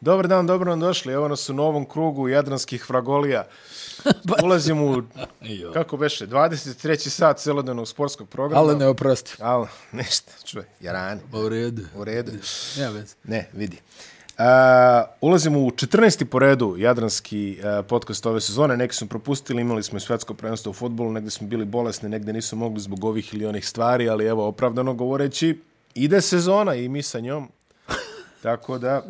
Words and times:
Dobar 0.00 0.28
dan, 0.28 0.46
dobro 0.46 0.70
nam 0.70 0.80
došli. 0.80 1.12
Evo 1.12 1.28
nas 1.28 1.48
u 1.48 1.54
novom 1.54 1.84
krugu 1.84 2.28
Jadranskih 2.28 2.84
fragolija. 2.84 3.46
Ulazimo 4.44 4.86
u, 4.86 5.02
kako 5.72 5.96
beše, 5.96 6.26
23. 6.26 7.08
sat 7.08 7.38
celodnevnog 7.38 7.88
sportskog 7.88 8.28
programa. 8.28 8.62
Ali 8.62 8.76
ne 8.76 8.86
oprosti. 8.86 9.34
Ali, 9.40 9.66
ništa, 9.92 10.32
čuj, 10.44 10.62
jarani. 10.80 11.20
U 11.32 11.48
redu. 11.48 11.82
U 11.96 12.04
redu. 12.04 12.32
Ja 12.78 12.90
vez. 12.90 13.14
Ne, 13.24 13.48
vidi. 13.52 13.76
Uh, 14.38 14.44
ulazimo 15.20 15.60
u 15.60 15.70
14. 15.70 16.24
po 16.24 16.38
redu 16.38 16.74
Jadranski 16.78 17.58
uh, 17.58 17.86
podcast 17.86 18.26
ove 18.26 18.40
sezone. 18.40 18.76
Neki 18.76 18.94
smo 18.94 19.06
propustili, 19.06 19.62
imali 19.62 19.82
smo 19.82 19.96
i 19.96 20.00
svetsko 20.00 20.34
prvenstvo 20.34 20.70
u 20.70 20.72
futbolu, 20.72 21.12
negde 21.12 21.30
smo 21.30 21.46
bili 21.46 21.64
bolesni, 21.64 22.08
negde 22.08 22.32
nisu 22.32 22.56
mogli 22.56 22.80
zbog 22.80 23.04
ovih 23.04 23.34
ili 23.34 23.46
onih 23.46 23.68
stvari, 23.68 24.08
ali 24.08 24.26
evo, 24.26 24.46
opravdano 24.46 24.94
govoreći, 24.94 25.60
ide 25.94 26.20
sezona 26.20 26.74
i 26.74 26.88
mi 26.88 27.02
sa 27.02 27.20
njom. 27.20 27.48
Tako 28.42 28.78
da, 28.78 29.02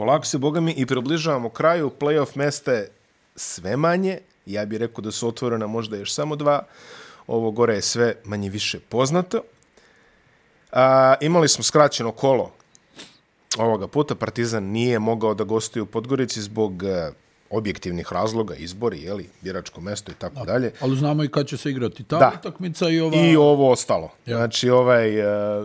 polako 0.00 0.26
se, 0.26 0.38
boga 0.38 0.60
mi, 0.60 0.72
i 0.72 0.86
približavamo 0.86 1.48
kraju. 1.48 1.90
Playoff 2.00 2.30
mesta 2.34 2.72
je 2.72 2.90
sve 3.36 3.76
manje. 3.76 4.18
Ja 4.46 4.64
bih 4.64 4.78
rekao 4.78 5.02
da 5.02 5.10
su 5.10 5.28
otvorena 5.28 5.66
možda 5.66 5.96
još 5.96 6.14
samo 6.14 6.36
dva. 6.36 6.62
Ovo 7.26 7.50
gore 7.50 7.74
je 7.74 7.82
sve 7.82 8.14
manje 8.24 8.48
više 8.48 8.80
poznato. 8.80 9.42
A, 10.72 11.14
imali 11.20 11.48
smo 11.48 11.64
skraćeno 11.64 12.12
kolo 12.12 12.52
ovoga 13.58 13.88
puta. 13.88 14.14
Partizan 14.14 14.64
nije 14.64 14.98
mogao 14.98 15.34
da 15.34 15.44
gostuje 15.44 15.82
u 15.82 15.86
Podgorici 15.86 16.42
zbog 16.42 16.82
e, 16.82 17.12
objektivnih 17.50 18.12
razloga, 18.12 18.54
izbori, 18.54 19.02
jeli, 19.02 19.28
biračko 19.40 19.80
mesto 19.80 20.12
i 20.12 20.14
tako 20.14 20.44
dalje. 20.44 20.72
Ali 20.80 20.96
znamo 20.96 21.24
i 21.24 21.28
kad 21.28 21.46
će 21.46 21.56
se 21.56 21.70
igrati 21.70 22.04
ta 22.04 22.18
Da. 22.18 22.32
utakmica 22.40 22.88
i 22.88 23.00
ova... 23.00 23.16
I 23.16 23.36
ovo 23.36 23.70
ostalo. 23.70 24.10
Ja. 24.26 24.36
Znači, 24.36 24.70
ovaj, 24.70 25.18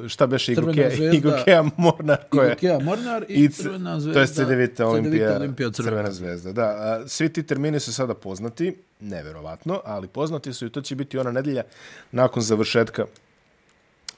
e, 0.05 0.09
šta 0.09 0.27
beše 0.27 0.53
zvezda. 0.55 1.05
Igokea 1.13 1.63
Mornar, 1.77 2.17
koja 2.29 2.45
je... 2.45 2.51
Igokea 2.51 2.79
Mornar 2.79 3.25
i, 3.29 3.33
I 3.33 3.49
Crvena 3.49 3.93
To 3.93 3.99
zvezda. 3.99 4.21
je 4.21 4.27
CDVita 4.27 4.87
Olimpija, 4.87 5.35
Olimpija 5.35 5.71
Crvena, 5.71 5.91
Crvena. 5.91 6.11
zvezda. 6.11 6.51
Da, 6.51 7.03
svi 7.07 7.29
ti 7.29 7.43
termini 7.43 7.79
su 7.79 7.93
sada 7.93 8.13
poznati, 8.13 8.75
neverovatno, 8.99 9.81
ali 9.85 10.07
poznati 10.07 10.53
su 10.53 10.65
i 10.65 10.69
to 10.69 10.81
će 10.81 10.95
biti 10.95 11.17
ona 11.17 11.31
nedelja 11.31 11.63
nakon 12.11 12.41
završetka 12.43 13.05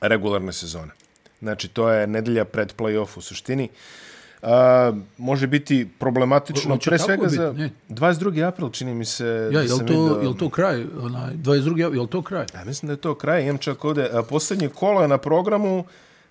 regularne 0.01 0.53
sezone. 0.53 0.91
Znači, 1.39 1.67
to 1.67 1.89
je 1.89 2.07
nedelja 2.07 2.45
pred 2.45 2.73
play-off 2.77 3.17
u 3.17 3.21
suštini. 3.21 3.69
A, 4.41 4.91
može 5.17 5.47
biti 5.47 5.87
problematično, 5.99 6.75
Hoće 6.75 6.89
pre 6.89 6.99
svega 6.99 7.27
za 7.27 7.53
Ne. 7.53 7.69
22. 7.89 8.47
april, 8.47 8.69
čini 8.69 8.93
mi 8.93 9.05
se. 9.05 9.49
Ja, 9.53 9.61
je 9.61 9.73
li 9.73 9.79
to, 9.79 10.15
vidio- 10.15 10.19
je 10.23 10.37
to 10.37 10.49
kraj? 10.49 10.85
Onaj, 11.01 11.33
22. 11.35 11.77
je 11.93 12.01
li 12.01 12.07
to 12.07 12.21
kraj? 12.21 12.45
Ja 12.53 12.65
mislim 12.65 12.87
da 12.87 12.93
je 12.93 12.97
to 12.97 13.15
kraj. 13.15 13.43
Imam 13.43 13.57
čak 13.57 13.85
ovde. 13.85 14.09
A, 14.13 14.23
posljednje 14.23 14.69
kolo 14.69 15.01
je 15.01 15.07
na 15.07 15.17
programu, 15.17 15.85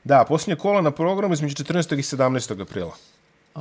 da, 0.05 0.25
posljednje 0.25 0.57
kolo 0.57 0.81
na 0.81 0.91
programu 0.91 1.35
između 1.35 1.55
14. 1.55 1.95
i 1.95 2.03
17. 2.03 2.63
aprila. 2.63 2.95
A, 3.55 3.61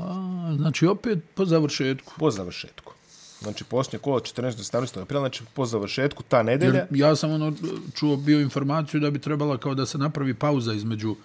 znači 0.57 0.87
opet 0.87 1.19
po 1.33 1.45
završetku. 1.45 2.13
po 2.19 2.31
završetku. 2.31 2.91
Znači, 3.39 3.63
posljednje 3.63 3.99
kolo 3.99 4.19
14. 4.19 4.41
do 4.41 4.79
17. 4.79 5.01
aprila, 5.01 5.21
znači 5.21 5.43
po 5.53 5.65
završetku 5.65 6.23
ta 6.23 6.43
nedelja. 6.43 6.73
Jer 6.75 6.87
ja 6.91 7.15
sam 7.15 7.31
ono 7.31 7.53
čuo 7.95 8.15
bio 8.15 8.41
informaciju 8.41 8.99
da 8.99 9.11
bi 9.11 9.19
trebala 9.19 9.57
kao 9.57 9.75
da 9.75 9.85
se 9.85 9.97
napravi 9.97 10.33
pauza 10.33 10.73
između 10.73 11.11
e, 11.11 11.15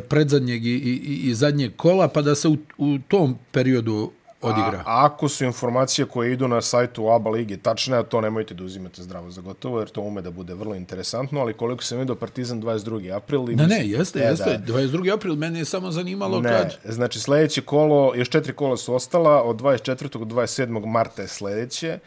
predzadnjeg 0.00 0.66
i, 0.66 0.70
i, 0.70 1.20
i- 1.20 1.34
zadnjeg 1.34 1.76
kola, 1.76 2.08
pa 2.08 2.22
da 2.22 2.34
se 2.34 2.48
u, 2.48 2.56
u 2.78 2.98
tom 3.08 3.38
periodu 3.52 4.10
odigra. 4.42 4.78
A, 4.78 5.06
ako 5.06 5.28
su 5.28 5.44
informacije 5.44 6.04
koje 6.04 6.32
idu 6.32 6.48
na 6.48 6.60
sajtu 6.62 7.08
ABA 7.08 7.30
ligi 7.30 7.56
tačne, 7.56 8.02
to 8.02 8.20
nemojte 8.20 8.54
da 8.54 8.64
uzimate 8.64 9.02
zdravo 9.02 9.30
za 9.30 9.40
gotovo, 9.40 9.78
jer 9.78 9.88
to 9.88 10.00
ume 10.00 10.22
da 10.22 10.30
bude 10.30 10.54
vrlo 10.54 10.74
interesantno, 10.74 11.40
ali 11.40 11.52
koliko 11.52 11.84
sam 11.84 11.98
vidio 11.98 12.14
Partizan 12.14 12.62
22. 12.62 13.16
april... 13.16 13.50
i 13.50 13.56
ne, 13.56 13.66
ne, 13.66 13.88
jeste, 13.88 14.18
E, 14.18 14.22
jeste. 14.22 14.60
22. 14.66 15.14
april, 15.14 15.34
mene 15.36 15.58
je 15.58 15.64
samo 15.64 15.90
zanimalo 15.90 16.40
Ne, 16.40 16.48
kad... 16.50 16.76
znači 16.86 17.20
sljedeće 17.20 17.60
kolo, 17.62 18.14
još 18.14 18.28
četiri 18.28 18.52
kola 18.52 18.76
su 18.76 18.94
ostala, 18.94 19.42
od 19.42 19.56
24. 19.56 20.18
do 20.18 20.24
27. 20.26 20.86
marta 20.86 21.22
je 21.22 21.28
sljedeće, 21.28 21.98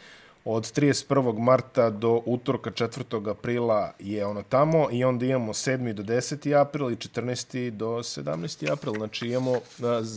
od 0.48 0.62
31. 0.62 1.38
marta 1.38 1.90
do 1.90 2.22
utorka 2.26 2.70
4. 2.70 3.30
aprila 3.30 3.92
je 3.98 4.26
ono 4.26 4.42
tamo 4.42 4.88
i 4.92 5.04
onda 5.04 5.26
imamo 5.26 5.52
7. 5.52 5.92
do 5.92 6.02
10. 6.02 6.60
april 6.60 6.90
i 6.90 6.96
14. 6.96 7.70
do 7.70 7.86
17. 7.86 8.72
april. 8.72 8.94
Znači 8.94 9.26
imamo 9.26 9.60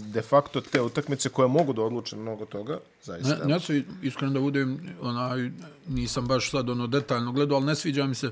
de 0.02 0.22
facto 0.22 0.62
te 0.62 0.82
utakmice 0.82 1.30
koje 1.30 1.48
mogu 1.48 1.74
da 1.74 1.82
odluče 1.82 2.16
mnogo 2.16 2.46
toga, 2.46 2.80
zaista. 3.04 3.46
Ne, 3.46 3.54
ja 3.54 3.60
se 3.60 3.84
iskreno 4.02 4.34
da 4.34 4.40
budem, 4.40 4.96
onaj, 5.02 5.52
nisam 5.88 6.28
baš 6.28 6.52
sad 6.52 6.70
ono 6.70 6.88
detaljno 6.88 7.32
gledao, 7.32 7.58
ali 7.58 7.66
ne 7.66 7.76
sviđa 7.76 8.06
mi 8.06 8.16
se 8.16 8.32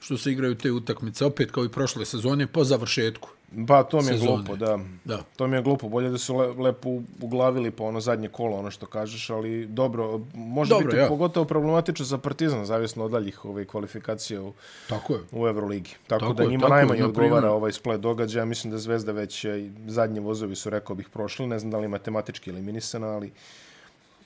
što 0.00 0.18
se 0.18 0.32
igraju 0.32 0.54
te 0.54 0.72
utakmice, 0.72 1.24
opet 1.24 1.50
kao 1.50 1.64
i 1.64 1.68
prošle 1.68 2.04
sezone, 2.04 2.46
po 2.46 2.64
završetku. 2.64 3.28
Pa 3.68 3.82
to 3.82 3.96
mi 3.96 4.06
je 4.06 4.12
sezone. 4.12 4.30
glupo, 4.36 4.56
da. 4.56 4.78
Da. 5.04 5.22
To 5.36 5.46
mi 5.46 5.56
je 5.56 5.62
glupo, 5.62 5.88
bolje 5.88 6.10
da 6.10 6.18
su 6.18 6.36
le, 6.36 6.46
lepo 6.46 6.88
uglavili 7.20 7.70
po 7.70 7.84
ono 7.84 8.00
zadnje 8.00 8.28
kolo, 8.28 8.56
ono 8.56 8.70
što 8.70 8.86
kažeš, 8.86 9.30
ali 9.30 9.66
dobro, 9.66 10.20
može 10.34 10.68
Dobro, 10.70 10.86
biti 10.86 10.96
ja. 10.98 11.08
pogotovo 11.08 11.46
problematično 11.46 12.04
za 12.04 12.18
Partizan, 12.18 12.66
zavisno 12.66 13.04
od 13.04 13.10
daljih 13.10 13.44
ove 13.44 13.64
kvalifikacije 13.64 14.40
u, 14.40 14.52
Tako 14.88 15.12
je. 15.14 15.20
u 15.32 15.46
Euroligi. 15.46 15.90
Tako, 16.06 16.20
Tako 16.20 16.32
da 16.32 16.44
njima 16.44 16.62
tako 16.62 16.74
je, 16.74 16.78
najmanje 16.78 17.00
na 17.00 17.06
odgovara 17.08 17.50
ovaj 17.50 17.72
splet 17.72 18.00
događaja. 18.00 18.44
Mislim 18.44 18.70
da 18.70 18.78
Zvezda 18.78 19.12
već 19.12 19.44
e, 19.44 19.60
i 19.60 19.70
zadnji 19.86 20.20
vozovi 20.20 20.56
su, 20.56 20.70
rekao 20.70 20.96
bih, 20.96 21.08
prošli. 21.08 21.46
Ne 21.46 21.58
znam 21.58 21.70
da 21.70 21.78
li 21.78 21.88
matematički 21.88 22.50
eliminisana, 22.50 23.06
ali 23.06 23.32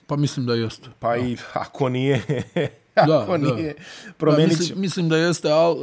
Pa 0.07 0.17
mislim 0.17 0.47
da 0.47 0.55
jeste. 0.55 0.89
pa 0.99 1.17
i 1.17 1.37
ako 1.53 1.89
nije, 1.89 2.23
Da, 2.55 2.69
ako 3.23 3.39
da. 3.39 3.55
nije, 3.55 3.75
Da, 4.07 4.13
promenit 4.13 4.51
će. 4.51 4.59
mislim, 4.59 4.81
mislim 4.81 5.09
da 5.09 5.17
jeste, 5.17 5.51
ali 5.51 5.79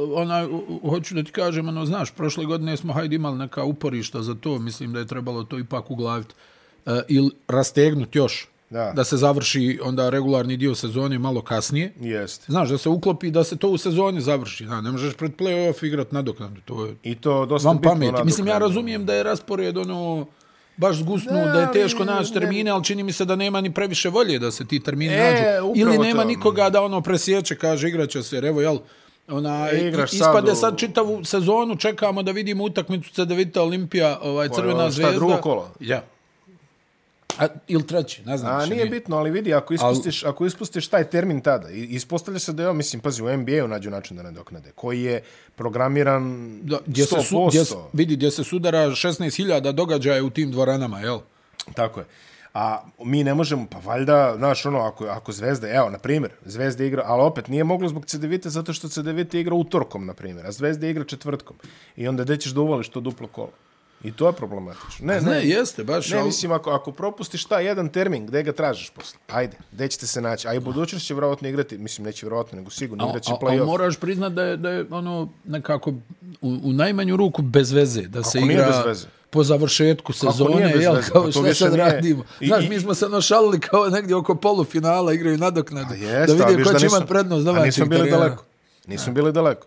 u- 0.82 0.88
hoću 0.88 1.14
da 1.14 1.22
ti 1.22 1.32
kažem, 1.32 1.68
ono, 1.68 1.86
znaš, 1.86 2.10
prošle 2.10 2.44
godine 2.44 2.76
smo 2.76 2.92
hajde 2.92 3.16
imali 3.16 3.38
neka 3.38 3.64
uporišta 3.64 4.22
za 4.22 4.34
to, 4.34 4.58
mislim 4.58 4.92
da 4.92 4.98
je 4.98 5.06
trebalo 5.06 5.44
to 5.44 5.58
ipak 5.58 5.90
uglaviti 5.90 6.34
uh, 6.86 6.92
ili 7.08 7.30
rastegnuti 7.48 8.18
još, 8.18 8.48
Da. 8.70 8.92
da 8.92 9.04
se 9.04 9.16
završi 9.16 9.78
onda 9.82 10.10
regularni 10.10 10.56
dio 10.56 10.74
sezone 10.74 11.18
malo 11.18 11.42
kasnije. 11.42 11.92
Jeste. 12.00 12.44
Znaš, 12.48 12.68
da 12.68 12.78
se 12.78 12.88
uklopi, 12.88 13.30
da 13.30 13.44
se 13.44 13.56
to 13.56 13.68
u 13.68 13.78
sezoni 13.78 14.20
završi. 14.20 14.64
Da, 14.64 14.80
ne 14.80 14.90
možeš 14.90 15.14
pred 15.14 15.32
play-off 15.32 15.86
igrat 15.86 16.12
nadoknadu, 16.12 16.60
to 16.60 16.86
je 16.86 16.94
I 17.02 17.14
to 17.14 17.46
dosta 17.46 17.72
bitno 17.72 17.90
pameti. 17.90 18.24
Mislim, 18.24 18.46
ja 18.46 18.58
razumijem 18.58 19.06
da 19.06 19.14
je 19.14 19.22
raspored 19.22 19.76
ono 19.78 20.26
baš 20.76 20.96
zgusnu, 20.96 21.32
Ne, 21.34 21.44
da 21.44 21.60
je 21.60 21.72
teško 21.74 22.04
naći 22.04 22.28
ne- 22.28 22.34
termine, 22.34 22.70
ali 22.70 22.84
čini 22.84 23.02
mi 23.02 23.12
se 23.12 23.24
da 23.24 23.36
nema 23.36 23.60
ni 23.60 23.72
previše 23.72 24.08
volje 24.08 24.38
da 24.38 24.50
se 24.50 24.66
ti 24.66 24.80
termini 24.80 25.14
E, 25.14 25.18
nađu. 25.18 25.72
Ili 25.76 25.98
nema 25.98 26.22
to. 26.22 26.28
nikoga 26.28 26.70
da 26.70 26.82
ono 26.82 27.00
presjeće, 27.00 27.56
kaže 27.56 27.88
igraće 27.88 28.22
se, 28.22 28.36
jer 28.36 28.44
evo, 28.44 28.60
jel, 28.60 28.78
ona, 29.28 29.68
E, 29.70 29.88
igraš 29.88 30.10
sad 30.10 30.16
ispade 30.16 30.52
u- 30.52 30.56
sad 30.56 30.78
čitavu 30.78 31.24
sezonu, 31.24 31.76
čekamo 31.76 32.22
da 32.22 32.32
vidimo 32.32 32.64
utakmicu 32.64 33.12
CDVita 33.12 33.62
Olimpija, 33.62 34.18
ovaj, 34.22 34.48
Crvena 34.48 34.80
šta, 34.80 34.90
zvezda. 34.90 35.12
drugo 35.12 35.36
kolo? 35.36 35.68
Ja. 35.80 36.02
A, 37.38 37.46
ili 37.68 37.86
treći, 37.86 38.22
ne 38.26 38.38
znam. 38.38 38.54
A 38.54 38.58
više, 38.58 38.74
nije 38.74 38.86
bitno, 38.86 39.16
ali 39.16 39.30
vidi, 39.30 39.54
ako 39.54 39.74
ispustiš, 39.74 40.24
ako 40.24 40.46
ispustiš 40.46 40.88
taj 40.88 41.04
termin 41.04 41.40
tada, 41.40 41.70
ispostavlja 41.70 42.38
se 42.38 42.52
da 42.52 42.62
je, 42.62 42.72
mislim, 42.72 43.02
pazi, 43.02 43.22
u 43.22 43.36
NBA-u 43.36 43.68
nađu 43.68 43.90
način 43.90 44.16
da 44.16 44.22
nadoknade, 44.22 44.72
koji 44.74 45.02
je 45.02 45.22
programiran 45.56 46.58
Da, 46.62 46.78
gdje 46.86 47.06
se, 47.06 47.22
su, 47.22 47.36
100%. 47.36 47.48
gdje, 47.48 47.64
vidi, 47.92 48.16
gdje 48.16 48.30
se 48.30 48.44
sudara 48.44 48.78
16.000 48.78 49.72
događaja 49.72 50.24
u 50.24 50.30
tim 50.30 50.50
dvoranama, 50.50 51.00
jel? 51.00 51.18
Tako 51.74 52.00
je. 52.00 52.06
A 52.54 52.82
mi 53.04 53.24
ne 53.24 53.34
možemo, 53.34 53.66
pa 53.70 53.78
valjda, 53.78 54.34
znaš, 54.36 54.66
ono, 54.66 54.78
ako, 54.78 55.04
ako 55.04 55.32
Zvezda, 55.32 55.68
evo, 55.70 55.90
na 55.90 55.98
primjer, 55.98 56.32
Zvezda 56.44 56.84
igra, 56.84 57.02
ali 57.06 57.22
opet 57.22 57.48
nije 57.48 57.64
moglo 57.64 57.88
zbog 57.88 58.06
CDVita 58.06 58.50
zato 58.50 58.72
što 58.72 58.88
CDVita 58.88 59.38
igra 59.38 59.54
utorkom, 59.54 60.06
na 60.06 60.14
primjer, 60.14 60.46
a 60.46 60.52
Zvezda 60.52 60.86
igra 60.86 61.04
četvrtkom. 61.04 61.56
I 61.96 62.08
onda 62.08 62.24
gde 62.24 62.36
ćeš 62.36 62.52
da 62.52 62.60
uvališ 62.60 62.88
to 62.88 63.00
duplo 63.00 63.28
kolo? 63.28 63.50
I 64.04 64.12
to 64.12 64.26
je 64.26 64.32
problematično. 64.32 65.06
Ne, 65.06 65.20
Ne, 65.22 65.40
jeste, 65.44 65.84
baš. 65.84 66.10
Ne, 66.10 66.18
al- 66.18 66.24
mislim, 66.24 66.52
ako, 66.52 66.70
ako 66.70 66.92
propustiš 66.92 67.44
taj 67.44 67.64
jedan 67.64 67.88
termin, 67.88 68.26
gde 68.26 68.42
ga 68.42 68.52
tražiš 68.52 68.90
posle? 68.90 69.18
Ajde, 69.28 69.56
gde 69.72 69.88
ćete 69.88 70.06
se 70.06 70.20
naći? 70.20 70.48
A 70.48 70.54
i 70.54 70.60
budućnost 70.60 71.06
će 71.06 71.14
vjerovatno 71.14 71.48
igrati, 71.48 71.78
mislim, 71.78 72.04
neće 72.04 72.26
vjerovatno, 72.26 72.56
nego 72.56 72.70
sigurno 72.70 73.08
igraće 73.08 73.30
A- 73.30 73.34
a- 73.34 73.38
Ali 73.40 73.50
play-off. 73.50 73.66
moraš 73.66 73.96
priznat 73.96 74.32
da 74.32 74.42
je, 74.42 74.56
da 74.56 74.70
je 74.70 74.86
ono 74.90 75.28
nekako 75.44 75.90
u, 75.90 75.96
u 76.62 76.72
najmanju 76.72 77.16
ruku 77.16 77.42
bez 77.42 77.72
veze, 77.72 78.02
da 78.02 78.22
se 78.22 78.40
nije 78.40 78.52
igra 78.52 78.66
bez 78.68 78.76
veze? 78.86 79.06
po 79.30 79.44
završetku 79.44 80.12
nije 80.12 80.32
sezone, 80.32 80.68
bez 80.68 80.82
jel, 80.82 80.94
kao 80.94 81.02
Pa 81.14 81.20
to 81.22 81.30
šta 81.32 81.40
više 81.40 81.54
sad 81.56 81.72
nije- 81.72 81.84
radimo. 81.84 82.24
I- 82.40 82.46
Znaš, 82.46 82.64
i- 82.64 82.68
mi 82.68 82.80
smo 82.80 82.94
se 82.94 83.08
našalili 83.08 83.60
kao 83.60 83.88
negdje 83.88 84.16
oko 84.16 84.34
polufinala, 84.34 85.12
igraju 85.12 85.38
nadoknadu, 85.38 85.94
A 85.94 86.26
da 86.26 86.32
a 86.34 86.46
vidi 86.46 86.56
viš 86.56 86.66
ko 86.66 86.72
će 86.72 86.84
nisu- 86.84 86.96
imat 86.96 87.08
prednost 87.08 87.40
A 87.40 87.44
domaćeg 87.44 87.66
nismo 87.66 87.86
bili 87.86 88.00
terena. 88.00 88.18
daleko. 88.18 88.44
Nismo 88.86 89.12
bili 89.12 89.32
daleko. 89.32 89.66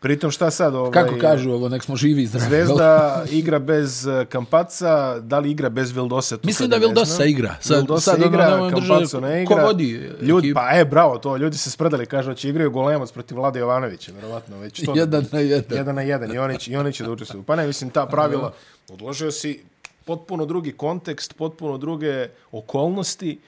Pritom 0.00 0.30
šta 0.30 0.50
sad? 0.50 0.74
Ovaj, 0.74 0.90
Kako 0.92 1.14
kažu 1.16 1.50
ovo, 1.50 1.68
nek 1.68 1.82
smo 1.82 1.96
živi 1.96 2.22
i 2.22 2.26
zdravi. 2.26 2.46
Zvezda 2.46 3.24
igra 3.30 3.58
bez 3.58 4.06
eh, 4.06 4.24
Kampaca, 4.26 4.90
da 5.18 5.38
li 5.38 5.50
igra 5.50 5.68
bez 5.68 5.90
Vildosa? 5.90 6.36
to 6.36 6.46
Mislim 6.46 6.70
da 6.70 6.76
Vildosa 6.76 7.24
igra. 7.24 7.56
Sad- 7.60 7.76
Vildosa 7.76 8.00
sad 8.02 8.14
ono 8.16 8.26
igra, 8.26 8.46
držati- 8.70 8.88
Kampaco 8.88 9.20
ne 9.20 9.44
ko 9.44 9.52
igra. 9.52 9.64
vodi 9.64 9.90
Ljudi, 10.20 10.48
ekipu? 10.48 10.54
pa 10.56 10.70
e, 10.72 10.84
bravo, 10.84 11.18
to 11.18 11.36
ljudi 11.36 11.56
se 11.56 11.70
spredali, 11.70 12.06
kažu 12.06 12.34
će 12.34 12.48
igraju 12.48 12.70
golemac 12.70 13.12
protiv 13.12 13.36
Vlade 13.36 13.58
Jovanovića, 13.60 14.12
verovatno 14.12 14.58
već 14.58 14.84
to. 14.84 14.92
Jedan 14.96 15.24
na 15.32 15.40
jedan. 15.40 15.78
jedan 15.78 15.94
na 15.94 16.02
jedan 16.02 16.34
i 16.34 16.38
oni 16.38 16.58
će, 16.58 16.72
i 16.72 16.76
oni 16.76 16.92
će 16.92 17.04
da 17.04 17.10
učestvuju. 17.10 17.42
Pa 17.42 17.56
ne, 17.56 17.66
mislim, 17.66 17.90
ta 17.90 18.06
pravila, 18.06 18.52
odložio 18.90 19.30
si 19.30 19.62
potpuno 20.04 20.46
drugi 20.46 20.72
kontekst, 20.72 21.34
potpuno 21.34 21.78
druge 21.78 22.28
okolnosti, 22.52 23.38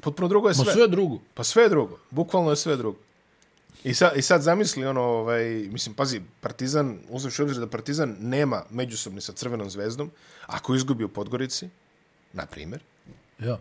potpuno 0.00 0.28
drugo 0.28 0.48
je 0.48 0.54
Ma 0.54 0.64
sve. 0.64 0.72
sve 0.72 0.88
drugo. 0.88 1.18
Pa 1.34 1.44
sve 1.44 1.62
je 1.62 1.68
drugo, 1.68 1.98
bukvalno 2.10 2.50
je 2.50 2.56
sve 2.56 2.76
drugo. 2.76 2.98
I 3.84 3.94
sad, 3.94 4.16
I 4.16 4.22
sad 4.22 4.42
zamisli 4.42 4.86
ono, 4.86 5.00
ovaj, 5.02 5.44
mislim, 5.70 5.94
pazi, 5.94 6.20
Partizan, 6.40 6.98
uzavši 7.08 7.42
obzir 7.42 7.56
da 7.56 7.66
Partizan 7.66 8.16
nema 8.20 8.62
međusobni 8.70 9.20
sa 9.20 9.32
Crvenom 9.32 9.70
zvezdom, 9.70 10.10
ako 10.46 10.74
izgubi 10.74 11.04
u 11.04 11.08
Podgorici, 11.08 11.68
na 12.32 12.46
primjer. 12.46 12.80
Ja. 13.38 13.58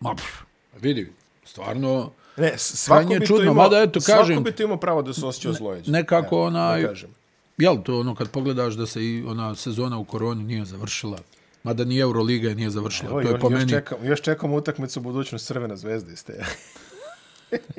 Ma, 0.00 0.14
pff, 0.14 0.26
vidi, 0.74 1.12
stvarno, 1.44 2.12
Ne, 2.36 2.58
svako 2.58 3.08
bi 3.08 3.18
to 3.20 3.26
čudno, 3.26 3.42
imao, 3.42 3.54
mada 3.54 3.82
eto, 3.82 4.00
svako 4.00 4.20
kažem- 4.20 4.42
bi 4.42 4.52
to 4.52 4.62
imao 4.62 4.76
pravo 4.76 5.02
da 5.02 5.12
se 5.12 5.26
osjeća 5.26 5.52
zlojeđen. 5.52 5.92
nekako 5.92 6.36
onaj- 6.40 6.82
Da 6.82 6.88
kažem. 6.88 7.10
jel 7.58 7.82
to 7.82 8.00
ono 8.00 8.14
kad 8.14 8.30
pogledaš 8.30 8.74
da 8.74 8.86
se 8.86 9.04
i 9.04 9.24
ona 9.24 9.54
sezona 9.54 9.98
u 9.98 10.04
koroni 10.04 10.44
nije 10.44 10.64
završila, 10.64 11.18
mada 11.62 11.84
ni 11.84 11.98
Euroliga 11.98 12.48
je 12.48 12.54
nije 12.54 12.70
završila, 12.70 13.10
Evo, 13.10 13.22
to 13.22 13.28
je 13.28 13.32
još, 13.32 13.40
po 13.40 13.46
još, 13.46 13.58
meni... 13.58 13.70
čekam, 13.70 13.98
još 14.04 14.20
čekam 14.20 14.52
utakmicu 14.52 15.00
budućnost 15.00 15.46
Crvena 15.46 15.76
zvezda 15.76 16.12
iz 16.12 16.24
te. 16.24 16.44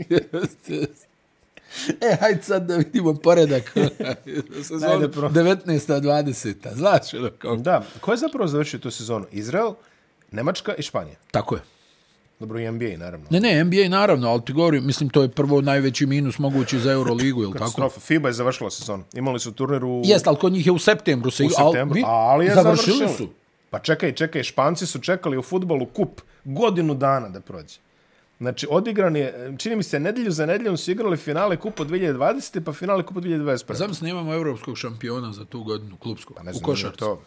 e, 2.03 2.15
hajde 2.15 2.44
sad 2.44 2.63
da 2.63 2.75
vidimo 2.75 3.13
poredak. 3.13 3.74
Sezon 4.63 4.91
Ajde, 4.91 5.09
pro- 5.09 5.29
19. 5.29 6.01
20. 6.01 6.74
Znaš, 6.74 7.13
ono 7.13 7.29
kao... 7.31 7.56
Da, 7.56 7.83
ko 8.01 8.12
je 8.12 8.18
zapravo 8.18 8.47
završio 8.47 8.79
tu 8.79 8.91
sezonu? 8.91 9.25
Izrael, 9.31 9.74
Nemačka 10.31 10.74
i 10.74 10.81
Španija. 10.81 11.15
Tako 11.31 11.56
je. 11.56 11.62
Dobro, 12.39 12.59
i 12.59 12.71
NBA, 12.71 12.97
naravno. 12.97 13.27
Ne, 13.29 13.39
ne, 13.39 13.63
NBA 13.63 13.89
naravno, 13.89 14.29
ali 14.29 14.41
ti 14.45 14.53
govorim, 14.53 14.85
mislim, 14.85 15.09
to 15.09 15.21
je 15.21 15.29
prvo 15.29 15.62
najveći 15.62 16.06
minus 16.06 16.39
mogući 16.39 16.79
za 16.79 16.91
Euroligu, 16.91 17.44
ili 17.44 17.51
tako? 17.51 17.59
Katastrofa. 17.59 18.00
FIBA 18.00 18.29
je 18.29 18.33
završila 18.33 18.69
sezonu. 18.71 19.03
Imali 19.13 19.39
su 19.39 19.51
turnir 19.51 19.83
u, 19.83 20.01
Jest, 20.06 20.27
ali 20.27 20.38
kod 20.38 20.51
njih 20.53 20.65
je 20.65 20.71
u 20.71 20.79
septembru 20.79 21.31
se 21.31 21.44
u 21.44 21.47
ali 21.47 21.53
septembru, 21.65 21.95
vi- 21.95 22.03
ali 22.06 22.45
je 22.45 22.53
završili 22.56 22.97
završila. 22.97 23.18
su. 23.18 23.33
Pa 23.69 23.79
čekaj, 23.79 24.12
čekaj, 24.12 24.44
Španci 24.44 24.85
su 24.85 25.00
čekali 25.00 25.38
u 25.38 25.41
futbolu 25.41 25.85
kup 25.85 26.21
godinu 26.44 26.94
dana 26.95 27.29
da 27.29 27.41
prođe. 27.41 27.75
Znači, 28.39 28.68
odigran 28.69 29.16
je, 29.16 29.56
čini 29.57 29.75
mi 29.75 29.84
se, 29.84 30.00
nedelju 30.00 30.31
za 30.31 30.45
nedeljom 30.45 30.78
su 30.78 30.92
igrali 30.92 31.18
finale 31.18 31.57
kupa 31.57 31.84
2020. 31.84 32.63
pa 32.63 32.74
finale 32.74 33.04
kupa 33.04 33.19
2021. 33.19 33.74
Zamisli, 33.74 34.07
nemamo 34.07 34.34
evropskog 34.34 34.78
šampiona 34.78 35.34
za 35.34 35.45
tu 35.45 35.63
godinu, 35.63 35.98
klubskog, 35.98 36.38
Pa 36.38 36.44
ne 36.44 36.51
u 36.51 36.54
znam, 36.54 36.63
košarci. 36.63 37.00
To. 37.00 37.22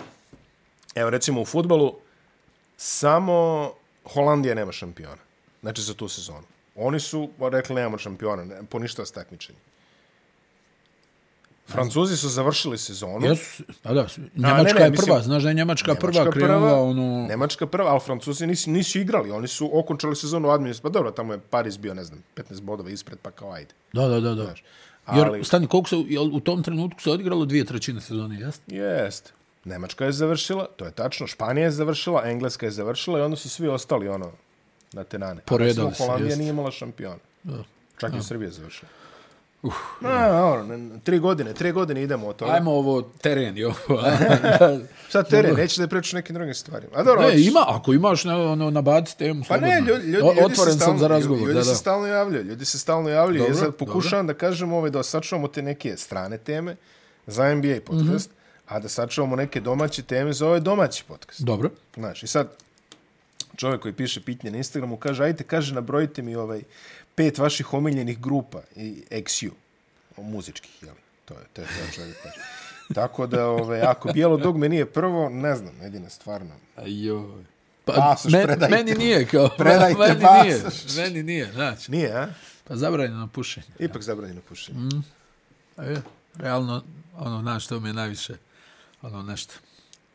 Evo, 0.95 1.11
recimo, 1.11 1.41
u 1.41 1.45
futbolu 1.45 1.95
samo 2.77 3.71
Holandija 4.05 4.55
nema 4.55 4.73
šampiona. 4.73 5.23
Znači, 5.61 5.83
za 5.83 5.95
tu 5.95 6.09
sezonu. 6.09 6.43
Oni 6.77 7.01
su 7.01 7.31
rekli, 7.39 7.75
nemamo 7.75 7.99
šampiona, 7.99 8.45
ne, 8.45 8.63
poništa 8.71 9.07
s. 9.07 9.13
Francuzi 11.71 12.17
su 12.17 12.29
završili 12.29 12.79
sezonu. 12.79 13.27
Jesu, 13.27 13.63
da, 13.85 13.95
da, 13.95 14.09
su- 14.09 14.21
Njemačka 14.37 14.63
ne, 14.65 14.73
ne, 14.75 14.85
je 14.85 14.91
mislim- 14.91 15.07
prva, 15.07 15.23
znaš 15.23 15.43
da 15.43 15.49
je 15.49 15.55
Njemačka, 15.55 15.95
prva 15.95 16.31
krenula, 16.31 16.81
ono... 16.81 17.27
Nemačka 17.29 17.67
prva, 17.67 17.91
ali 17.91 18.01
Francuzi 18.01 18.47
nisu, 18.47 18.71
nisu 18.71 18.99
igrali. 18.99 19.31
Oni 19.31 19.49
su 19.49 19.79
okončali 19.79 20.17
sezonu 20.17 20.51
administrativno. 20.51 20.93
Pa 20.93 20.99
dobro, 20.99 21.11
tamo 21.11 21.33
je 21.33 21.39
Paris 21.41 21.79
bio, 21.79 21.95
ne 21.95 22.05
znam, 22.05 22.23
15 22.37 22.61
bodova 22.61 22.91
ispred, 22.91 23.19
pa 23.19 23.31
kao 23.31 23.53
ajde. 23.53 23.75
Da, 23.93 24.09
da, 24.09 24.21
da, 24.21 24.35
da. 24.35 24.45
Znaš. 24.45 24.65
Jer, 25.15 25.27
Ali, 25.27 25.45
stani, 25.45 25.67
koliko 25.67 25.89
se, 25.89 25.97
jel, 26.09 26.25
u 26.27 26.41
tom 26.41 26.63
trenutku 26.63 27.01
se 27.01 27.11
odigralo 27.11 27.45
dvije 27.45 27.65
trećine 27.65 28.01
sezone, 28.01 28.41
jest? 28.41 28.63
jest. 28.67 29.33
Nemačka 29.65 30.05
je 30.05 30.13
završila, 30.13 30.67
to 30.77 30.85
je 30.85 30.91
tačno. 30.93 31.27
Španija 31.27 31.65
je 31.65 31.71
završila, 31.71 32.23
Engleska 32.25 32.67
je 32.67 32.73
završila 32.73 33.19
i 33.19 33.23
onda 33.23 33.37
su 33.37 33.51
svi 33.51 33.69
ostali 33.69 34.09
ono 34.09 34.33
na 34.93 35.05
tenane. 35.05 35.41
A 35.41 35.45
Poredali 35.47 35.95
se, 35.95 36.05
Holandija 36.05 36.27
jest. 36.27 36.39
nije 36.39 36.51
imala 36.51 36.71
šampiona. 36.71 37.19
Da. 37.43 37.65
Čak 37.99 38.13
i 38.15 38.23
Srbija 38.23 38.47
je 38.47 38.53
završila. 38.53 38.89
Uh, 39.63 39.73
no, 40.01 40.65
ne, 40.65 40.79
ne, 40.79 41.01
tri 41.01 41.19
godine, 41.19 41.55
tri 41.55 41.73
godine 41.73 42.03
idemo 42.03 42.27
od 42.27 42.37
toga. 42.37 42.53
Ajmo 42.53 42.71
ovo 42.73 43.03
teren 43.03 43.57
ovo. 43.65 44.03
Sad 45.11 45.31
teren, 45.31 45.55
nećeš 45.57 45.77
da 45.77 45.87
pričaš 45.87 46.13
nekim 46.13 46.35
drugim 46.35 46.55
stvarima. 46.55 46.93
A 46.95 47.03
dobro, 47.03 47.21
ne, 47.21 47.27
hoćeš. 47.27 47.47
ima, 47.47 47.65
ako 47.69 47.93
imaš 47.93 48.25
na, 48.25 48.39
ono, 48.43 48.71
nabaci 48.71 49.19
temu, 49.19 49.45
Pa 49.49 49.57
ne, 49.57 49.81
ljudi, 49.81 50.03
ljudi, 50.03 50.17
O- 50.19 50.21
ljudi 50.25 50.41
Otvoren 50.45 50.75
sam 50.75 50.99
za 50.99 51.09
razgovor, 51.09 51.39
Ljudi, 51.39 51.47
da, 51.47 51.53
ljudi 51.53 51.59
da. 51.61 51.75
se 51.75 51.81
stalno 51.81 52.07
javljaju, 52.07 52.45
ljudi 52.45 52.65
se 52.65 52.79
stalno 52.79 53.09
javljaju. 53.09 53.39
Dobro, 53.41 53.55
ja 53.55 53.61
sad 53.61 53.75
pokušavam 53.75 54.27
da 54.27 54.35
kažem 54.35 54.73
ovaj, 54.73 54.91
da 54.91 55.03
sačuvamo 55.03 55.49
te 55.49 55.63
neke 55.63 55.97
strane 55.97 56.39
teme 56.39 56.77
za 57.27 57.55
NBA 57.55 57.77
podcast, 57.87 58.31
Mhm. 58.31 58.37
a 58.69 58.79
da 58.79 58.89
sačuvamo 58.89 59.37
neke 59.37 59.61
domaće 59.61 60.03
teme 60.03 60.33
za 60.33 60.47
ovaj 60.47 60.61
domaći 60.61 61.05
podcast. 61.05 61.41
Dobro. 61.41 61.71
Znaš, 61.95 62.23
i 62.23 62.27
sad 62.27 62.49
čovjek 63.57 63.81
koji 63.81 63.95
piše 63.95 64.21
pitanje 64.21 64.51
na 64.51 64.57
Instagramu 64.57 64.97
kaže, 64.97 65.25
ajte, 65.25 65.45
kaže, 65.45 65.75
nabrojite 65.75 66.23
mi 66.23 66.37
ovaj 66.37 66.63
pet 67.15 67.39
vaših 67.39 67.75
omiljenih 67.75 68.21
grupa 68.21 68.61
i 68.77 69.05
XU, 69.11 69.51
o, 70.17 70.23
muzičkih, 70.23 70.83
jel? 70.83 70.95
To 71.25 71.35
je, 71.35 71.41
to 71.53 71.61
je 71.63 71.67
to 71.67 71.95
čovjek 71.95 72.17
kaže. 72.23 72.37
Tako 72.95 73.27
da, 73.27 73.47
ovaj, 73.47 73.81
ako 73.83 74.13
bijelo 74.13 74.37
dogme 74.37 74.69
nije 74.69 74.87
prvo, 74.87 75.29
ne 75.29 75.57
znam, 75.57 75.75
jedina 75.83 76.11
stvarno. 76.11 76.55
Ajoj. 76.77 77.45
Pa, 77.85 77.93
Pasoš, 77.93 78.33
men, 78.33 78.47
predajte. 78.47 78.77
meni 78.77 78.95
nije, 78.95 79.27
kao, 79.27 79.49
Predajte 79.59 79.99
meni 80.09 80.15
nije, 80.45 80.63
pasoš. 80.65 80.97
meni 80.97 81.23
nije, 81.23 81.53
znači, 81.53 81.91
Nije, 81.91 82.13
a? 82.13 82.29
pa 82.65 82.77
zabranjeno 82.77 83.29
pušenje. 83.29 83.67
Ipak 83.79 84.03
zabranjeno 84.03 84.41
pušenje. 84.49 84.79
Mm. 84.79 85.05
A 85.77 85.85
je, 85.85 86.03
realno, 86.37 86.83
ono, 87.19 87.41
znaš, 87.41 87.67
to 87.67 87.81
mi 87.81 87.89
je 87.89 87.93
najviše, 87.93 88.35
ono, 89.03 89.23
nešto. 89.23 89.55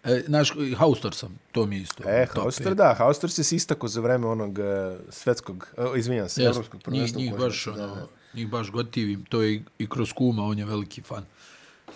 E, 0.06 0.24
znaš, 0.28 0.54
Haustor 0.78 1.16
sam, 1.16 1.40
to 1.52 1.66
mi 1.66 1.78
isto. 1.78 2.04
E, 2.08 2.28
top 2.34 2.44
Hauster, 2.44 2.76
da, 2.76 2.94
Hauster 2.98 3.32
se 3.32 3.56
istako 3.56 3.88
za 3.88 4.02
vreme 4.02 4.28
onog 4.28 4.60
uh, 4.60 4.66
svetskog, 5.10 5.68
uh, 5.78 5.98
izvinjam 5.98 6.30
se, 6.30 6.44
evropskog 6.44 6.76
njih, 6.76 6.84
prvenstva. 6.84 7.22
njih 7.22 7.34
košarci, 7.34 7.70
baš, 7.70 7.78
da, 7.78 7.84
ono, 7.84 7.96
da. 7.96 8.08
njih 8.34 8.50
baš 8.50 8.72
gotivim, 8.72 9.26
to 9.26 9.42
je 9.42 9.54
i, 9.54 9.62
i 9.80 9.90
kroz 9.90 10.14
kuma, 10.14 10.44
on 10.44 10.60
je 10.60 10.66
veliki 10.66 11.02
fan 11.02 11.26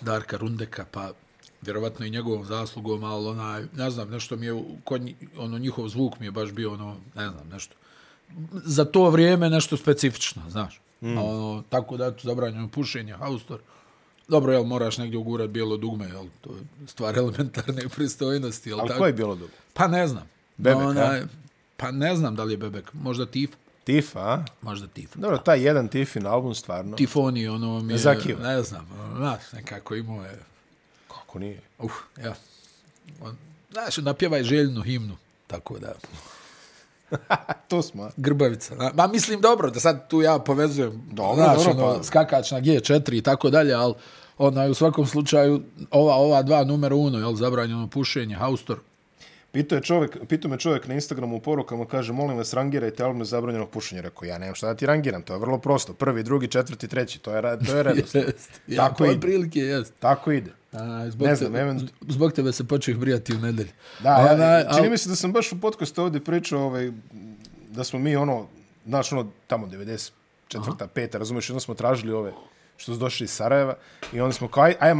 Darka 0.01 0.37
Rundeka, 0.37 0.85
pa 0.91 1.11
vjerovatno 1.61 2.05
i 2.05 2.09
njegovom 2.09 2.45
zaslugom, 2.45 3.03
ali 3.03 3.27
onaj, 3.27 3.63
ne 3.75 3.89
znam, 3.89 4.09
nešto 4.09 4.35
mi 4.35 4.45
je, 4.45 4.63
kod, 4.83 5.01
ono, 5.37 5.57
njihov 5.57 5.87
zvuk 5.87 6.19
mi 6.19 6.25
je 6.25 6.31
baš 6.31 6.51
bio, 6.51 6.73
ono, 6.73 6.97
ne 7.15 7.29
znam, 7.29 7.49
nešto, 7.51 7.75
za 8.51 8.85
to 8.85 9.09
vrijeme 9.09 9.49
nešto 9.49 9.77
specifično, 9.77 10.41
znaš. 10.49 10.81
Mm. 11.01 11.17
Ono, 11.17 11.63
tako 11.69 11.97
da, 11.97 12.05
eto, 12.05 12.19
zabranjeno 12.23 12.67
pušenje, 12.67 13.13
haustor. 13.13 13.59
Dobro, 14.29 14.53
jel, 14.53 14.63
moraš 14.63 14.97
negdje 14.97 15.17
ugurat 15.19 15.49
bijelo 15.49 15.77
dugme, 15.77 16.05
jel, 16.07 16.25
to 16.41 16.49
je 16.55 16.87
stvar 16.87 17.17
elementarne 17.17 17.89
pristojnosti, 17.95 18.69
jel, 18.69 18.79
Ali 18.79 18.87
tako? 18.87 18.99
ko 18.99 19.05
je 19.05 19.13
bilo 19.13 19.35
dobro? 19.35 19.55
Pa 19.73 19.87
ne 19.87 20.07
znam. 20.07 20.29
Bebek, 20.57 20.97
a? 20.97 21.21
Pa 21.77 21.91
ne 21.91 22.15
znam 22.15 22.35
da 22.35 22.43
li 22.43 22.53
je 22.53 22.57
Bebek, 22.57 22.93
možda 22.93 23.25
Tif, 23.25 23.49
Tifa, 23.83 24.19
a? 24.19 24.45
možda 24.61 24.87
Tif. 24.87 25.15
Dobro, 25.15 25.37
taj 25.37 25.65
jedan 25.65 25.87
Tifin 25.87 26.25
album, 26.27 26.55
stvarno. 26.55 26.95
Tifoni, 26.97 27.47
ono 27.47 27.79
mi 27.79 27.93
je, 27.93 27.97
Zakio. 27.97 28.37
ne 28.39 28.61
znam, 28.63 28.87
ono, 28.99 29.15
znaš, 29.17 29.41
nekako 29.53 29.95
imao 29.95 30.23
je, 30.25 30.39
Kako 31.07 31.39
nije? 31.39 31.61
uh, 31.79 31.91
ja. 32.23 32.35
On, 33.21 33.37
znaš, 33.71 33.97
napjevaj 33.97 34.43
željnu 34.43 34.81
himnu, 34.81 35.15
tako 35.47 35.79
da, 35.79 35.93
To 37.67 37.81
smo? 37.81 38.09
Grbavica. 38.17 38.91
Ma 38.93 39.07
mislim 39.07 39.41
dobro, 39.41 39.69
da 39.69 39.79
sad 39.79 40.09
tu 40.09 40.21
ja 40.21 40.39
povezujem, 40.39 41.01
Dobro, 41.11 41.35
znaš, 41.35 41.57
dobro, 41.57 41.71
ono, 41.83 41.97
pa- 41.97 42.03
skakač 42.03 42.51
na 42.51 42.61
G4 42.61 43.17
i 43.17 43.21
tako 43.21 43.49
dalje, 43.49 43.73
ali 43.73 43.93
onaj, 44.37 44.69
u 44.69 44.73
svakom 44.73 45.05
slučaju, 45.05 45.61
ova, 45.91 46.15
ova 46.15 46.41
dva 46.41 46.63
numero 46.63 46.95
uno, 46.95 47.19
jel, 47.19 47.33
zabranjeno 47.33 47.87
pušenje, 47.87 48.35
haustor, 48.35 48.79
Pitao, 49.51 49.75
je 49.75 49.81
čovjek, 49.81 50.17
pitao 50.27 50.51
me 50.51 50.57
čovjek 50.57 50.87
na 50.87 50.93
Instagramu 50.93 51.35
u 51.35 51.39
porukama, 51.39 51.85
kaže, 51.85 52.13
molim 52.13 52.37
vas, 52.37 52.53
rangirajte 52.53 53.03
album 53.03 53.25
zabranjenog 53.25 53.69
pušenja. 53.69 54.01
Rekao, 54.01 54.25
ja 54.25 54.37
nemam 54.37 54.55
šta 54.55 54.67
da 54.67 54.75
ti 54.75 54.85
rangiram, 54.85 55.21
to 55.21 55.33
je 55.33 55.39
vrlo 55.39 55.57
prosto. 55.57 55.93
Prvi, 55.93 56.23
drugi, 56.23 56.47
četvrti, 56.47 56.87
treći, 56.87 57.19
to 57.19 57.31
je, 57.31 57.41
to 57.59 57.77
je 57.77 57.83
redoslijed. 57.83 58.25
jest. 58.27 58.61
Ja, 58.67 58.77
Tako 58.77 58.95
po 58.95 59.05
ide. 59.05 59.19
prilike 59.19 59.59
jest. 59.59 59.93
Tako 59.99 60.31
ide. 60.31 60.51
A, 60.71 61.09
zbog, 61.09 61.27
Ne 61.27 61.35
znam, 61.35 61.53
tebe, 61.53 61.63
event- 61.63 61.87
zbog 62.07 62.33
tebe 62.33 62.51
se 62.51 62.63
počeo 62.63 62.97
brijati 62.97 63.33
u 63.35 63.39
nedelju. 63.39 63.69
Da, 63.99 64.09
ja, 64.09 64.33
Onaj, 64.33 64.63
čini 64.75 64.87
al- 64.87 64.91
mi 64.91 64.97
se 64.97 65.09
da 65.09 65.15
sam 65.15 65.31
baš 65.31 65.51
u 65.51 65.61
podcastu 65.61 66.03
ovdje 66.03 66.23
pričao 66.23 66.61
ovaj, 66.61 66.91
da 67.69 67.83
smo 67.83 67.99
mi 67.99 68.15
ono, 68.15 68.47
znaš 68.85 69.11
ono, 69.11 69.27
tamo 69.47 69.67
94. 69.67 70.87
peta, 70.93 71.17
razumiješ, 71.17 71.49
onda 71.49 71.59
smo 71.59 71.73
tražili 71.73 72.13
ove 72.13 72.31
što 72.77 72.93
su 72.93 72.99
došli 72.99 73.23
iz 73.23 73.31
Sarajeva 73.31 73.75
i 74.13 74.21
onda 74.21 74.33
smo 74.33 74.47
kao, 74.47 74.63
aj, 74.63 74.75
aj 74.79 74.93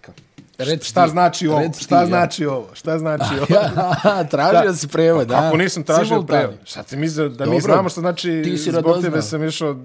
kao. 0.00 0.14
Reci 0.58 0.88
šta 0.88 1.04
ti, 1.04 1.10
znači 1.10 1.48
ovo, 1.48 1.58
reci 1.60 1.78
ti, 1.78 1.84
šta 1.84 2.00
ja. 2.00 2.06
znači 2.06 2.46
ovo, 2.46 2.68
šta 2.72 2.98
znači 2.98 3.24
ovo. 3.40 3.46
Ja, 3.50 4.24
tražio 4.24 4.74
si 4.74 4.88
prevod, 4.88 5.28
da? 5.28 5.46
Ako 5.46 5.56
nisam 5.56 5.82
tražio 5.82 6.22
prevod, 6.22 6.54
šta 6.64 6.82
ti 6.82 6.96
misle 6.96 7.28
da 7.28 7.44
mi 7.44 7.50
Dobro, 7.50 7.60
znamo 7.60 7.88
što 7.88 8.00
znači, 8.00 8.42
ti 8.44 8.58
si 8.58 8.70
zbog 8.70 9.02
tebe 9.02 9.22
sam 9.22 9.44
išao, 9.44 9.76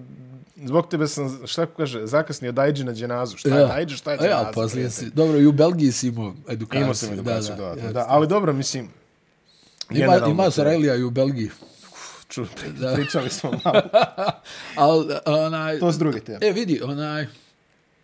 zbog 0.65 0.87
tebe 0.87 1.07
sam, 1.07 1.41
šta 1.45 1.65
kaže, 1.67 2.05
zakasnio 2.05 2.51
Dajđi 2.51 2.83
na 2.83 2.93
dženazu. 2.93 3.37
Šta 3.37 3.49
je 3.49 3.55
Ja. 3.55 3.67
Dajđi, 3.67 3.95
šta 3.95 4.11
je 4.11 4.17
A 4.17 4.23
Ja, 4.23 4.29
dženaza? 4.29 4.51
poslije 4.53 4.71
prijatelj? 4.83 5.09
si, 5.09 5.15
dobro, 5.15 5.39
i 5.39 5.45
u 5.45 5.51
Belgiji 5.51 5.91
si 5.91 6.07
imao 6.07 6.33
edukaciju. 6.49 6.81
Imao 6.81 6.93
sam 6.93 7.13
edukaciju, 7.13 7.55
da, 7.55 7.61
da, 7.61 7.69
jeste. 7.69 7.93
da, 7.93 8.05
ali 8.07 8.27
dobro, 8.27 8.53
mislim, 8.53 8.89
Ima, 9.91 10.17
ima 10.19 10.51
Sarajlija 10.51 10.95
i 10.95 11.03
u 11.03 11.09
Belgiji. 11.09 11.49
ču, 12.27 12.45
pričali 12.95 13.29
smo 13.29 13.51
malo. 13.65 13.81
Al, 14.75 15.05
onaj, 15.25 15.79
To 15.79 15.91
s 15.91 15.97
druge 15.97 16.19
teme. 16.19 16.39
e, 16.41 16.51
vidi, 16.51 16.81
onaj, 16.83 17.27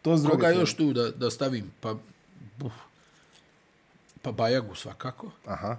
To 0.01 0.18
s 0.18 0.22
druge 0.22 0.36
koga 0.36 0.48
teme. 0.48 0.60
još 0.60 0.74
tu 0.74 0.94
da, 0.94 1.12
da 1.12 1.32
stavim? 1.32 1.72
Pa, 1.80 1.96
buf, 2.58 2.74
pa 4.22 4.32
Bajagu 4.32 4.75
svakako. 4.75 5.32
Aha, 5.46 5.77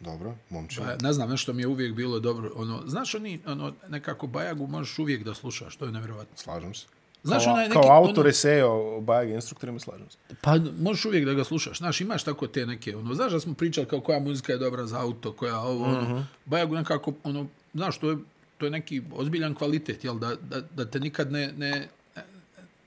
dobro, 0.00 0.34
momče. 0.50 0.80
Pa, 0.80 0.96
ne 0.98 1.12
znam, 1.12 1.30
nešto 1.30 1.52
mi 1.52 1.62
je 1.62 1.66
uvijek 1.66 1.94
bilo 1.94 2.20
dobro. 2.20 2.52
Ono, 2.54 2.82
znaš, 2.86 3.14
oni, 3.14 3.40
ono, 3.46 3.72
nekako 3.88 4.26
Bajagu 4.26 4.66
možeš 4.66 4.98
uvijek 4.98 5.24
da 5.24 5.34
slušaš, 5.34 5.76
to 5.76 5.84
je 5.84 5.92
nevjerovatno. 5.92 6.36
Slažem 6.36 6.74
se. 6.74 6.86
Znaš, 7.22 7.44
kao, 7.44 7.52
onaj 7.52 7.64
neki- 7.64 7.74
kao 7.74 7.92
autor 7.92 8.18
ono- 8.18 8.28
eseja 8.28 8.66
o, 8.68 9.00
bajeg 9.00 9.30
instruktorima, 9.30 9.78
slažem 9.78 10.06
se. 10.10 10.16
Pa 10.40 10.54
možeš 10.78 11.04
uvijek 11.04 11.24
da 11.24 11.32
ga 11.34 11.44
slušaš. 11.44 11.78
Znaš, 11.78 12.00
imaš 12.00 12.24
tako 12.24 12.46
te 12.46 12.66
neke, 12.66 12.96
ono, 12.96 13.14
znaš 13.14 13.32
da 13.32 13.40
smo 13.40 13.54
pričali 13.54 13.86
kao 13.86 14.00
koja 14.00 14.20
muzika 14.20 14.52
je 14.52 14.58
dobra 14.58 14.86
za 14.86 15.00
auto, 15.00 15.32
koja 15.32 15.58
ovo, 15.58 15.84
ono, 15.84 16.02
Mhm. 16.04 16.18
Bajagu 16.44 16.74
nekako, 16.74 17.12
ono, 17.24 17.46
znaš, 17.74 17.98
to 17.98 18.10
je, 18.10 18.16
to 18.58 18.66
je 18.66 18.70
neki 18.70 19.02
ozbiljan 19.12 19.54
kvalitet, 19.54 20.04
jel, 20.04 20.18
da, 20.18 20.34
da, 20.36 20.60
da 20.62 20.84
te 20.84 21.00
nikad 21.00 21.32
ne, 21.32 21.52
ne, 21.52 21.88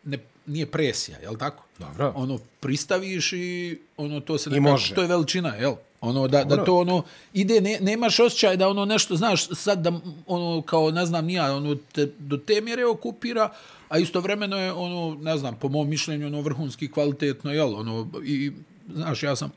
ne, 0.03 0.17
nije 0.46 0.65
presija, 0.65 1.17
jel 1.20 1.36
tako? 1.36 1.63
Dobro. 1.79 2.13
Ono, 2.15 2.39
pristaviš 2.60 3.34
i 3.34 3.79
ono, 3.98 4.20
to 4.20 4.38
se 4.38 4.50
I 4.50 4.53
nekako, 4.53 4.72
može. 4.72 4.96
to 4.96 5.01
je 5.01 5.08
veličina, 5.08 5.50
jel? 5.50 5.75
Ono 6.04 6.28
da, 6.28 6.44
da 6.44 6.64
to 6.64 6.78
ono 6.80 7.04
ide 7.34 7.62
ne, 7.62 7.78
nemaš 7.82 8.20
osjećaj 8.20 8.58
da 8.58 8.68
ono 8.68 8.86
nešto 8.86 9.16
znaš 9.16 9.48
sad 9.48 9.80
da 9.80 9.92
ono 10.28 10.62
kao 10.62 10.92
ne 10.92 11.06
znam 11.06 11.26
ni 11.26 11.34
ja 11.34 11.56
ono 11.56 11.76
te, 11.76 12.06
do 12.20 12.38
te 12.38 12.62
mjere 12.62 12.86
okupira 12.86 13.50
a 13.90 13.98
istovremeno 13.98 14.58
je 14.58 14.72
ono 14.72 15.18
ne 15.22 15.38
znam 15.38 15.56
po 15.56 15.70
mom 15.70 15.90
mišljenju 15.90 16.28
ono 16.28 16.42
vrhunski 16.42 16.92
kvalitetno 16.92 17.52
jel 17.52 17.76
ono 17.76 18.08
i 18.26 18.52
znaš 18.94 19.24
ja 19.24 19.36
sam 19.36 19.52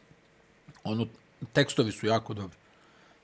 ono 0.85 1.07
tekstovi 1.53 1.93
su 1.93 2.07
jako 2.07 2.35
dobri 2.35 2.57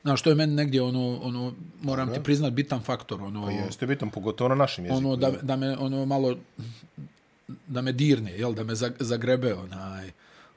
Znaš, 0.02 0.22
to 0.22 0.30
je 0.30 0.36
meni 0.36 0.54
negdje, 0.54 0.82
ono, 0.82 1.20
ono 1.22 1.52
moram 1.82 2.06
Dobre. 2.06 2.20
ti 2.20 2.24
priznat, 2.24 2.52
bitan 2.52 2.80
faktor. 2.80 3.22
Ono, 3.22 3.46
pa 3.46 3.52
jeste 3.52 3.86
bitan, 3.86 4.10
pogotovo 4.10 4.48
na 4.48 4.54
našem 4.54 4.84
jeziku. 4.84 4.98
Ono, 4.98 5.16
da, 5.16 5.30
da 5.30 5.56
me, 5.56 5.76
ono, 5.78 6.06
malo, 6.06 6.36
da 7.66 7.82
me 7.82 7.92
dirne, 7.92 8.32
jel, 8.32 8.54
da 8.54 8.64
me 8.64 8.74
zagrebe, 8.98 9.54
onaj, 9.54 10.10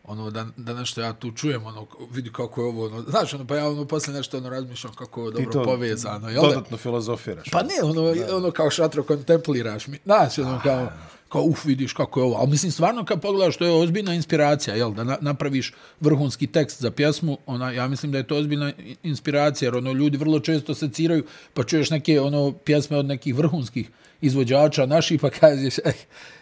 ono, 0.07 0.31
da, 0.31 0.45
da 0.57 0.73
nešto 0.73 1.01
ja 1.01 1.13
tu 1.13 1.31
čujem, 1.31 1.65
ono, 1.65 1.87
vidi 2.11 2.31
kako 2.31 2.61
je 2.61 2.67
ovo, 2.67 2.85
ono, 2.85 3.01
znaš, 3.01 3.33
ono, 3.33 3.47
pa 3.47 3.55
ja, 3.55 3.69
ono, 3.69 3.85
posle 3.85 4.13
nešto, 4.13 4.37
ono, 4.37 4.49
razmišljam 4.49 4.93
kako 4.93 5.25
je 5.25 5.31
dobro 5.31 5.51
to 5.51 5.63
povezano, 5.63 6.29
jel? 6.29 6.41
Dodatno 6.41 6.77
filozofiraš. 6.77 7.49
Pa 7.51 7.63
ne, 7.63 7.73
ono, 7.83 8.13
da. 8.13 8.35
ono, 8.35 8.51
kao 8.51 8.69
šatro 8.69 9.03
kontempliraš 9.03 9.87
mi, 9.87 9.99
znaš, 10.05 10.37
ono, 10.39 10.59
kao, 10.63 10.87
kao, 11.29 11.43
uf, 11.43 11.65
vidiš 11.65 11.93
kako 11.93 12.19
je 12.19 12.23
ovo. 12.23 12.35
Ali 12.35 12.49
mislim, 12.49 12.71
stvarno, 12.71 13.05
kad 13.05 13.21
pogledaš, 13.21 13.57
to 13.57 13.65
je 13.65 13.71
ozbiljna 13.71 14.13
inspiracija, 14.13 14.75
jel, 14.75 14.93
da 14.93 15.03
na, 15.03 15.17
napraviš 15.21 15.73
vrhunski 15.99 16.47
tekst 16.47 16.81
za 16.81 16.91
pjesmu, 16.91 17.37
ona, 17.45 17.71
ja 17.71 17.87
mislim 17.87 18.11
da 18.11 18.17
je 18.17 18.27
to 18.27 18.37
ozbiljna 18.37 18.71
inspiracija, 19.03 19.67
jer, 19.67 19.75
ono, 19.75 19.91
ljudi 19.91 20.17
vrlo 20.17 20.39
često 20.39 20.75
seciraju, 20.75 21.23
pa 21.53 21.63
čuješ 21.63 21.89
neke, 21.89 22.21
ono, 22.21 22.51
pjesme 22.51 22.97
od 22.97 23.05
nekih 23.05 23.35
vrhunskih 23.35 23.89
izvođača 24.25 24.85
naših, 24.85 25.21
pa 25.21 25.29
kažeš, 25.29 25.77
eh, 25.77 25.93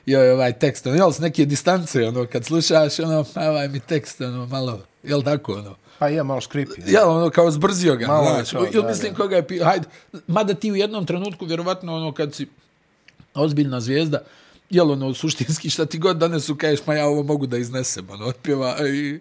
joj, 0.06 0.32
ovaj 0.32 0.54
tekst, 0.60 0.88
ono, 0.88 0.96
jel, 0.96 1.12
s 1.12 1.20
neke 1.20 1.46
distance, 1.46 2.08
ono, 2.08 2.26
kad 2.26 2.46
slušaš, 2.46 3.00
ono, 3.00 3.26
ovaj 3.36 3.68
mi 3.68 3.80
tekst, 3.80 4.22
ono, 4.22 4.46
malo, 4.46 4.80
jel 5.04 5.24
tako, 5.24 5.54
ono, 5.54 5.76
Pa 6.00 6.08
je 6.08 6.24
malo 6.24 6.42
škripi. 6.42 6.82
Ja, 6.88 7.08
ono, 7.08 7.30
kao 7.30 7.52
zbrzio 7.52 7.96
ga. 7.96 8.08
Malo 8.08 8.30
znači, 8.34 8.52
to, 8.52 8.68
ili 8.74 8.88
mislim 8.88 9.14
da. 9.14 9.18
koga 9.18 9.36
je 9.36 9.48
pi... 9.48 9.60
Hajde, 9.60 9.88
mada 10.28 10.54
ti 10.54 10.72
u 10.72 10.76
jednom 10.76 11.06
trenutku, 11.06 11.46
vjerovatno, 11.46 11.96
ono, 11.96 12.12
kad 12.12 12.34
si 12.34 12.48
ozbiljna 13.34 13.80
zvijezda, 13.80 14.20
jel, 14.70 14.92
ono, 14.92 15.14
suštinski, 15.14 15.70
šta 15.70 15.86
ti 15.86 15.98
god 15.98 16.18
danes 16.18 16.46
su, 16.46 16.56
kažeš, 16.56 16.86
ma 16.88 16.94
ja 16.94 17.08
ovo 17.08 17.24
mogu 17.24 17.48
da 17.48 17.58
iznesem, 17.58 18.10
ono, 18.10 18.26
otpjeva, 18.26 18.78
i... 18.88 19.20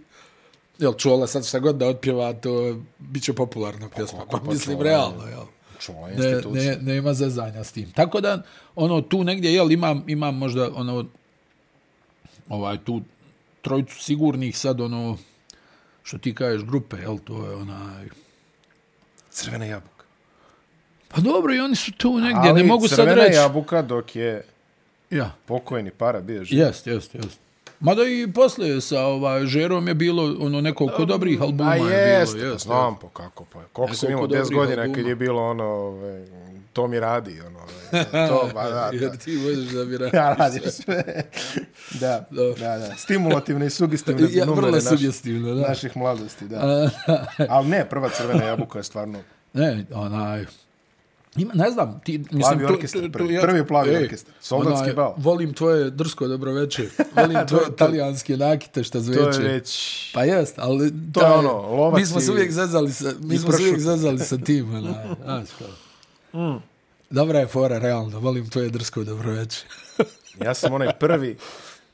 Jel, 0.79 0.95
čuola 0.95 1.27
sad 1.27 1.47
šta 1.47 1.59
god 1.59 1.77
da 1.77 1.87
otpjeva, 1.87 2.33
to 2.33 2.81
bit 2.99 3.23
će 3.23 3.33
popularna 3.33 3.89
pjesma. 3.97 4.19
Pa, 4.31 4.39
pa 4.39 4.53
mislim, 4.53 4.77
čula, 4.77 4.85
realno, 4.85 5.27
jel. 5.27 5.45
Čula 5.83 6.09
ne, 6.09 6.41
ne, 6.53 6.79
ne 6.81 6.97
ima 6.97 7.15
zezanja 7.15 7.65
s 7.65 7.73
tim. 7.73 7.91
Tako 7.93 8.21
da, 8.21 8.43
ono, 8.75 9.01
tu 9.01 9.25
negdje, 9.25 9.55
jel, 9.55 9.73
imam, 9.73 10.05
imam 10.07 10.37
možda, 10.37 10.71
ono, 10.75 11.05
ovaj, 12.49 12.79
tu 12.85 13.03
trojicu 13.63 14.03
sigurnih 14.03 14.59
sad, 14.59 14.81
ono, 14.81 15.19
što 16.03 16.19
ti 16.19 16.35
kažeš 16.35 16.65
grupe, 16.65 16.97
jel, 16.97 17.19
to 17.25 17.47
je 17.47 17.55
onaj... 17.55 18.09
Crvena 19.31 19.65
jabuka. 19.65 20.05
Pa 21.09 21.21
dobro, 21.21 21.55
i 21.55 21.61
oni 21.61 21.77
su 21.77 21.93
tu 21.93 22.19
negdje, 22.19 22.51
Ali 22.51 22.63
ne 22.63 22.69
mogu 22.69 22.89
sad 22.89 22.99
reći... 22.99 23.11
Ali 23.11 23.21
crvena 23.21 23.43
jabuka 23.43 23.83
dok 23.83 24.17
je 24.17 24.45
ja. 25.11 25.35
pokojni 25.47 25.91
para 25.91 26.21
bio 26.21 26.45
živ. 26.45 26.59
Jest, 26.59 26.87
jest, 26.87 27.15
jest. 27.15 27.41
Mada 27.83 28.03
i 28.03 28.33
posle 28.33 28.81
sa 28.81 29.01
ovaj, 29.01 29.47
Žerom 29.47 29.89
je 29.89 29.95
bilo 29.95 30.37
ono 30.41 30.61
neko 30.61 30.87
ko 30.97 31.05
dobrih 31.05 31.43
albuma 31.43 31.71
A 31.71 31.75
jest, 31.75 32.35
je 32.35 32.41
bilo. 32.41 32.53
Jest, 32.53 32.65
znam 32.65 32.99
po 32.99 33.09
kako 33.09 33.45
pa. 33.45 33.61
Koliko 33.73 33.95
sam 33.95 34.11
imao 34.11 34.27
10 34.27 34.55
godina 34.55 34.83
albuma. 34.83 34.97
kad 34.97 35.07
je 35.07 35.17
bilo 35.17 35.43
ono, 35.43 35.65
ovaj, 35.65 36.25
to 36.73 36.87
mi 36.87 37.01
radi. 37.01 37.41
Ono, 37.41 37.59
ovaj, 37.59 38.29
to, 38.29 38.51
ba, 38.55 38.63
da, 38.63 38.71
da. 38.71 38.91
Jer 38.93 39.17
ti 39.17 39.37
možeš 39.37 39.73
da 39.73 39.85
mi 39.85 39.97
radiš. 39.99 40.15
ja 40.15 40.35
radim 40.35 40.63
sve. 40.71 41.25
da, 42.01 42.27
da, 42.31 42.79
da. 42.79 42.97
Stimulativne 42.97 43.67
i 43.67 43.71
sugestivne 43.71 44.29
ja, 44.39 44.45
numere 44.45 44.71
naš, 44.71 44.83
sugestivne, 44.85 45.55
da. 45.55 45.69
naših 45.69 45.97
mladosti. 45.97 46.49
Da. 46.49 46.91
Ali 47.49 47.69
ne, 47.69 47.89
prva 47.89 48.09
crvena 48.09 48.45
jabuka 48.45 48.79
je 48.79 48.83
stvarno... 48.83 49.19
Ne, 49.53 49.85
onaj... 49.95 50.45
Ima, 51.37 51.55
ne 51.55 51.71
znam, 51.71 52.01
ti, 52.05 52.19
mislim, 52.19 52.59
plavi 52.59 52.65
orkestar, 52.65 53.03
to, 53.03 53.13
prvi, 53.13 53.37
to, 53.37 53.43
prvi 53.43 53.67
plavi 53.67 53.91
ej, 53.91 54.03
orkestar, 54.03 54.35
soldatski 54.41 54.83
onaj, 54.83 54.95
bal. 54.95 55.15
Volim 55.17 55.55
tvoje 55.55 55.91
drsko 55.91 56.29
dobroveče, 56.29 56.89
volim 57.17 57.47
tvoje 57.47 57.65
italijanske 57.73 58.37
nakite 58.37 58.85
što 58.85 59.01
zveče. 59.01 59.39
To 59.39 59.41
je 59.41 59.53
već... 59.53 60.11
Pa 60.15 60.25
jest, 60.25 60.55
ali... 60.59 60.93
To 61.13 61.21
je 61.21 61.33
ono, 61.33 61.53
lovac 61.53 62.01
Mi 62.01 62.07
smo 62.07 62.21
se 62.21 62.33
uvijek 62.33 62.53
zezali 62.53 62.93
sa, 62.93 63.13
mi 63.21 63.39
smo 63.39 63.53
se 63.53 63.63
uvijek 63.63 63.81
zezali 63.81 64.19
sa 64.19 64.37
tim, 64.39 64.71
onaj, 64.77 65.05
znaš 65.25 65.49
mm. 66.33 66.63
Dobra 67.11 67.39
je 67.39 67.47
fora, 67.47 67.79
realno, 67.79 68.21
volim 68.21 68.51
tvoje 68.51 68.69
drsko 68.69 69.05
dobroveče. 69.05 69.65
ja 70.45 70.55
sam 70.55 70.73
onaj 70.73 70.89
prvi, 71.01 71.37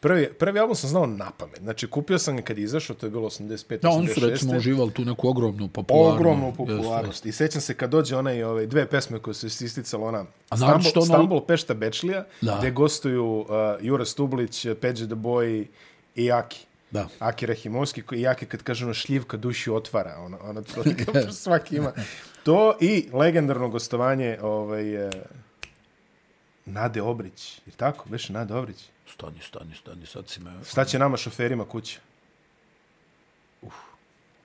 Prvi, 0.00 0.28
prvi 0.38 0.58
album 0.58 0.76
sam 0.76 0.90
znao 0.90 1.06
na 1.06 1.30
pamet. 1.38 1.58
Znači, 1.62 1.86
kupio 1.86 2.18
sam 2.18 2.36
ga 2.36 2.42
kad 2.42 2.58
izašao, 2.58 2.96
to 2.96 3.06
je 3.06 3.10
bilo 3.10 3.28
85-86. 3.30 3.80
Da, 3.80 3.88
oni 3.88 4.08
su 4.08 4.20
recimo 4.20 4.56
uživali 4.56 4.92
tu 4.92 5.04
neku 5.04 5.28
ogromnu 5.28 5.68
popularnost. 5.68 6.20
Ogromnu 6.20 6.54
popularnost. 6.56 7.26
I 7.26 7.32
sećam 7.32 7.60
se 7.60 7.74
kad 7.74 7.90
dođe 7.90 8.16
onaj, 8.16 8.42
ove, 8.42 8.66
dve 8.66 8.86
pesme 8.86 9.18
koje 9.18 9.34
su 9.34 9.46
isticalo, 9.46 10.06
ona 10.06 10.24
A 10.48 10.56
Stambul, 10.56 10.92
ono... 10.94 11.04
Stambul, 11.04 11.40
Pešta, 11.46 11.74
Bečlija, 11.74 12.24
da. 12.40 12.56
gde 12.58 12.70
gostuju 12.70 13.24
uh, 13.24 13.46
Jura 13.80 14.04
Stublić, 14.04 14.66
Peđe 14.80 15.06
the 15.06 15.14
Boy 15.14 15.66
i 16.14 16.32
Aki. 16.32 16.66
Da. 16.90 17.08
Aki 17.18 17.46
Rahimovski, 17.46 18.02
i 18.12 18.26
Aki 18.26 18.46
kad 18.46 18.62
kaže 18.62 18.84
ono 18.84 18.94
šljivka 18.94 19.36
duši 19.36 19.70
otvara, 19.70 20.16
ono, 20.18 20.38
ono 20.42 20.62
to 20.62 20.82
svaki 21.42 21.76
ima. 21.76 21.92
To 22.42 22.76
i 22.80 23.08
legendarno 23.12 23.68
gostovanje 23.68 24.38
ovaj, 24.42 25.06
uh, 25.06 25.12
Nade 26.66 27.02
Obrić, 27.02 27.60
je 27.66 27.72
tako? 27.76 28.04
Veš 28.08 28.28
Nade 28.28 28.54
Obrić? 28.54 28.88
Stani, 29.14 29.40
stani, 29.42 29.74
stani, 29.74 30.06
sad 30.06 30.28
si 30.28 30.40
me... 30.40 30.50
Šta 30.70 30.84
će 30.84 30.98
nama 30.98 31.16
šoferima 31.16 31.64
kuće? 31.64 31.98
Uf. 33.62 33.74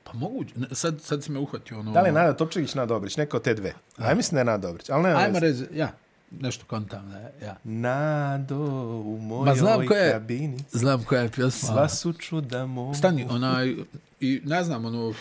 Pa 0.04 0.14
mogu, 0.14 0.46
sad, 0.72 1.02
sad 1.02 1.24
si 1.24 1.32
me 1.32 1.40
uhvatio 1.40 1.80
ono... 1.80 1.92
Da 1.92 2.02
li 2.02 2.10
je 2.10 2.14
Nada 2.14 2.38
Topčević, 2.38 2.74
Nada 2.74 2.96
Obrić, 2.96 3.18
neko 3.18 3.40
te 3.40 3.54
dve? 3.54 3.74
A. 3.98 4.08
Aj 4.08 4.16
mislim 4.16 4.36
da 4.36 4.40
je 4.40 4.46
Nada 4.46 4.70
Obrić, 4.70 4.90
ali 4.90 5.04
ne... 5.04 5.10
Ajmo 5.10 5.40
reći, 5.40 5.66
ja, 5.74 5.92
nešto 6.40 6.66
kontam, 6.66 7.10
ne, 7.10 7.32
ja. 7.46 7.56
Nado, 7.64 8.58
u 9.06 9.20
mojoj 9.22 9.46
Ma 9.46 9.56
znam 9.56 9.88
koja 9.88 10.04
je, 10.04 10.12
kabinici. 10.12 10.78
Znam 10.78 11.04
koja 11.04 11.22
je 11.22 11.30
pjesma. 11.30 11.70
Sva 11.70 11.90
su 11.90 12.14
čuda 12.14 12.66
mogu. 12.66 12.94
Stani, 12.94 13.28
onaj, 13.30 13.76
i 14.20 14.42
ne 14.46 14.64
znam, 14.64 14.86
ono, 14.86 15.14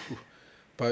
pa 0.77 0.85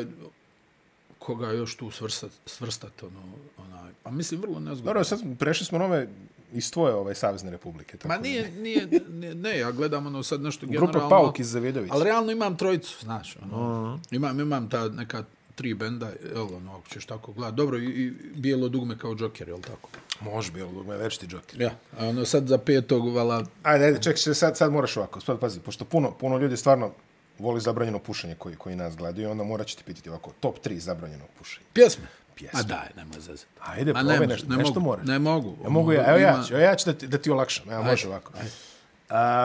koga 1.20 1.52
još 1.52 1.76
tu 1.76 1.90
svrstat, 1.90 2.30
svrstat 2.46 3.02
ono, 3.02 3.20
onaj, 3.58 3.90
pa 4.02 4.10
mislim, 4.10 4.40
vrlo 4.40 4.60
nezgodno. 4.60 4.84
Dobro, 4.84 5.04
sad 5.04 5.20
prešli 5.38 5.66
smo 5.66 5.78
nove 5.78 6.08
iz 6.52 6.72
tvoje 6.72 6.94
ovaj 6.94 7.14
Savezne 7.14 7.50
republike. 7.50 7.96
Tako 7.96 8.08
Ma 8.08 8.18
nije, 8.18 8.50
nije, 8.50 8.88
ne, 9.08 9.34
ne, 9.34 9.58
ja 9.58 9.70
gledam 9.70 10.06
ono 10.06 10.22
sad 10.22 10.40
nešto 10.40 10.66
generalno. 10.66 10.92
Grupa 10.92 11.08
Pauk 11.08 11.38
iz 11.38 11.50
Zavidovića. 11.50 11.94
Ali 11.94 12.04
realno 12.04 12.32
imam 12.32 12.56
trojicu, 12.56 12.96
znaš. 13.00 13.36
Ono, 13.42 13.56
uh 13.56 14.00
-huh. 14.00 14.16
imam, 14.16 14.40
imam 14.40 14.68
ta 14.70 14.88
neka 14.88 15.24
tri 15.54 15.74
benda, 15.74 16.10
jel, 16.34 16.54
ono, 16.54 16.76
ako 16.76 16.88
ćeš 16.88 17.06
tako 17.06 17.32
gledati. 17.32 17.56
Dobro, 17.56 17.78
i, 17.78 17.84
i 17.84 18.12
bijelo 18.34 18.68
dugme 18.68 18.98
kao 18.98 19.14
džoker, 19.14 19.48
jel 19.48 19.60
tako? 19.60 19.88
Može 20.20 20.52
bijelo 20.52 20.72
dugme, 20.72 20.96
već 20.96 21.18
ti 21.18 21.26
džoker. 21.26 21.60
Ja, 21.60 21.70
a 21.98 22.06
ono 22.06 22.24
sad 22.24 22.46
za 22.46 22.58
petog, 22.58 23.14
vala... 23.14 23.44
Ajde, 23.62 23.84
ajde, 23.84 24.02
čekaj, 24.02 24.34
sad, 24.34 24.56
sad 24.56 24.72
moraš 24.72 24.96
ovako, 24.96 25.20
sad 25.20 25.38
pazi, 25.38 25.60
pošto 25.60 25.84
puno, 25.84 26.10
puno 26.10 26.38
ljudi 26.38 26.56
stvarno 26.56 26.92
voli 27.40 27.60
zabranjeno 27.60 27.98
pušenje 27.98 28.34
koji, 28.34 28.56
koji 28.56 28.76
nas 28.76 28.96
gledaju, 28.96 29.30
onda 29.30 29.44
morat 29.44 29.66
ću 29.66 29.76
ti 29.76 29.84
pitati 29.84 30.10
ovako, 30.10 30.32
top 30.40 30.58
3 30.66 30.78
zabranjeno 30.78 31.24
pušenje. 31.38 31.66
Pjesme 31.72 32.06
pjesmu. 32.40 32.58
Ma 32.58 32.62
daj, 32.62 32.88
nemoj 32.96 33.20
zezati. 33.20 33.46
Ajde, 33.60 33.92
probaj 33.92 34.18
ne 34.18 34.26
nešto, 34.26 34.48
ne 34.48 34.56
nešto 34.56 34.80
mogu, 34.80 34.86
moraš. 34.86 35.06
Ne 35.06 35.18
mogu. 35.18 35.56
Ja 35.64 35.70
mogu, 35.70 35.92
ja, 35.92 36.04
evo 36.08 36.18
ja 36.18 36.42
ću, 36.48 36.54
ja 36.54 36.76
ću 36.76 36.90
da 36.90 36.98
ti, 36.98 37.06
da 37.06 37.18
ti 37.18 37.30
olakšam. 37.30 37.70
Evo, 37.70 37.82
može 37.82 38.08
ovako. 38.08 38.32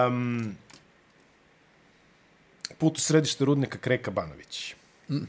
Um, 0.08 0.56
put 2.78 2.98
u 2.98 3.02
središte 3.02 3.46
rudnika 3.46 3.78
Kreka 3.78 4.12
Banović. 4.12 4.76
Mm. 5.10 5.28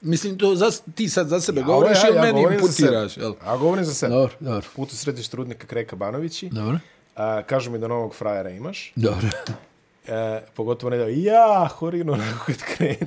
Mislim, 0.00 0.38
to 0.38 0.54
za, 0.54 0.70
ti 0.94 1.08
sad 1.08 1.28
za 1.28 1.40
sebe 1.40 1.60
ja, 1.60 1.66
govoriš 1.66 1.98
ja, 2.04 2.08
ili 2.08 2.16
ja, 2.16 2.22
meni 2.22 2.42
imputiraš? 2.54 3.16
Jel? 3.16 3.34
Ja 3.46 3.56
govorim 3.56 3.84
za 3.84 3.94
sebe. 3.94 4.14
Dobro, 4.14 4.34
dobro. 4.40 4.66
Put 4.76 4.92
u 4.92 4.96
središte 4.96 5.36
rudnika 5.36 5.66
Kreka 5.66 5.96
Banovići. 5.96 6.48
Dobro. 6.48 6.78
A, 7.16 7.42
kažu 7.42 7.70
mi 7.70 7.78
da 7.78 7.88
novog 7.88 8.14
frajera 8.14 8.50
imaš. 8.50 8.92
Dobro. 8.96 9.28
E, 10.06 10.40
pogotovo 10.54 10.90
ne 10.90 10.96
da, 10.96 11.06
ja, 11.08 11.68
horino, 11.74 12.16
nakon 12.26 12.54
kad 12.54 12.76
krene. 12.76 13.06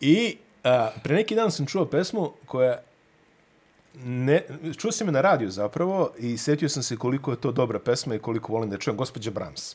I 0.00 0.36
A, 0.64 0.90
pre 1.02 1.14
neki 1.14 1.34
dan 1.34 1.50
sam 1.50 1.66
čuo 1.66 1.84
pesmu 1.84 2.32
koja 2.46 2.82
ne, 4.04 4.42
čuo 4.76 4.92
sam 4.92 5.08
je 5.08 5.12
na 5.12 5.20
radiju 5.20 5.50
zapravo 5.50 6.10
i 6.18 6.36
setio 6.36 6.68
sam 6.68 6.82
se 6.82 6.96
koliko 6.96 7.30
je 7.30 7.40
to 7.40 7.52
dobra 7.52 7.78
pesma 7.78 8.14
i 8.14 8.18
koliko 8.18 8.52
volim 8.52 8.70
da 8.70 8.76
je 8.76 8.80
čujem. 8.80 8.96
Gospodja 8.96 9.30
Brahms. 9.30 9.74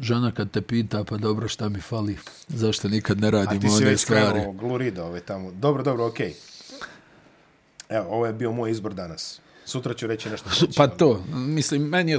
Žena 0.00 0.32
kad 0.32 0.50
te 0.50 0.62
pita, 0.62 1.04
pa 1.04 1.16
dobro, 1.16 1.48
šta 1.48 1.68
mi 1.68 1.80
fali? 1.80 2.18
Zašto 2.48 2.88
nikad 2.88 3.20
ne 3.20 3.30
radimo 3.30 3.50
one 3.50 3.70
stvari? 3.70 3.86
A 3.86 3.94
ti 3.94 3.98
si 3.98 4.12
već 4.12 4.32
krenuo, 4.32 4.52
glurida 4.52 5.04
ovaj 5.04 5.20
tamo. 5.20 5.50
Dobro, 5.50 5.82
dobro, 5.82 6.06
okej. 6.06 6.28
Okay. 6.28 6.86
Evo, 7.88 8.06
ovo 8.10 8.26
je 8.26 8.32
bio 8.32 8.52
moj 8.52 8.70
izbor 8.70 8.94
danas. 8.94 9.40
Sutra 9.64 9.94
ću 9.94 10.06
reći 10.06 10.30
nešto. 10.30 10.50
Pa 10.76 10.88
to, 10.88 11.24
mislim, 11.32 11.82
meni 11.82 12.12
je, 12.12 12.18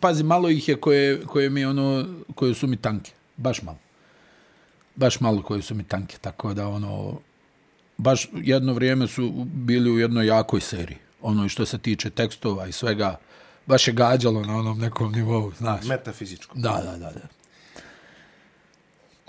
pazi, 0.00 0.22
malo 0.22 0.48
ih 0.48 0.68
je 0.68 0.76
koje, 0.76 1.26
koje 1.26 1.50
mi 1.50 1.64
ono, 1.64 2.06
koje 2.34 2.54
su 2.54 2.66
mi 2.66 2.76
tanke. 2.76 3.12
Baš 3.36 3.62
malo 3.62 3.78
baš 5.00 5.20
malo 5.20 5.42
koji 5.42 5.62
su 5.62 5.74
mi 5.74 5.84
tanke, 5.84 6.18
tako 6.20 6.54
da 6.54 6.68
ono, 6.68 7.18
baš 7.96 8.28
jedno 8.34 8.72
vrijeme 8.72 9.06
su 9.06 9.30
bili 9.44 9.90
u 9.90 9.98
jednoj 9.98 10.26
jakoj 10.26 10.60
seriji. 10.60 10.98
Ono 11.22 11.48
što 11.48 11.66
se 11.66 11.78
tiče 11.78 12.10
tekstova 12.10 12.66
i 12.66 12.72
svega, 12.72 13.18
baš 13.66 13.88
je 13.88 13.94
gađalo 13.94 14.44
na 14.44 14.56
onom 14.56 14.78
nekom 14.78 15.12
nivou, 15.12 15.52
znaš. 15.58 15.84
Metafizičko. 15.84 16.58
Da, 16.58 16.82
da, 16.84 16.96
da. 16.96 17.10
da. 17.10 17.39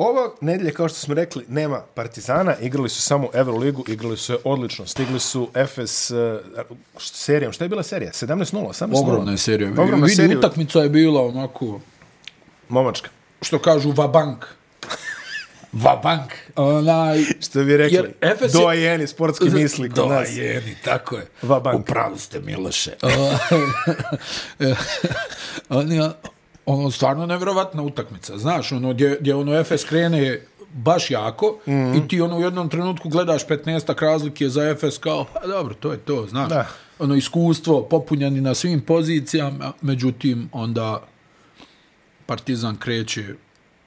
Ovo 0.02 0.36
nedjelje, 0.42 0.74
kao 0.74 0.90
što 0.90 0.98
smo 0.98 1.14
rekli, 1.14 1.46
nema 1.48 1.82
Partizana, 1.94 2.56
igrali 2.58 2.90
su 2.90 3.02
samo 3.02 3.30
Euroligu, 3.34 3.84
igrali 3.88 4.18
su 4.18 4.34
je 4.34 4.40
odlično, 4.44 4.86
stigli 4.88 5.20
su 5.20 5.50
FS 5.68 6.12
uh, 6.12 6.18
serijom, 7.00 7.54
šta 7.54 7.66
je 7.66 7.70
bila 7.70 7.84
serija? 7.84 8.12
17-0, 8.12 8.36
18-0? 8.64 8.90
Ogromna 8.96 9.32
je 9.32 9.38
serija. 9.38 9.70
Ogromna 9.72 9.96
Vidi, 9.98 10.16
serija. 10.16 10.38
utakmica 10.38 10.80
je 10.80 10.90
bila 10.90 11.22
onako, 11.24 11.80
Momačka. 12.70 13.10
što 13.42 13.60
kažu, 13.60 13.92
vabank. 13.92 14.46
vabank. 15.74 16.32
Onaj, 16.56 17.24
Što 17.42 17.64
bi 17.64 17.78
rekli, 17.78 18.14
Efes 18.22 18.54
je- 18.54 18.60
doajeni 18.60 19.08
sportski 19.08 19.50
misli 19.50 19.90
kod 19.90 20.10
nas. 20.10 20.30
Dojeni, 20.30 20.76
tako 20.86 21.16
je. 21.16 21.28
Vabank. 21.42 21.80
Upravo 21.80 22.18
ste, 22.18 22.40
Miloše. 22.40 22.92
On 25.70 25.92
je, 25.92 26.10
ono, 26.66 26.92
stvarno 26.92 27.26
nevjerovatna 27.26 27.84
utakmica. 27.84 28.38
Znaš, 28.38 28.72
ono, 28.72 28.94
gdje, 28.94 29.18
gdje 29.20 29.36
ono 29.36 29.60
Efes 29.60 29.84
krene 29.84 30.42
baš 30.74 31.12
jako 31.12 31.60
mm. 31.68 31.72
-hmm. 31.72 32.06
i 32.06 32.08
ti 32.08 32.22
ono 32.22 32.38
u 32.38 32.42
jednom 32.42 32.70
trenutku 32.70 33.10
gledaš 33.10 33.48
15 33.48 34.02
razlike 34.02 34.50
za 34.50 34.70
Efes 34.70 34.98
kao, 34.98 35.26
pa 35.34 35.48
dobro, 35.48 35.74
to 35.74 35.92
je 35.92 35.98
to, 35.98 36.28
znaš. 36.28 36.50
Da. 36.50 36.68
Ono 37.00 37.16
iskustvo, 37.16 37.84
popunjeni 37.84 38.42
na 38.42 38.56
svim 38.56 38.82
pozicijama, 38.82 39.74
međutim, 39.82 40.50
onda 40.52 41.04
Partizan 42.26 42.78
kreće, 42.78 43.26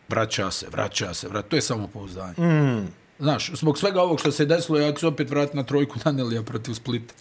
vraća 0.08 0.50
se, 0.50 0.66
vraća 0.72 1.14
se, 1.14 1.28
vraća, 1.28 1.48
to 1.48 1.56
je 1.56 1.62
samo 1.62 1.88
pouzdanje. 1.88 2.34
Mm. 2.38 2.88
Znaš, 3.18 3.50
zbog 3.54 3.78
svega 3.78 4.02
ovog 4.02 4.20
što 4.20 4.32
se 4.32 4.44
desilo, 4.44 4.78
ja 4.78 4.92
ću 4.92 5.00
se 5.00 5.06
opet 5.06 5.30
vratiti 5.30 5.56
na 5.56 5.62
trojku 5.62 5.98
Nanelija 6.04 6.42
protiv 6.42 6.74
Splita. 6.74 7.14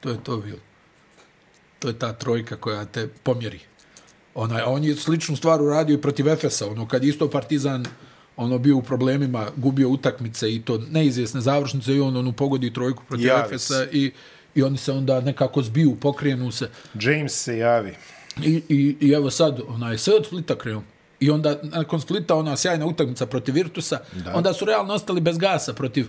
To 0.00 0.10
je 0.10 0.24
to 0.24 0.36
bilo. 0.36 0.58
To 1.78 1.88
je 1.88 1.98
ta 1.98 2.12
trojka 2.12 2.56
koja 2.56 2.84
te 2.84 3.08
pomjeri. 3.22 3.60
Ona, 4.34 4.56
a 4.64 4.70
on 4.70 4.84
je 4.84 4.96
sličnu 4.96 5.36
stvar 5.36 5.62
uradio 5.62 5.94
i 5.94 6.00
protiv 6.00 6.28
Efesa. 6.28 6.66
Ono, 6.66 6.88
kad 6.88 7.04
isto 7.04 7.30
Partizan 7.30 7.84
ono 8.36 8.58
bio 8.58 8.76
u 8.76 8.82
problemima, 8.82 9.46
gubio 9.56 9.88
utakmice 9.88 10.54
i 10.54 10.62
to 10.62 10.78
neizvjesne 10.90 11.40
završnice 11.40 11.94
i 11.94 12.00
on 12.00 12.16
onu 12.16 12.32
pogodi 12.32 12.72
trojku 12.72 13.02
protiv 13.08 13.26
Javi 13.26 13.46
Efesa 13.46 13.86
i, 13.92 14.12
i 14.54 14.62
oni 14.62 14.78
se 14.78 14.92
onda 14.92 15.20
nekako 15.20 15.62
zbiju, 15.62 15.96
pokrenu 16.00 16.50
se. 16.50 16.70
James 17.00 17.32
se 17.32 17.58
javi. 17.58 17.94
I, 18.44 18.62
i, 18.68 18.96
i 19.00 19.12
evo 19.12 19.30
sad, 19.30 19.60
onaj, 19.68 19.98
sve 19.98 20.14
od 20.14 20.26
Splita 20.26 20.58
krenu. 20.58 20.82
I 21.20 21.30
onda, 21.30 21.58
nakon 21.62 22.00
Splita, 22.00 22.34
ona 22.34 22.56
sjajna 22.56 22.86
utakmica 22.86 23.26
protiv 23.26 23.54
Virtusa, 23.54 23.98
da. 24.24 24.34
onda 24.34 24.52
su 24.52 24.64
realno 24.64 24.94
ostali 24.94 25.20
bez 25.20 25.38
gasa 25.38 25.72
protiv 25.72 26.08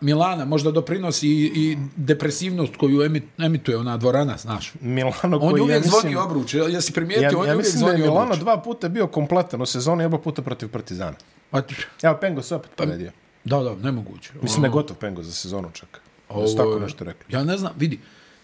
Milana. 0.00 0.44
Možda 0.44 0.70
doprinosi 0.70 1.28
i, 1.28 1.52
i 1.54 1.78
depresivnost 1.96 2.76
koju 2.76 3.02
emit, 3.02 3.24
emituje 3.38 3.76
ona 3.76 3.96
dvorana, 3.96 4.36
znaš. 4.36 4.72
Milano 4.80 5.38
On 5.40 5.50
koji, 5.50 5.58
je 5.60 5.62
uvijek 5.62 5.84
ja 5.84 5.90
zvoni 5.90 6.16
obruč. 6.16 6.54
Jel- 6.54 6.74
Jesi 6.74 6.92
primijetio? 6.92 7.28
Ja, 7.28 7.38
on 7.38 7.44
ja 7.46 7.50
je 7.50 7.54
uvijek 7.54 7.66
mislim 7.66 7.80
da 7.80 7.90
je 7.90 7.96
zvoni 7.96 8.10
Milano 8.10 8.26
obruč. 8.26 8.40
dva 8.40 8.60
puta 8.60 8.88
bio 8.88 9.06
kompletan 9.06 9.62
u 9.62 9.66
sezoni, 9.66 10.04
oba 10.04 10.18
puta 10.18 10.42
protiv 10.42 10.68
Partizana. 10.68 11.16
Pa 11.50 11.62
Evo, 12.02 12.16
Pengo 12.20 12.42
se 12.42 12.54
opet 12.54 12.70
povedio. 12.76 13.10
Da, 13.44 13.58
da, 13.58 13.74
nemoguće. 13.74 14.30
Mislim 14.42 14.62
da 14.62 14.66
je 14.66 14.72
gotov 14.72 14.96
Pengo 14.96 15.22
za 15.22 15.32
sezonu 15.32 15.68
čak. 15.72 16.00
Da 16.34 16.46
su 16.46 16.56
tako 16.56 16.78
nešto 16.78 17.04
rekli. 17.04 17.34
Ja 17.34 17.44
ne 17.44 17.56
znam, 17.56 17.72
vidi, 17.76 18.00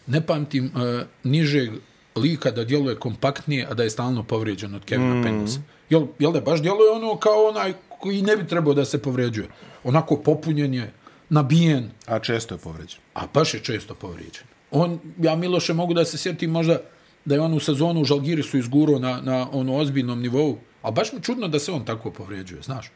ne 0.06 0.26
pamtim 0.26 0.64
uh, 0.64 1.02
nižeg 1.24 1.70
lika 2.16 2.50
da 2.50 2.64
djeluje 2.64 2.96
kompaktnije, 2.96 3.66
a 3.70 3.74
da 3.74 3.82
je 3.82 3.90
stalno 3.90 4.22
povrijeđen 4.22 4.74
od 4.74 4.84
Kevina 4.84 5.14
mm. 5.14 5.22
Pengusa. 5.22 5.60
Jel, 5.90 6.06
jel 6.18 6.32
da 6.32 6.40
baš 6.40 6.62
djeluje 6.62 6.90
ono 6.90 7.16
kao 7.16 7.48
onaj 7.48 7.72
koji 8.00 8.22
ne 8.22 8.36
bi 8.36 8.46
trebao 8.46 8.74
da 8.74 8.84
se 8.84 9.02
povrijeđuje? 9.02 9.48
Onako 9.84 10.16
popunjen 10.16 10.74
je, 10.74 10.92
nabijen, 11.30 11.90
A 12.06 12.18
često 12.18 12.54
je 12.54 12.58
povređen. 12.58 13.00
a 13.14 13.26
baš 13.34 13.54
je 13.54 13.60
često 13.60 13.94
povrijeđen. 13.94 14.44
On, 14.70 15.00
ja 15.20 15.36
Miloše 15.36 15.74
mogu 15.74 15.94
da 15.94 16.04
se 16.04 16.18
sjetim 16.18 16.50
možda 16.50 16.80
da 17.24 17.34
je 17.34 17.40
on 17.40 17.54
u 17.54 17.60
sezonu 17.60 18.00
u 18.00 18.04
Žalgirisu 18.04 18.58
izgurao 18.58 18.98
na, 18.98 19.20
na 19.20 19.48
ono 19.52 19.76
ozbiljnom 19.76 20.20
nivou, 20.20 20.58
a 20.82 20.90
baš 20.90 21.12
mi 21.12 21.22
čudno 21.22 21.48
da 21.48 21.58
se 21.58 21.72
on 21.72 21.84
tako 21.84 22.10
povrijeđuje, 22.10 22.62
znaš. 22.62 22.90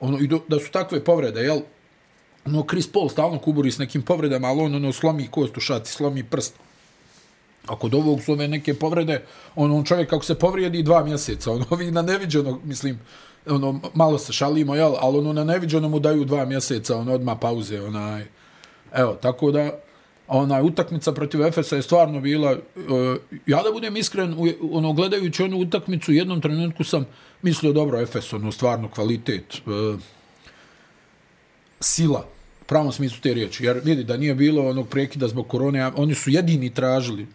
Ono, 0.00 0.18
i 0.18 0.26
do, 0.26 0.40
da 0.48 0.60
su 0.60 0.70
takve 0.70 1.04
povrede, 1.04 1.40
jel? 1.40 1.60
Ono, 2.46 2.64
Chris 2.70 2.92
Paul 2.92 3.08
stalno 3.08 3.38
kuburi 3.38 3.70
s 3.70 3.78
nekim 3.78 4.02
povredama, 4.02 4.48
ali 4.48 4.60
on 4.60 4.74
ono, 4.74 4.92
slomi 4.92 5.28
kost 5.30 5.56
u 5.56 5.60
šati, 5.60 5.90
slomi 5.90 6.24
prst. 6.24 6.54
A 7.66 7.76
kod 7.78 7.94
ovog 7.94 8.22
su 8.22 8.32
ove 8.32 8.48
neke 8.48 8.74
povrede, 8.74 9.24
ono, 9.54 9.76
on 9.76 9.84
čovjek 9.84 10.10
kako 10.10 10.24
se 10.24 10.34
povrijedi 10.34 10.82
dva 10.82 11.04
mjeseca, 11.04 11.52
ono, 11.52 11.66
vi 11.78 11.90
na 11.90 12.02
neviđeno, 12.02 12.60
mislim, 12.64 13.00
ono, 13.50 13.80
malo 13.94 14.18
se 14.18 14.32
šalimo, 14.32 14.74
jel, 14.74 14.94
ali 15.00 15.18
ono, 15.18 15.32
na 15.32 15.44
neviđeno 15.44 15.88
mu 15.88 16.00
daju 16.00 16.24
dva 16.24 16.44
mjeseca, 16.44 16.96
ono, 16.96 17.14
odma 17.14 17.36
pauze, 17.36 17.82
onaj, 17.82 18.24
evo, 18.94 19.14
tako 19.14 19.50
da, 19.50 19.70
onaj, 20.28 20.62
utakmica 20.62 21.12
protiv 21.12 21.42
Efesa 21.42 21.76
je 21.76 21.82
stvarno 21.82 22.20
bila, 22.20 22.52
uh, 22.52 23.16
ja 23.46 23.62
da 23.62 23.72
budem 23.72 23.96
iskren, 23.96 24.34
u, 24.38 24.48
ono, 24.76 24.92
gledajući 24.92 25.42
onu 25.42 25.56
utakmicu, 25.56 26.10
u 26.10 26.14
jednom 26.14 26.40
trenutku 26.40 26.84
sam 26.84 27.06
mislio, 27.42 27.72
dobro, 27.72 28.00
Efes, 28.00 28.32
ono, 28.32 28.52
stvarno 28.52 28.88
kvalitet, 28.88 29.54
uh, 29.66 30.00
sila, 31.80 32.24
u 32.60 32.64
pravom 32.64 32.92
smislu 32.92 33.18
te 33.22 33.34
riječi, 33.34 33.64
jer 33.64 33.80
vidi 33.84 34.04
da 34.04 34.16
nije 34.16 34.34
bilo 34.34 34.68
onog 34.68 34.88
prekida 34.88 35.28
zbog 35.28 35.48
korone, 35.48 35.90
oni 35.96 36.14
su 36.14 36.30
jedini 36.30 36.74
tražili, 36.74 37.26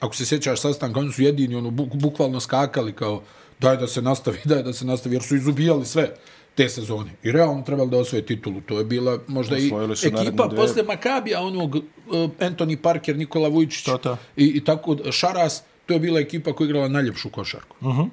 ako 0.00 0.14
se 0.14 0.26
sjećaš 0.26 0.60
sastanka, 0.60 1.00
oni 1.00 1.12
su 1.12 1.22
jedini, 1.22 1.54
ono, 1.54 1.70
buk, 1.70 1.94
bukvalno 1.94 2.40
skakali 2.40 2.92
kao, 2.92 3.22
daj 3.60 3.76
da 3.76 3.86
se 3.86 4.02
nastavi, 4.02 4.38
daj 4.44 4.62
da 4.62 4.72
se 4.72 4.84
nastavi, 4.84 5.14
jer 5.14 5.22
su 5.22 5.36
izubijali 5.36 5.86
sve 5.86 6.10
te 6.54 6.68
sezone. 6.68 7.10
I 7.22 7.32
realno 7.32 7.62
trebali 7.62 7.90
da 7.90 7.98
osvoje 7.98 8.26
titulu. 8.26 8.60
To 8.60 8.78
je 8.78 8.84
bila 8.84 9.18
možda 9.28 9.56
Osvojili 9.56 9.94
i 9.94 10.06
ekipa 10.08 10.46
dve. 10.46 10.56
posle 10.56 10.82
Makabija, 10.82 11.40
onog 11.40 11.74
uh, 11.74 11.82
Anthony 12.40 12.76
Parker, 12.76 13.16
Nikola 13.16 13.48
Vujčić 13.48 13.84
To, 13.84 13.98
to. 13.98 14.16
I, 14.36 14.44
i 14.46 14.64
tako 14.64 14.96
Šaras, 15.12 15.62
to 15.86 15.94
je 15.94 16.00
bila 16.00 16.20
ekipa 16.20 16.52
koja 16.52 16.64
je 16.64 16.68
igrala 16.68 16.88
najljepšu 16.88 17.30
košarku. 17.30 17.76
Uh 17.80 17.86
Mhm. 17.88 18.00
-huh. 18.00 18.08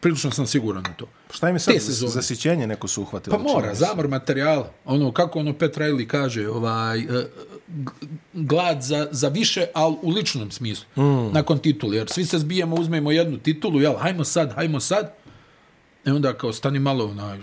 Prilično 0.00 0.30
sam 0.30 0.46
siguran 0.46 0.84
u 0.84 0.96
to. 0.96 1.06
Šta 1.30 1.48
im 1.48 1.54
je 1.54 1.60
sad 1.60 1.74
Te 1.74 1.80
sezone. 1.80 2.12
zasićenje 2.12 2.66
neko 2.66 2.88
su 2.88 3.02
uhvatili? 3.02 3.36
Pa 3.36 3.42
mora, 3.44 3.74
zamor 3.74 4.08
materijala. 4.08 4.70
Ono, 4.84 5.12
kako 5.12 5.38
ono 5.38 5.52
Pet 5.52 5.76
Riley 5.76 6.06
kaže, 6.06 6.48
ovaj, 6.48 7.00
g- 7.00 7.26
glad 8.32 8.82
za, 8.82 9.08
za 9.10 9.28
više, 9.28 9.66
ali 9.74 9.96
u 10.02 10.10
ličnom 10.10 10.50
smislu, 10.50 10.86
mm. 10.96 11.32
nakon 11.32 11.58
titula. 11.58 11.94
Jer 11.94 12.08
svi 12.08 12.24
se 12.24 12.38
zbijemo, 12.38 12.76
uzmemo 12.76 13.10
jednu 13.10 13.38
titulu, 13.38 13.80
jel, 13.80 13.94
hajmo 13.96 14.24
sad, 14.24 14.52
hajmo 14.52 14.80
sad. 14.80 15.14
I 16.06 16.10
onda 16.10 16.32
kao 16.32 16.52
stani 16.52 16.78
malo, 16.78 17.06
onaj, 17.06 17.38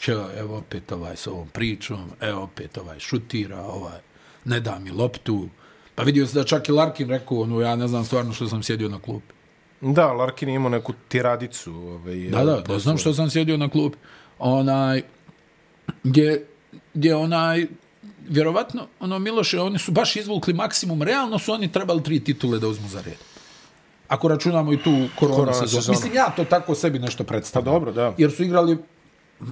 čo, 0.00 0.30
evo 0.38 0.58
opet 0.58 0.92
ovaj 0.92 1.16
s 1.16 1.26
ovom 1.26 1.48
pričom, 1.48 2.10
evo 2.20 2.42
opet 2.42 2.78
ovaj 2.78 2.98
šutira, 2.98 3.62
ovaj, 3.62 3.98
ne 4.44 4.60
da 4.60 4.78
mi 4.78 4.90
loptu. 4.90 5.48
Pa 5.94 6.02
vidio 6.02 6.26
se 6.26 6.38
da 6.38 6.44
čak 6.44 6.68
i 6.68 6.72
Larkin 6.72 7.08
rekao, 7.08 7.40
ono, 7.40 7.60
ja 7.60 7.76
ne 7.76 7.88
znam 7.88 8.04
stvarno 8.04 8.32
što 8.32 8.48
sam 8.48 8.62
sjedio 8.62 8.88
na 8.88 8.98
klupi. 8.98 9.34
Da, 9.80 10.12
Larkin 10.12 10.48
je 10.48 10.54
imao 10.54 10.68
neku 10.68 10.92
tiradicu. 11.08 11.74
Ovaj, 11.74 12.28
Da, 12.30 12.44
da, 12.44 12.60
da 12.60 12.78
znam 12.78 12.98
što 12.98 13.14
sam 13.14 13.30
sjedio 13.30 13.56
na 13.56 13.68
klubi. 13.68 13.96
Onaj, 14.38 15.02
gdje, 16.02 16.46
gdje 16.94 17.16
onaj, 17.16 17.66
vjerovatno, 18.28 18.86
ono, 19.00 19.18
Miloše, 19.18 19.60
oni 19.60 19.78
su 19.78 19.92
baš 19.92 20.16
izvukli 20.16 20.54
maksimum, 20.54 21.02
realno 21.02 21.38
su 21.38 21.52
oni 21.52 21.72
trebali 21.72 22.02
tri 22.02 22.20
titule 22.20 22.58
da 22.58 22.68
uzmu 22.68 22.88
za 22.88 23.02
red. 23.02 23.18
Ako 24.08 24.28
računamo 24.28 24.72
i 24.72 24.76
tu 24.76 24.90
korona, 25.18 25.36
Korona 25.36 25.52
sezonu. 25.52 25.68
sezonu. 25.82 25.96
Mislim, 25.96 26.14
ja 26.14 26.30
to 26.30 26.44
tako 26.44 26.74
sebi 26.74 26.98
nešto 26.98 27.24
Pa 27.24 27.28
predstavljam. 27.28 27.72
dobro, 27.74 27.92
da. 27.92 28.14
Jer 28.18 28.32
su 28.32 28.42
igrali 28.44 28.78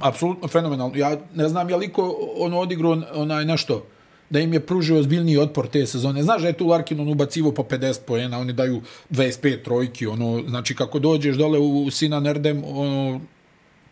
apsolutno 0.01 0.49
fenomenalno. 0.49 0.97
Ja 0.97 1.17
ne 1.35 1.49
znam 1.49 1.71
je 1.71 1.77
li 1.77 1.93
ko 1.93 2.05
ono 2.37 2.61
odigrao 2.61 3.03
onaj 3.15 3.45
nešto 3.45 3.87
da 4.31 4.41
im 4.41 4.53
je 4.53 4.61
pružio 4.61 4.99
ozbiljniji 4.99 5.39
otpor 5.39 5.67
te 5.67 5.87
sezone. 5.87 6.23
Znaš 6.23 6.43
da 6.43 6.49
je 6.49 6.53
tu 6.55 6.67
Larkin 6.67 7.01
on 7.01 7.09
ubacivo 7.09 7.53
po 7.53 7.63
50 7.63 8.01
poena, 8.07 8.39
oni 8.39 8.53
daju 8.53 8.81
25 9.11 9.63
trojki, 9.65 10.07
ono, 10.07 10.43
znači 10.49 10.75
kako 10.75 10.99
dođeš 10.99 11.37
dole 11.37 11.59
u 11.59 11.91
Sina 11.91 12.21
Nerdem, 12.21 12.63
ono, 12.67 13.21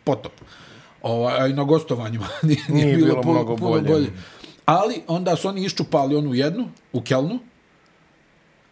potop. 0.03 0.31
Ovaj, 1.01 1.53
na 1.53 1.63
gostovanjima 1.63 2.27
nije, 2.41 2.59
nije, 2.69 2.85
Nije 2.85 2.97
bilo, 2.97 3.07
bilo 3.07 3.21
puno, 3.21 3.33
mnogo 3.33 3.55
puno 3.55 3.69
bolje. 3.71 3.83
bolje. 3.83 4.07
Ali 4.65 5.01
onda 5.07 5.35
su 5.35 5.47
oni 5.47 5.65
iščupali 5.65 6.15
onu 6.15 6.33
jednu 6.33 6.69
u 6.93 7.01
Kelnu, 7.01 7.39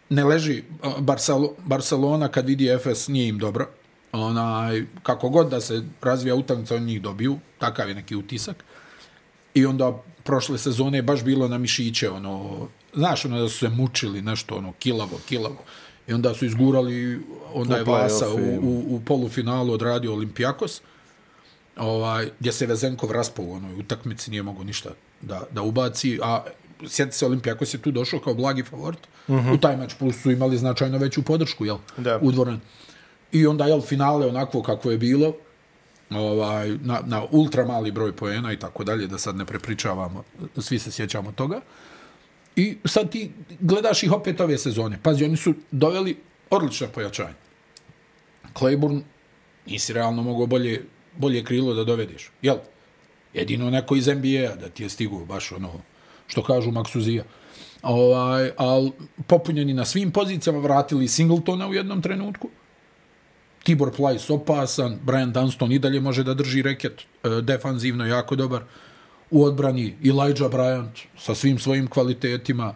ne 0.08 0.24
leži 0.24 0.62
uh, 0.82 1.00
Barcelo, 1.00 1.54
Barcelona 1.64 2.28
kad 2.28 2.46
vidi 2.46 2.78
FS 2.78 3.08
nije 3.08 3.28
im 3.28 3.38
dobro. 3.38 3.68
Onaj, 4.12 4.84
kako 5.02 5.28
god 5.28 5.50
da 5.50 5.60
se 5.60 5.82
razvija 6.02 6.34
utakmica, 6.34 6.74
oni 6.74 6.86
njih 6.86 7.02
dobiju. 7.02 7.38
Takav 7.58 7.88
je 7.88 7.94
neki 7.94 8.16
utisak. 8.16 8.64
I 9.54 9.66
onda 9.66 10.02
prošle 10.24 10.58
sezone 10.58 10.98
je 10.98 11.02
baš 11.02 11.24
bilo 11.24 11.48
na 11.48 11.58
mišiće, 11.58 12.10
ono, 12.10 12.68
znaš, 12.94 13.24
ono 13.24 13.40
da 13.40 13.48
su 13.48 13.58
se 13.58 13.68
mučili, 13.68 14.22
nešto, 14.22 14.54
ono, 14.54 14.72
kilavo, 14.78 15.20
kilavo. 15.28 15.62
I 16.08 16.12
onda 16.12 16.34
su 16.34 16.46
izgurali, 16.46 17.20
onda 17.54 17.76
je 17.76 17.84
Vasa 17.84 18.28
u, 18.28 18.38
u, 18.62 18.84
u 18.88 19.00
polufinalu 19.06 19.72
odradio 19.72 20.12
Olimpijakos, 20.12 20.80
ovaj, 21.76 22.30
gdje 22.40 22.52
se 22.52 22.66
Vezenkov 22.66 23.12
raspao 23.12 23.44
u 23.44 23.52
onoj 23.52 23.74
utakmici, 23.74 24.30
nije 24.30 24.42
mogo 24.42 24.64
ništa 24.64 24.90
da, 25.20 25.42
da 25.50 25.62
ubaci, 25.62 26.18
a 26.22 26.44
sjeti 26.86 27.16
se 27.16 27.26
Olimpijakos 27.26 27.74
je 27.74 27.82
tu 27.82 27.90
došao 27.90 28.20
kao 28.20 28.34
blagi 28.34 28.62
favorit, 28.62 29.00
uh 29.28 29.36
-huh. 29.36 29.54
u 29.54 29.58
taj 29.58 29.76
meč 29.76 29.94
plus 29.98 30.22
su 30.22 30.30
imali 30.30 30.58
značajno 30.58 30.98
veću 30.98 31.22
podršku, 31.22 31.66
jel, 31.66 31.78
Da. 31.96 32.18
u 32.22 32.32
dvorani. 32.32 32.60
I 33.32 33.46
onda, 33.46 33.64
jel, 33.64 33.80
finale 33.80 34.26
onako 34.26 34.62
kako 34.62 34.90
je 34.90 34.98
bilo, 34.98 35.34
ovaj, 36.10 36.68
na, 36.68 37.00
na 37.06 37.22
ultra 37.30 37.64
mali 37.64 37.90
broj 37.90 38.16
poena 38.16 38.52
i 38.52 38.58
tako 38.58 38.84
dalje, 38.84 39.06
da 39.06 39.18
sad 39.18 39.36
ne 39.36 39.44
prepričavamo, 39.44 40.24
svi 40.58 40.78
se 40.78 40.90
sjećamo 40.90 41.32
toga. 41.32 41.60
I 42.56 42.76
sad 42.84 43.10
ti 43.10 43.32
gledaš 43.60 44.02
ih 44.02 44.12
opet 44.12 44.40
ove 44.40 44.58
sezone. 44.58 44.98
Pazi, 45.02 45.24
oni 45.24 45.36
su 45.36 45.54
doveli 45.70 46.16
odlične 46.50 46.88
pojačanje. 46.88 47.34
Claiborne, 48.58 49.00
nisi 49.66 49.92
realno 49.92 50.22
mogao 50.22 50.46
bolje 50.46 50.84
bolje 51.16 51.44
krilo 51.44 51.74
da 51.74 51.84
dovedeš. 51.84 52.30
Jel? 52.42 52.56
Jedino 53.34 53.70
neko 53.70 53.96
iz 53.96 54.06
NBA-a 54.06 54.56
da 54.56 54.68
ti 54.68 54.82
je 54.82 54.88
stigao 54.88 55.24
baš 55.24 55.52
ono, 55.52 55.72
što 56.26 56.42
kažu 56.42 56.70
Maksuzija. 56.70 57.24
Ovaj, 57.82 58.50
al 58.56 58.90
popunjeni 59.26 59.74
na 59.74 59.84
svim 59.84 60.10
pozicijama, 60.10 60.58
vratili 60.58 61.08
Singletona 61.08 61.68
u 61.68 61.74
jednom 61.74 62.02
trenutku. 62.02 62.48
Tibor 63.62 63.92
Plajs 63.96 64.30
opasan, 64.30 64.98
Brian 65.02 65.32
Dunston 65.32 65.72
i 65.72 65.78
dalje 65.78 66.00
može 66.00 66.24
da 66.24 66.34
drži 66.34 66.62
reket, 66.62 67.00
e, 67.00 67.28
defanzivno 67.42 68.06
jako 68.06 68.36
dobar. 68.36 68.62
U 69.30 69.44
odbrani 69.44 69.96
Elijah 70.04 70.50
Bryant 70.50 71.04
sa 71.18 71.34
svim 71.34 71.58
svojim 71.58 71.86
kvalitetima, 71.86 72.74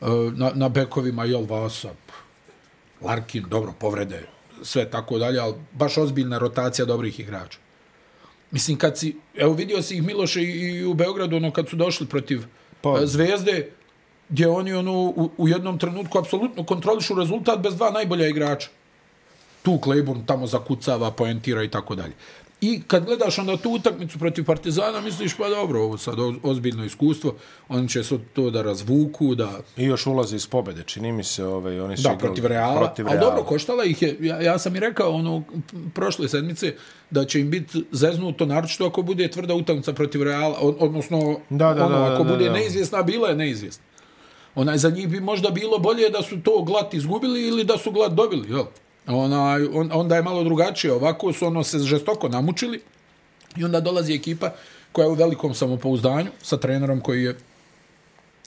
e, 0.00 0.06
na, 0.34 0.50
na 0.54 0.68
bekovima 0.68 1.24
Jel 1.24 1.46
Vasa, 1.46 1.90
Larkin, 3.00 3.44
dobro, 3.48 3.72
povrede, 3.80 4.22
sve 4.62 4.90
tako 4.90 5.18
dalje, 5.18 5.40
ali 5.40 5.54
baš 5.72 5.98
ozbiljna 5.98 6.38
rotacija 6.38 6.84
dobrih 6.84 7.20
igrača. 7.20 7.58
Mislim, 8.50 8.78
kad 8.78 8.98
si, 8.98 9.16
evo 9.36 9.52
vidio 9.52 9.82
si 9.82 9.96
ih 9.96 10.02
Miloše 10.02 10.42
i, 10.42 10.84
u 10.84 10.94
Beogradu, 10.94 11.36
ono, 11.36 11.50
kad 11.50 11.68
su 11.68 11.76
došli 11.76 12.06
protiv 12.06 12.42
pa. 12.80 13.06
Zvezde, 13.06 13.70
gdje 14.28 14.48
oni 14.48 14.72
ono, 14.72 14.92
u, 14.92 15.30
u 15.36 15.48
jednom 15.48 15.78
trenutku 15.78 16.18
apsolutno 16.18 16.64
kontrolišu 16.64 17.14
rezultat 17.14 17.58
bez 17.60 17.76
dva 17.76 17.90
najbolja 17.90 18.28
igrača. 18.28 18.68
Tu 19.62 19.78
Claiborne 19.84 20.22
tamo 20.26 20.46
zakucava, 20.46 21.10
poentira 21.10 21.62
i 21.62 21.70
tako 21.70 21.94
dalje. 21.94 22.12
I 22.60 22.82
kad 22.86 23.04
gledaš 23.04 23.38
onda 23.38 23.56
tu 23.56 23.70
utakmicu 23.70 24.18
protiv 24.18 24.44
Partizana, 24.44 25.00
misliš 25.00 25.36
pa 25.36 25.48
dobro, 25.48 25.82
ovo 25.82 25.98
sad 25.98 26.14
ozbiljno 26.42 26.84
iskustvo, 26.84 27.34
oni 27.68 27.88
će 27.88 28.04
se 28.04 28.18
to 28.32 28.50
da 28.50 28.62
razvuku, 28.62 29.34
da... 29.34 29.60
I 29.76 29.84
još 29.84 30.06
ulaze 30.06 30.36
iz 30.36 30.46
pobede, 30.46 30.82
čini 30.82 31.12
mi 31.12 31.24
se, 31.24 31.44
ovaj, 31.44 31.80
oni 31.80 31.96
su 31.96 32.02
da, 32.02 32.16
protiv 32.18 32.46
Reala, 32.46 32.76
protiv 32.76 33.06
Reala. 33.06 33.20
ali 33.20 33.30
dobro, 33.30 33.44
koštala 33.44 33.84
ih 33.84 34.02
je, 34.02 34.16
ja, 34.20 34.40
ja 34.40 34.58
sam 34.58 34.76
i 34.76 34.80
rekao 34.80 35.10
ono, 35.10 35.42
prošle 35.94 36.28
sedmice, 36.28 36.74
da 37.10 37.24
će 37.24 37.40
im 37.40 37.50
biti 37.50 37.84
zeznuto, 37.92 38.46
naročito 38.46 38.86
ako 38.86 39.02
bude 39.02 39.28
tvrda 39.30 39.54
utakmica 39.54 39.92
protiv 39.92 40.22
Reala, 40.22 40.58
odnosno, 40.60 41.40
da, 41.50 41.74
da, 41.74 41.86
ono, 41.86 41.98
da, 41.98 42.14
ako 42.14 42.24
da, 42.24 42.30
bude 42.32 42.44
da. 42.44 42.52
neizvjesna, 42.52 43.02
bila 43.02 43.28
je 43.28 43.36
neizvjesna. 43.36 43.84
Onaj, 44.54 44.78
za 44.78 44.90
njih 44.90 45.08
bi 45.08 45.20
možda 45.20 45.50
bilo 45.50 45.78
bolje 45.78 46.10
da 46.10 46.22
su 46.22 46.40
to 46.42 46.62
glad 46.62 46.94
izgubili 46.94 47.48
ili 47.48 47.64
da 47.64 47.78
su 47.78 47.90
glad 47.90 48.12
dobili, 48.12 48.50
jel? 48.50 48.64
Ona, 49.08 49.58
on, 49.72 49.90
onda 49.92 50.16
je 50.16 50.22
malo 50.22 50.44
drugačije. 50.44 50.92
Ovako 50.92 51.32
su 51.32 51.46
ono 51.46 51.64
se 51.64 51.78
žestoko 51.78 52.28
namučili 52.28 52.80
i 53.56 53.64
onda 53.64 53.80
dolazi 53.80 54.14
ekipa 54.14 54.50
koja 54.92 55.04
je 55.04 55.10
u 55.10 55.14
velikom 55.14 55.54
samopouzdanju 55.54 56.30
sa 56.42 56.56
trenerom 56.56 57.00
koji 57.00 57.24
je 57.24 57.36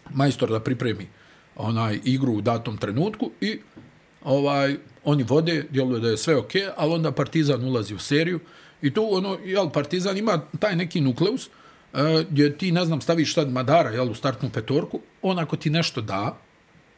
majstor 0.09 0.49
da 0.49 0.59
pripremi 0.59 1.07
onaj 1.55 1.99
igru 2.03 2.33
u 2.33 2.41
datom 2.41 2.77
trenutku 2.77 3.31
i 3.41 3.59
ovaj 4.23 4.75
oni 5.03 5.23
vode, 5.23 5.65
djeluje 5.69 5.99
da 5.99 6.09
je 6.09 6.17
sve 6.17 6.37
ok, 6.37 6.51
ali 6.77 6.93
onda 6.93 7.11
Partizan 7.11 7.63
ulazi 7.63 7.95
u 7.95 7.99
seriju 7.99 8.39
i 8.81 8.93
tu 8.93 9.07
ono, 9.11 9.37
jel, 9.45 9.69
Partizan 9.69 10.17
ima 10.17 10.41
taj 10.59 10.75
neki 10.75 11.01
nukleus 11.01 11.47
e, 11.47 12.25
gdje 12.29 12.57
ti, 12.57 12.71
ne 12.71 12.85
znam, 12.85 13.01
staviš 13.01 13.33
sad 13.33 13.49
Madara 13.49 13.89
jel, 13.89 14.11
u 14.11 14.15
startnu 14.15 14.49
petorku, 14.49 14.99
on 15.21 15.39
ako 15.39 15.55
ti 15.55 15.69
nešto 15.69 16.01
da, 16.01 16.37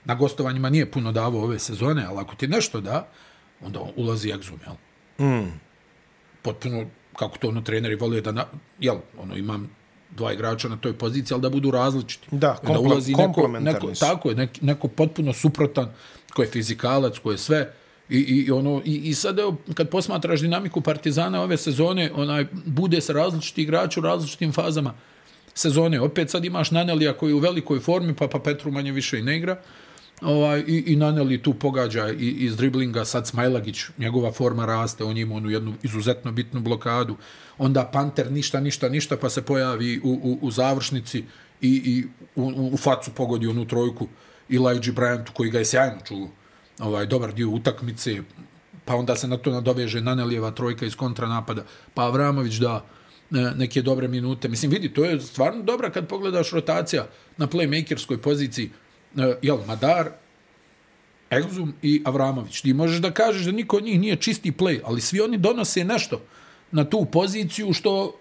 na 0.06 0.16
gostovanjima 0.16 0.70
nije 0.70 0.92
puno 0.92 1.12
davo 1.12 1.44
ove 1.44 1.60
sezone, 1.60 2.06
ali 2.06 2.20
ako 2.20 2.36
ti 2.36 2.48
nešto 2.48 2.82
da, 2.82 3.10
onda 3.66 3.80
ulazi 3.96 4.30
Exum, 4.30 4.58
jel? 4.66 4.76
Mm. 5.30 5.60
Potpuno, 6.42 6.86
kako 7.18 7.38
to 7.38 7.48
ono 7.48 7.62
treneri 7.62 7.96
vole 7.96 8.22
da, 8.22 8.32
na, 8.32 8.46
jel, 8.80 8.98
ono, 9.18 9.38
imam 9.38 9.70
dva 10.12 10.34
igrača 10.34 10.70
na 10.70 10.78
toj 10.78 10.94
poziciji, 10.94 11.36
ali 11.36 11.42
da 11.42 11.50
budu 11.50 11.72
različiti. 11.72 12.28
Da, 12.32 12.50
Onda 12.50 12.74
kompl 12.74 12.92
ulazi 12.92 13.16
neko, 13.16 13.48
neko, 13.48 13.92
tako 14.00 14.30
je, 14.30 14.36
neki, 14.36 14.66
neko 14.66 14.88
potpuno 14.88 15.34
suprotan, 15.34 15.94
ko 16.34 16.42
je 16.42 16.48
fizikalac, 16.48 17.18
ko 17.18 17.32
je 17.32 17.38
sve, 17.38 17.74
I, 18.10 18.18
i, 18.20 18.52
ono, 18.52 18.82
i, 18.86 18.96
i 19.10 19.14
sad 19.14 19.40
evo, 19.40 19.56
kad 19.74 19.90
posmatraš 19.90 20.42
dinamiku 20.42 20.82
Partizana 20.82 21.42
ove 21.42 21.58
sezone, 21.58 22.12
onaj, 22.16 22.46
bude 22.66 23.02
se 23.02 23.14
različiti 23.14 23.62
igrači 23.64 24.00
u 24.00 24.04
različitim 24.04 24.52
fazama 24.52 24.94
sezone. 25.54 26.02
Opet 26.02 26.30
sad 26.30 26.46
imaš 26.46 26.72
Nanelija 26.72 27.14
koji 27.14 27.32
je 27.32 27.36
u 27.36 27.40
velikoj 27.40 27.80
formi, 27.80 28.16
pa 28.16 28.28
pa 28.28 28.40
Petru 28.40 28.72
manje 28.72 28.92
više 28.92 29.20
i 29.20 29.22
ne 29.22 29.38
igra. 29.38 29.62
Ovaj, 30.24 30.64
i, 30.68 30.84
I 30.88 30.96
Naneli 30.96 31.42
tu 31.42 31.54
pogađa 31.54 32.10
i, 32.10 32.30
iz 32.30 32.58
driblinga, 32.58 33.06
sad 33.06 33.28
Smajlagić, 33.28 33.84
njegova 33.98 34.32
forma 34.32 34.66
raste, 34.66 35.04
on 35.04 35.18
ima 35.18 35.36
onu 35.36 35.50
jednu 35.50 35.74
izuzetno 35.84 36.32
bitnu 36.32 36.62
blokadu. 36.62 37.18
Onda 37.58 37.90
Panter 37.94 38.32
ništa, 38.32 38.60
ništa, 38.60 38.90
ništa, 38.90 39.18
pa 39.18 39.30
se 39.30 39.42
pojavi 39.42 40.00
u, 40.04 40.10
u, 40.10 40.38
u 40.42 40.52
završnici 40.52 41.24
i, 41.62 41.70
i 41.70 42.06
u, 42.36 42.70
u 42.74 42.78
facu 42.78 43.12
pogodi 43.12 43.48
onu 43.48 43.66
trojku 43.66 44.08
Elijah 44.50 44.96
Bryantu 44.96 45.32
koji 45.34 45.50
ga 45.50 45.60
je 45.60 45.66
sjajno 45.66 45.98
čuo 46.08 46.30
ovaj 46.80 47.06
dobar 47.06 47.34
dio 47.34 47.50
utakmice, 47.50 48.22
pa 48.86 48.96
onda 48.96 49.16
se 49.16 49.28
na 49.28 49.38
to 49.38 49.52
nadoveže 49.52 50.02
Nanelijeva 50.02 50.52
trojka 50.52 50.86
iz 50.86 50.96
kontranapada, 50.96 51.66
pa 51.94 52.04
Avramović 52.04 52.56
da 52.56 52.86
e, 53.32 53.52
neke 53.56 53.82
dobre 53.82 54.08
minute. 54.08 54.48
Mislim, 54.48 54.72
vidi, 54.72 54.94
to 54.94 55.06
je 55.06 55.20
stvarno 55.22 55.64
dobra 55.64 55.90
kad 55.90 56.08
pogledaš 56.08 56.52
rotacija 56.52 57.08
na 57.38 57.48
playmakerskoj 57.48 58.18
poziciji. 58.18 58.70
E, 59.18 59.36
jel, 59.42 59.58
Madar, 59.68 60.10
Egzum 61.32 61.74
i 61.82 62.02
Avramović. 62.06 62.62
Ti 62.62 62.74
možeš 62.74 63.02
da 63.02 63.12
kažeš 63.12 63.46
da 63.46 63.52
niko 63.52 63.78
od 63.78 63.84
njih 63.84 64.00
nije 64.00 64.16
čisti 64.16 64.52
play, 64.52 64.80
ali 64.84 65.02
svi 65.02 65.22
oni 65.22 65.38
donose 65.38 65.84
nešto 65.84 66.22
na 66.72 66.84
tu 66.90 67.06
poziciju 67.06 67.74
što, 67.74 68.16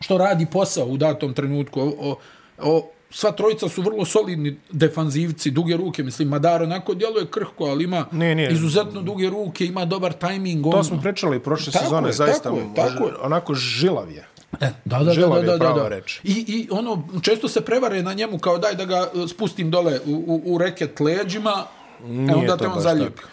što 0.00 0.18
radi 0.18 0.46
posao 0.52 0.86
u 0.86 0.96
datom 0.96 1.34
trenutku. 1.34 1.80
O, 1.80 1.92
o, 2.00 2.16
o, 2.58 2.90
sva 3.10 3.32
trojica 3.32 3.68
su 3.68 3.82
vrlo 3.82 4.04
solidni 4.04 4.56
defanzivci, 4.70 5.50
duge 5.50 5.76
ruke, 5.76 6.02
mislim, 6.02 6.28
Madar 6.28 6.62
onako 6.62 6.94
djeluje 6.94 7.26
krhko, 7.26 7.64
ali 7.64 7.84
ima 7.84 8.06
Ne, 8.12 8.34
ne. 8.34 8.52
izuzetno 8.52 9.02
duge 9.02 9.30
ruke, 9.30 9.66
ima 9.66 9.84
dobar 9.84 10.12
tajming. 10.12 10.64
To 10.64 10.84
smo 10.84 11.00
pričali 11.00 11.40
prošle 11.40 11.72
Tako 11.72 11.84
sezone, 11.84 12.08
je, 12.08 12.12
zaista 12.12 12.42
tako 12.42 12.56
je, 12.56 12.74
tako 12.74 13.10
onako 13.22 13.54
žilav 13.54 14.10
je. 14.10 14.28
E, 14.60 14.70
da, 14.84 14.98
da, 14.98 15.04
da, 15.04 15.12
Žilav 15.12 15.42
da, 15.42 15.42
da, 15.42 15.58
da, 15.58 15.72
da. 15.72 15.88
reč. 15.88 16.20
I, 16.24 16.44
I 16.48 16.68
ono, 16.70 17.08
često 17.22 17.48
se 17.48 17.60
prevare 17.60 18.02
na 18.02 18.12
njemu 18.12 18.38
kao 18.38 18.58
daj 18.58 18.74
da 18.74 18.84
ga 18.84 19.10
e, 19.24 19.28
spustim 19.28 19.70
dole 19.70 20.00
u, 20.06 20.10
u, 20.26 20.54
u 20.54 20.58
reket 20.58 21.00
leđima, 21.00 21.64
e 22.04 22.08
Nije 22.08 22.34
onda 22.34 22.56
to 22.56 22.64
te 22.64 22.68
on 22.68 22.82
tako. 22.82 23.28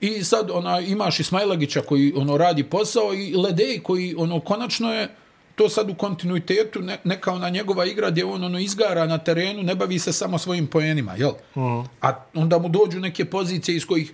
I 0.00 0.24
sad 0.24 0.50
ona, 0.50 0.80
imaš 0.80 1.20
Ismailagića 1.20 1.80
koji 1.80 2.12
ono 2.16 2.36
radi 2.36 2.64
posao 2.64 3.14
i 3.14 3.36
Ledej 3.36 3.80
koji 3.82 4.14
ono 4.18 4.40
konačno 4.40 4.94
je 4.94 5.08
to 5.54 5.68
sad 5.68 5.90
u 5.90 5.94
kontinuitetu 5.94 6.80
ne, 6.80 6.98
neka 7.04 7.32
ona 7.32 7.48
njegova 7.48 7.84
igra 7.84 8.10
gdje 8.10 8.24
on 8.24 8.44
ono 8.44 8.58
izgara 8.58 9.06
na 9.06 9.18
terenu, 9.18 9.62
ne 9.62 9.74
bavi 9.74 9.98
se 9.98 10.12
samo 10.12 10.38
svojim 10.38 10.66
poenima, 10.66 11.14
jel? 11.14 11.32
Mm. 11.56 11.86
A 12.00 12.24
onda 12.34 12.58
mu 12.58 12.68
dođu 12.68 13.00
neke 13.00 13.24
pozicije 13.24 13.76
iz 13.76 13.86
kojih 13.86 14.12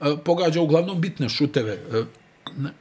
uh, 0.00 0.06
pogađa 0.24 0.60
uglavnom 0.60 1.00
bitne 1.00 1.28
šuteve. 1.28 1.78
Uh, 2.00 2.06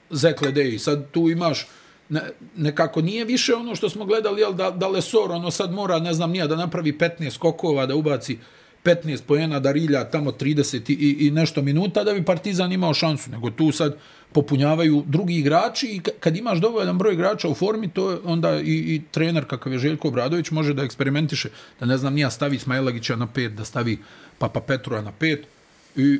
Zek 0.10 0.42
Ledej, 0.42 0.80
sad 0.80 1.12
tu 1.12 1.30
imaš 1.30 1.68
ne, 2.10 2.22
nekako 2.58 3.02
nije 3.02 3.26
više 3.26 3.56
ono 3.56 3.76
što 3.76 3.90
smo 3.90 4.06
gledali, 4.06 4.42
jel, 4.42 4.54
da, 4.54 4.72
da 4.72 4.88
Lesor 4.88 5.32
ono 5.32 5.52
sad 5.52 5.72
mora, 5.72 6.00
ne 6.00 6.14
znam 6.14 6.32
nija, 6.32 6.48
da 6.48 6.56
napravi 6.56 6.98
15 6.98 7.32
skokova, 7.32 7.86
da 7.86 7.96
ubaci 7.96 8.38
15 8.84 9.22
pojena, 9.28 9.60
da 9.60 9.72
rilja 9.72 10.04
tamo 10.04 10.32
30 10.32 10.92
i, 10.92 11.28
i, 11.28 11.32
nešto 11.32 11.62
minuta, 11.62 12.04
da 12.04 12.14
bi 12.14 12.26
Partizan 12.26 12.72
imao 12.72 12.94
šansu, 12.94 13.32
nego 13.32 13.52
tu 13.52 13.72
sad 13.72 13.98
popunjavaju 14.32 15.04
drugi 15.08 15.36
igrači 15.36 15.88
i 15.88 16.00
kad 16.20 16.38
imaš 16.38 16.60
dovoljan 16.60 16.98
broj 16.98 17.14
igrača 17.14 17.50
u 17.50 17.56
formi, 17.56 17.90
to 17.90 18.12
je 18.12 18.18
onda 18.24 18.60
i, 18.60 18.96
i 18.96 19.02
trener 19.12 19.46
kakav 19.46 19.74
je 19.74 19.80
Željko 19.80 20.08
Obradović 20.08 20.52
može 20.52 20.74
da 20.74 20.84
eksperimentiše, 20.84 21.50
da 21.80 21.86
ne 21.86 21.98
znam 21.98 22.14
nija 22.14 22.30
stavi 22.30 22.60
Smajlagića 22.60 23.16
na 23.16 23.28
pet, 23.28 23.52
da 23.52 23.66
stavi 23.66 23.98
Papa 24.38 24.60
Petrova 24.62 25.02
na 25.02 25.12
pet 25.12 25.48
i 25.96 26.20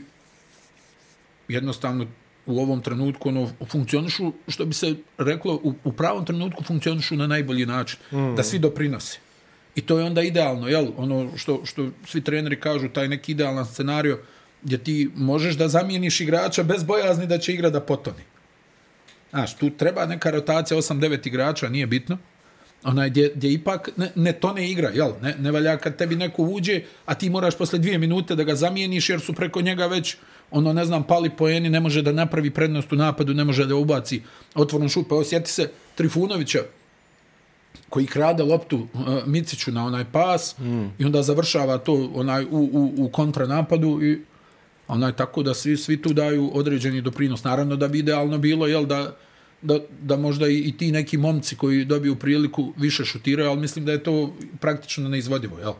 jednostavno 1.48 2.08
u 2.50 2.60
ovom 2.60 2.82
trenutku 2.82 3.30
ono 3.30 3.50
funkcionišu 3.72 4.32
što 4.48 4.66
bi 4.66 4.74
se 4.74 4.96
reklo 5.18 5.60
u, 5.64 5.74
u 5.84 5.92
pravom 5.92 6.26
trenutku 6.26 6.64
funkcionišu 6.64 7.16
na 7.16 7.28
najbolji 7.28 7.66
način 7.66 8.00
mm. 8.12 8.36
da 8.36 8.44
svi 8.44 8.60
doprinose 8.60 9.20
i 9.76 9.82
to 9.82 9.98
je 10.00 10.06
onda 10.06 10.22
idealno 10.22 10.68
jel 10.68 10.88
ono 10.98 11.38
što 11.38 11.62
što 11.66 11.90
svi 12.06 12.24
treneri 12.24 12.60
kažu 12.60 12.90
taj 12.90 13.08
neki 13.08 13.32
idealan 13.32 13.66
scenario 13.66 14.20
gdje 14.64 14.78
ti 14.78 15.12
možeš 15.16 15.56
da 15.56 15.68
zamijeniš 15.68 16.22
igrača 16.22 16.64
bez 16.64 16.84
bojazni 16.84 17.28
da 17.28 17.38
će 17.38 17.54
igra 17.54 17.70
da 17.70 17.82
potoni 17.82 18.24
Znaš, 19.30 19.56
tu 19.56 19.70
treba 19.70 20.06
neka 20.06 20.32
rotacija 20.32 20.78
8-9 20.78 21.28
igrača, 21.28 21.70
nije 21.70 21.88
bitno. 21.88 22.18
Onaj 22.84 23.10
gdje, 23.10 23.32
gdje 23.36 23.54
ipak 23.54 23.90
ne, 23.98 24.12
ne 24.16 24.34
tone 24.34 24.72
igra, 24.72 24.90
jel? 24.90 25.12
Ne, 25.22 25.36
ne 25.40 25.52
valja 25.52 25.78
kad 25.78 25.98
tebi 25.98 26.16
neko 26.16 26.44
uđe, 26.44 26.82
a 27.06 27.16
ti 27.16 27.30
moraš 27.30 27.58
posle 27.58 27.80
dvije 27.80 27.98
minute 27.98 28.36
da 28.36 28.44
ga 28.44 28.56
zamijeniš, 28.56 29.10
jer 29.10 29.22
su 29.22 29.34
preko 29.34 29.62
njega 29.62 29.86
već, 29.88 30.18
ono, 30.52 30.74
ne 30.74 30.86
znam, 30.86 31.04
pali 31.04 31.30
poeni, 31.30 31.70
ne 31.70 31.80
može 31.80 32.02
da 32.02 32.12
napravi 32.12 32.52
prednost 32.52 32.94
u 32.94 32.96
napadu, 32.96 33.34
ne 33.34 33.44
može 33.44 33.66
da 33.66 33.76
ubaci 33.76 34.22
otvoren 34.56 34.90
šut. 34.90 35.08
Pa 35.10 35.16
osjeti 35.16 35.30
sjeti 35.32 35.52
se 35.52 35.72
Trifunovića, 35.96 36.60
koji 37.90 38.06
krade 38.06 38.44
loptu 38.44 38.78
uh, 38.94 39.28
Miciću 39.28 39.72
na 39.72 39.86
onaj 39.86 40.06
pas 40.12 40.58
mm. 40.58 40.86
i 41.00 41.06
onda 41.06 41.24
završava 41.24 41.78
to 41.78 42.12
onaj 42.14 42.44
u, 42.44 42.48
u, 42.52 42.94
u 42.98 43.10
kontranapadu 43.10 44.04
i 44.04 44.22
onaj 44.88 45.16
tako 45.16 45.44
da 45.44 45.54
svi 45.54 45.78
svi 45.78 46.02
tu 46.02 46.14
daju 46.14 46.52
određeni 46.54 47.02
doprinos. 47.02 47.44
Naravno 47.44 47.76
da 47.76 47.88
bi 47.88 48.00
idealno 48.00 48.38
bilo 48.38 48.68
jel 48.68 48.86
da 48.86 49.16
da, 49.62 49.80
da 50.02 50.18
možda 50.18 50.48
i, 50.48 50.58
i 50.58 50.78
ti 50.78 50.92
neki 50.92 51.18
momci 51.18 51.56
koji 51.56 51.86
dobiju 51.86 52.16
priliku 52.16 52.74
više 52.78 53.06
šutiraju, 53.06 53.50
ali 53.50 53.60
mislim 53.60 53.86
da 53.86 53.92
je 53.92 54.04
to 54.04 54.36
praktično 54.60 55.10
neizvodivo, 55.10 55.60
jel? 55.60 55.74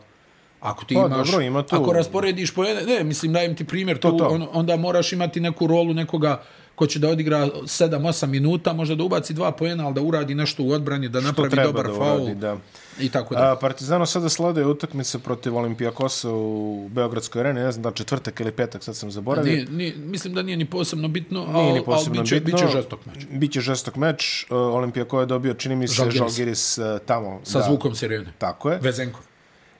Ako 0.60 0.84
ti 0.84 0.94
Pa, 0.94 1.06
imaš, 1.06 1.30
dobro, 1.30 1.44
ima 1.44 1.62
tu- 1.62 1.76
ako 1.76 1.92
rasporediš 1.92 2.54
po 2.54 2.62
ne, 2.62 3.04
mislim 3.04 3.32
dajem 3.32 3.56
ti 3.56 3.64
primjer, 3.64 3.98
To, 3.98 4.10
tu, 4.10 4.18
to. 4.18 4.28
On, 4.28 4.46
onda 4.52 4.76
moraš 4.76 5.12
imati 5.12 5.40
neku 5.40 5.66
rolu 5.66 5.94
nekoga 5.94 6.42
ko 6.80 6.86
će 6.86 6.98
da 6.98 7.08
odigra 7.08 7.46
7-8 7.46 8.26
minuta, 8.26 8.72
možda 8.72 8.94
da 8.94 9.04
ubaci 9.04 9.34
dva 9.34 9.52
poena, 9.52 9.84
ali 9.84 9.94
da 9.94 10.00
uradi 10.00 10.34
nešto 10.34 10.62
u 10.62 10.70
odbrani, 10.70 11.08
da 11.08 11.20
napravi 11.20 11.56
dobar 11.64 11.86
da 11.86 11.92
faul 11.92 12.22
uradi, 12.22 12.34
da. 12.40 12.56
i 13.00 13.08
tako 13.08 13.34
da. 13.34 13.52
A, 13.52 13.56
Partizano 13.56 14.06
sada 14.06 14.28
slade 14.28 14.64
utakmice 14.66 15.18
protiv 15.18 15.56
Olimpijakosa 15.56 16.30
u 16.30 16.88
Beogradskoj 16.88 17.40
areni, 17.40 17.60
ne 17.60 17.72
znam 17.72 17.82
da 17.82 17.90
četvrtak 17.90 18.40
ili 18.40 18.52
petak, 18.52 18.82
sad 18.84 18.96
sam 18.96 19.10
zaboravio. 19.10 19.52
Nije, 19.52 19.66
nije, 19.70 19.94
mislim 19.96 20.34
da 20.34 20.42
nije 20.42 20.56
ni 20.56 20.64
posebno 20.64 21.08
bitno, 21.08 21.46
Nije 21.46 21.64
ali, 21.64 21.72
ni 21.72 21.84
posebno 21.84 22.20
ali 22.20 22.22
biće, 22.22 22.40
bitno. 22.40 22.58
biće 22.60 22.72
žestok 22.72 23.06
meč. 23.06 23.26
Biće 23.30 23.60
žestok 23.60 23.96
meč. 23.96 24.46
Uh, 24.50 24.56
Olimpijako 24.56 25.20
je 25.20 25.26
dobio, 25.26 25.54
čini 25.54 25.76
mi 25.76 25.88
se, 25.88 25.94
Žalgiris. 25.94 26.18
Žalgiris 26.18 26.78
uh, 26.78 26.84
tamo. 27.06 27.40
Sa 27.44 27.58
da. 27.58 27.64
zvukom 27.64 27.94
sirene. 27.94 28.32
Tako 28.38 28.70
je. 28.70 28.78
Vezenkov. 28.82 29.29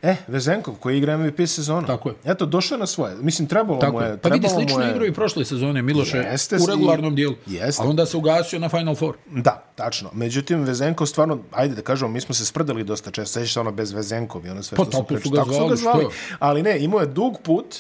E, 0.03 0.17
Vezenkov, 0.29 0.75
koji 0.75 0.99
igra 0.99 1.17
MVP 1.17 1.41
sezonu. 1.41 1.87
Tako 1.87 2.09
je. 2.09 2.15
Eto, 2.25 2.47
došao 2.47 2.79
na 2.79 2.87
svoje. 2.87 3.17
Mislim, 3.17 3.49
trebalo 3.49 3.75
mu 3.75 3.81
Tako 3.81 4.01
je. 4.01 4.07
je. 4.07 4.17
Pa 4.17 4.29
vidi, 4.29 4.41
trebalo 4.41 4.55
mu 4.55 4.61
slično 4.61 4.85
je- 4.85 4.91
igrao 4.91 5.07
i 5.07 5.13
prošle 5.13 5.45
sezone 5.45 5.83
Miloše 5.83 6.17
Jeste, 6.19 6.57
u 6.57 6.67
regularnom 6.67 7.13
i- 7.13 7.17
dijelu. 7.17 7.35
jeste. 7.47 7.83
A 7.83 7.87
onda 7.87 8.07
se 8.07 8.17
ugasio 8.17 8.59
na 8.59 8.69
Final 8.69 8.95
Four. 8.95 9.15
Da, 9.27 9.65
tačno. 9.75 10.11
Međutim, 10.15 10.61
Vezenkov 10.61 11.07
stvarno, 11.07 11.39
ajde 11.53 11.75
da 11.75 11.83
kažemo, 11.83 12.11
mi 12.11 12.21
smo 12.21 12.35
se 12.35 12.47
sprdali 12.47 12.85
dosta 12.85 13.11
često, 13.11 13.33
sećaš 13.33 13.53
se 13.53 13.61
ono 13.61 13.73
bez 13.73 13.93
Vezenkov 13.93 14.47
i 14.47 14.51
ono 14.51 14.63
sve 14.63 14.77
Pa 14.77 14.83
što 14.83 14.91
smo 14.91 15.01
su 15.01 15.07
pričali. 15.07 15.31
ga 15.31 15.37
Tako 15.37 15.53
su 15.55 15.69
ga 15.69 15.77
zvali. 15.77 16.07
Ali 16.39 16.63
ne, 16.63 16.81
imao 16.81 17.01
je 17.01 17.07
dug 17.07 17.39
put, 17.43 17.77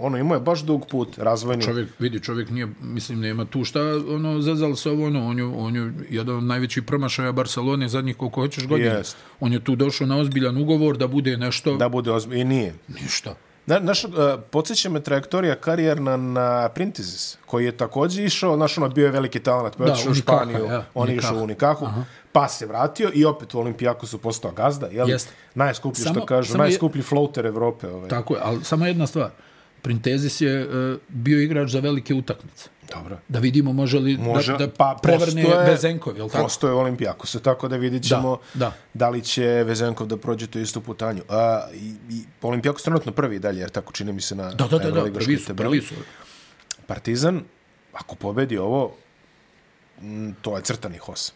ono, 0.00 0.18
imao 0.18 0.34
je 0.34 0.40
baš 0.40 0.60
dug 0.60 0.86
put, 0.86 1.18
razvojni. 1.18 1.62
Čovjek, 1.62 1.88
vidi, 1.98 2.20
čovjek 2.20 2.50
nije, 2.50 2.68
mislim, 2.82 3.20
nema 3.20 3.44
tu 3.44 3.64
šta, 3.64 3.80
ono, 4.08 4.40
zezal 4.40 4.74
se 4.76 4.90
ovo, 4.90 5.06
ono, 5.06 5.26
on 5.26 5.38
je, 5.38 5.44
on 5.44 5.76
je 5.76 5.92
jedan 6.10 6.36
od 6.36 6.44
najvećih 6.44 6.82
promašaja 6.82 7.32
Barcelone 7.32 7.88
zadnjih 7.88 8.16
koliko 8.16 8.40
hoćeš 8.40 8.66
godina. 8.66 8.90
Jest. 8.90 9.16
On 9.40 9.52
je 9.52 9.60
tu 9.60 9.76
došao 9.76 10.06
na 10.06 10.16
ozbiljan 10.18 10.56
ugovor 10.56 10.96
da 10.96 11.06
bude 11.06 11.36
nešto, 11.36 11.76
Da 11.76 11.88
bude 11.88 12.10
ozbiljno. 12.12 12.40
I 12.40 12.44
nije. 12.46 12.74
ništa. 13.02 13.34
Na, 13.66 13.78
naš, 13.78 14.04
uh, 14.04 14.10
podsjeća 14.50 14.90
me 14.90 15.00
trajektorija 15.00 15.54
karijerna 15.54 16.16
na 16.16 16.68
Printizis, 16.68 17.38
koji 17.46 17.64
je 17.64 17.72
također 17.72 18.24
išao, 18.24 18.56
znaš, 18.56 18.78
ono 18.78 18.88
bio 18.88 19.04
je 19.04 19.12
veliki 19.12 19.40
talent, 19.40 19.76
pa 19.76 19.84
je 19.84 19.92
u 20.10 20.14
Španiju, 20.14 20.64
ja, 20.64 20.84
on 20.94 21.08
je 21.08 21.16
išao 21.16 21.36
u 21.36 21.42
Unikahu, 21.42 21.86
pa 22.32 22.48
se 22.48 22.66
vratio 22.66 23.10
i 23.14 23.24
opet 23.24 23.54
u 23.54 23.58
Olimpijaku 23.58 24.06
su 24.06 24.18
postao 24.18 24.52
gazda, 24.52 24.86
jel? 24.86 25.08
Jeste. 25.10 25.32
Najskuplji, 25.54 26.02
Samo- 26.02 26.14
što 26.14 26.26
kažu, 26.26 26.52
samo 26.52 26.64
je- 26.64 26.68
najskuplji 26.68 27.02
floater 27.02 27.46
Evrope. 27.46 27.88
Ovaj. 27.88 28.08
Tako 28.08 28.34
je, 28.34 28.40
ali 28.44 28.64
samo 28.64 28.86
jedna 28.86 29.06
stvar. 29.06 29.30
Printezis 29.82 30.40
je 30.40 30.66
uh, 30.66 30.72
bio 31.08 31.40
igrač 31.40 31.70
za 31.70 31.80
velike 31.80 32.14
utakmice. 32.14 32.68
Dobro. 32.94 33.18
Da 33.28 33.38
vidimo 33.38 33.72
može 33.72 33.98
li 33.98 34.16
Može, 34.16 34.52
da, 34.52 34.58
da 34.58 34.68
pa 34.68 34.98
prevrne 35.02 35.42
postoje- 35.42 35.66
Vezenkov, 35.66 36.16
je 36.16 36.22
li 36.22 36.30
tako? 36.30 36.42
Postoje 36.42 36.72
Olimpijakos, 36.74 37.32
tako 37.34 37.68
da 37.68 37.76
vidit 37.76 38.02
ćemo 38.04 38.38
Da, 38.54 38.58
da. 38.58 38.72
da 38.94 39.08
li 39.08 39.22
će 39.22 39.44
Vezenkov 39.44 40.06
da 40.06 40.16
prođe 40.16 40.46
tu 40.46 40.58
istu 40.58 40.80
putanju. 40.80 41.22
A, 41.28 41.68
i, 41.74 41.88
i 42.10 42.22
Olimpijakos 42.42 42.82
trenutno 42.82 43.12
prvi 43.12 43.38
dalje, 43.38 43.60
jer 43.60 43.70
tako 43.70 43.92
čini 43.92 44.12
mi 44.12 44.20
se 44.20 44.34
na 44.34 44.44
Da, 44.44 44.54
da, 44.56 44.66
da, 44.68 44.78
da, 44.78 44.88
Euroligaškoj 44.88 45.24
prvi 45.24 45.38
su, 45.38 45.56
prvi 45.56 45.80
su. 45.80 45.94
Partizan, 46.86 47.40
ako 47.92 48.14
pobedi 48.14 48.58
ovo, 48.58 48.94
m, 50.00 50.34
to 50.42 50.56
je 50.56 50.62
crtanih 50.62 51.08
osam. 51.08 51.34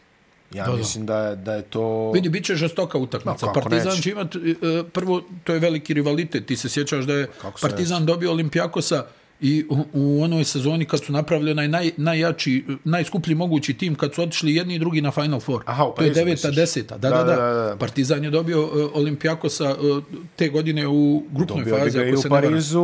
Ja 0.54 0.66
Da, 0.66 0.72
mislim 0.72 1.06
da 1.06 1.18
je, 1.18 1.36
da 1.36 1.54
je 1.54 1.62
to... 1.62 2.10
Vidi, 2.10 2.28
bit 2.28 2.44
će 2.44 2.54
žestoka 2.54 2.98
utakmica. 2.98 3.46
No, 3.46 3.52
Partizan 3.52 3.88
neće. 3.88 4.02
će 4.02 4.10
imati, 4.10 4.38
e, 4.38 4.82
prvo, 4.92 5.22
to 5.44 5.52
je 5.52 5.58
veliki 5.58 5.94
rivalitet. 5.94 6.46
Ti 6.46 6.56
se 6.56 6.68
sjećaš 6.68 7.04
da 7.04 7.14
je 7.14 7.26
Kako 7.42 7.58
Partizan 7.62 8.06
dobio 8.06 8.30
Olimpijakosa 8.30 9.06
i 9.42 9.64
u, 9.68 9.76
u 9.92 10.22
onoj 10.22 10.44
sezoni 10.44 10.85
kad 10.85 11.05
su 11.05 11.12
napravili 11.12 11.50
onaj 11.50 11.68
naj, 11.68 11.90
najjači, 11.96 12.64
najskuplji 12.85 13.35
mogući 13.35 13.74
tim, 13.74 13.94
kad 13.94 14.14
su 14.14 14.22
otišli 14.22 14.55
jedni 14.55 14.74
i 14.74 14.78
drugi 14.78 15.00
na 15.00 15.11
Final 15.11 15.40
Four. 15.40 15.62
Aha, 15.66 15.85
u 15.85 15.94
to 15.94 16.05
je 16.05 16.11
deveta, 16.11 16.31
misliš? 16.31 16.57
deseta. 16.57 16.98
Da, 16.98 17.11
da, 17.11 17.16
da. 17.16 17.24
Da, 17.24 17.37
da, 17.37 17.52
da. 17.52 17.76
Partizan 17.76 18.24
je 18.24 18.31
dobio 18.31 18.62
uh, 18.62 18.90
Olimpijakosa 18.94 19.74
uh, 19.74 20.02
te 20.37 20.48
godine 20.48 20.88
u 20.88 21.22
grupnoj 21.31 21.59
Dobio 21.59 21.74
bi 21.74 21.81
fazi, 21.81 21.98
ga 21.98 22.05
i 22.05 22.12
u 22.12 22.16
ne. 22.16 22.28
Parizu 22.28 22.83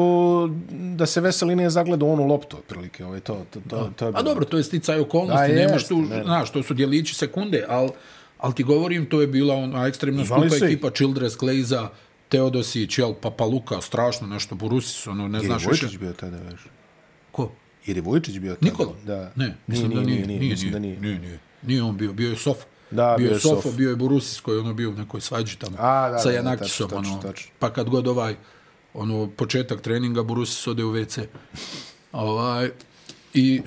da 0.96 1.06
se 1.06 1.20
Veseli 1.20 1.56
nije 1.56 1.70
zagledao 1.70 2.12
onu 2.12 2.26
loptu, 2.26 2.56
otprilike. 2.56 3.04
Ovaj, 3.04 3.20
to, 3.20 3.44
to, 3.50 3.60
to, 3.68 3.90
to 3.96 4.06
je 4.06 4.12
A 4.14 4.22
dobro, 4.22 4.44
to 4.44 4.56
je 4.56 4.62
sticaj 4.62 5.00
okolnosti, 5.00 5.54
Da, 5.54 5.54
nemaš 5.54 5.88
tu, 5.88 6.02
ne. 6.02 6.22
znaš, 6.24 6.50
to 6.52 6.62
su 6.62 6.74
dijelići 6.74 7.14
sekunde, 7.14 7.64
ali 7.68 7.90
al 8.38 8.52
ti 8.52 8.62
govorim, 8.62 9.06
to 9.06 9.20
je 9.20 9.26
bila 9.26 9.54
ona 9.54 9.86
ekstremno 9.86 10.24
skupa 10.24 10.66
ekipa 10.66 10.90
Childress, 10.90 11.36
Kleiza, 11.36 11.88
Teodosić, 12.28 12.98
jel, 12.98 13.14
Papaluka, 13.14 13.80
strašno 13.80 14.26
nešto, 14.26 14.54
Borusis, 14.54 15.06
ono, 15.06 15.28
ne 15.28 15.40
znaš 15.40 15.66
više. 15.66 15.98
bio 15.98 16.12
tada, 16.12 16.36
veš. 16.36 16.60
Ko? 17.32 17.50
Ili 17.86 18.00
Vujčić 18.00 18.38
bio 18.38 18.54
tada. 18.54 18.66
Nikola? 18.70 18.94
Da. 19.04 19.32
Ne, 19.36 19.56
mislim 19.66 19.90
da 19.94 20.00
nije, 20.00 20.26
nije, 20.26 20.40
mislim 20.40 20.72
da 20.72 20.78
nije. 20.78 21.00
Nije, 21.00 21.18
nije. 21.18 21.38
Nije 21.62 21.82
on 21.82 21.96
bio, 21.96 22.12
bio 22.12 22.30
je 22.30 22.36
Sofa. 22.36 22.64
Da, 22.90 23.14
bio 23.18 23.24
bio 23.26 23.32
je 23.32 23.34
je 23.36 23.40
Sofa, 23.40 23.62
Sof. 23.62 23.76
bio 23.76 23.90
je 23.90 23.96
Borusis 23.96 24.40
koji 24.40 24.56
je 24.56 24.60
ono 24.60 24.74
bio 24.74 24.90
u 24.90 24.94
nekoj 24.94 25.20
svađi 25.20 25.58
tamo 25.58 25.76
A, 25.80 26.10
da, 26.10 26.18
sa 26.18 26.30
Janakisom, 26.30 26.90
tačno, 26.90 27.12
ono, 27.12 27.22
tačno. 27.22 27.50
pa 27.58 27.72
kad 27.72 27.88
god 27.90 28.08
ovaj, 28.08 28.36
ono, 28.94 29.30
početak 29.36 29.80
treninga, 29.80 30.22
Borusis 30.22 30.66
ode 30.66 30.84
u 30.84 30.92
WC. 30.92 31.24
ovaj, 32.12 32.70
I 33.34 33.62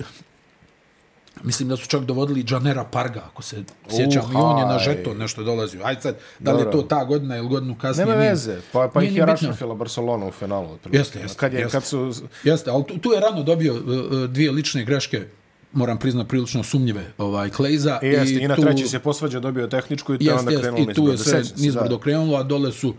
Mislim 1.44 1.68
da 1.68 1.76
su 1.76 1.86
čak 1.86 2.00
dovodili 2.00 2.44
Janera 2.48 2.84
Parga, 2.84 3.22
ako 3.32 3.42
se 3.42 3.64
sjećam, 3.90 4.32
i 4.32 4.36
on 4.36 4.58
je 4.58 4.66
na 4.66 4.78
žeton 4.78 5.16
nešto 5.16 5.42
dolazio. 5.42 5.80
Ajde 5.84 6.00
sad, 6.00 6.16
da 6.38 6.52
li 6.52 6.62
je 6.62 6.70
to 6.70 6.82
ta 6.82 7.04
godina 7.04 7.36
ili 7.36 7.48
godinu 7.48 7.76
kasnije? 7.78 8.06
Nema 8.06 8.18
veze, 8.18 8.60
pa, 8.72 8.90
pa 8.94 9.02
ih 9.02 9.08
je 9.08 9.12
bitno. 9.12 9.26
rašrafila 9.26 9.74
Barcelona 9.74 10.26
u 10.26 10.30
finalu. 10.30 10.72
otprilike. 10.72 10.98
Jeste, 10.98 11.20
jeste, 11.20 11.38
Kad, 11.38 11.52
je, 11.52 11.60
jeste. 11.60 11.72
kad 11.72 11.84
su... 11.84 12.12
Jeste, 12.44 12.70
ali 12.70 12.84
tu, 12.86 12.98
tu 12.98 13.12
je 13.12 13.20
rano 13.20 13.42
dobio 13.42 13.74
uh, 13.74 13.80
uh, 13.80 14.24
dvije 14.24 14.50
lične 14.50 14.84
greške, 14.84 15.26
moram 15.72 15.98
priznat 15.98 16.28
prilično 16.28 16.62
sumnjive, 16.62 17.12
ovaj, 17.18 17.50
Klejza. 17.50 17.98
I, 18.02 18.06
jeste, 18.06 18.34
i 18.34 18.48
na 18.48 18.56
tu, 18.56 18.62
treći 18.62 18.88
se 18.88 18.98
posvađa 18.98 19.40
dobio 19.40 19.66
tehničku 19.66 20.14
i 20.14 20.18
to 20.18 20.24
Jeste, 20.24 20.38
onda 20.38 20.50
jeste, 20.50 20.62
krenulo 20.62 20.90
i 20.90 20.94
tu 20.94 21.08
je 21.08 21.18
sve 21.18 21.42
nizbrdo 21.56 21.98
krenulo, 21.98 22.38
a 22.38 22.42
dole 22.42 22.72
su 22.72 22.94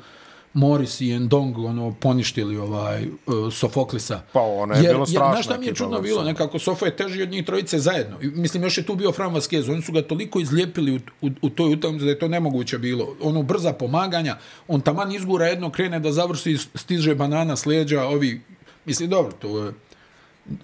Morris 0.53 1.01
i 1.01 1.11
Endong 1.11 1.57
ono, 1.57 1.93
poništili 1.99 2.57
ovaj, 2.57 3.05
uh, 3.05 3.53
Sofoklisa. 3.53 4.21
Pa 4.33 4.41
ono 4.41 4.75
je 4.75 4.81
bilo 4.81 4.99
Jer, 4.99 5.07
strašna 5.07 5.31
znaš 5.33 5.45
šta 5.45 5.57
mi 5.57 5.65
je 5.65 5.75
čudno 5.75 6.01
bilo? 6.01 6.19
ono. 6.19 6.27
Nekako 6.27 6.59
Sofo 6.59 6.85
je 6.85 6.95
teži 6.95 7.21
od 7.21 7.29
njih 7.29 7.45
trojice 7.45 7.79
zajedno. 7.79 8.21
I, 8.21 8.27
mislim, 8.27 8.63
još 8.63 8.77
je 8.77 8.85
tu 8.85 8.95
bio 8.95 9.11
Fran 9.11 9.33
Vasquez. 9.33 9.71
Oni 9.71 9.81
su 9.81 9.91
ga 9.91 10.01
toliko 10.01 10.39
izlijepili 10.39 10.95
u, 10.95 10.99
u, 11.21 11.29
u 11.41 11.49
toj 11.49 11.73
utakmici 11.73 12.05
da 12.05 12.11
je 12.11 12.19
to 12.19 12.27
nemoguće 12.27 12.77
bilo. 12.77 13.15
Ono, 13.21 13.43
brza 13.43 13.73
pomaganja. 13.73 14.37
On 14.67 14.81
taman 14.81 15.11
izgura 15.11 15.47
jedno, 15.47 15.71
krene 15.71 15.99
da 15.99 16.11
završi, 16.11 16.57
stiže 16.75 17.15
banana 17.15 17.55
s 17.55 17.65
leđa. 17.65 18.03
Ovi, 18.03 18.41
mislim, 18.85 19.09
dobro, 19.09 19.31
to 19.31 19.65
je... 19.65 19.73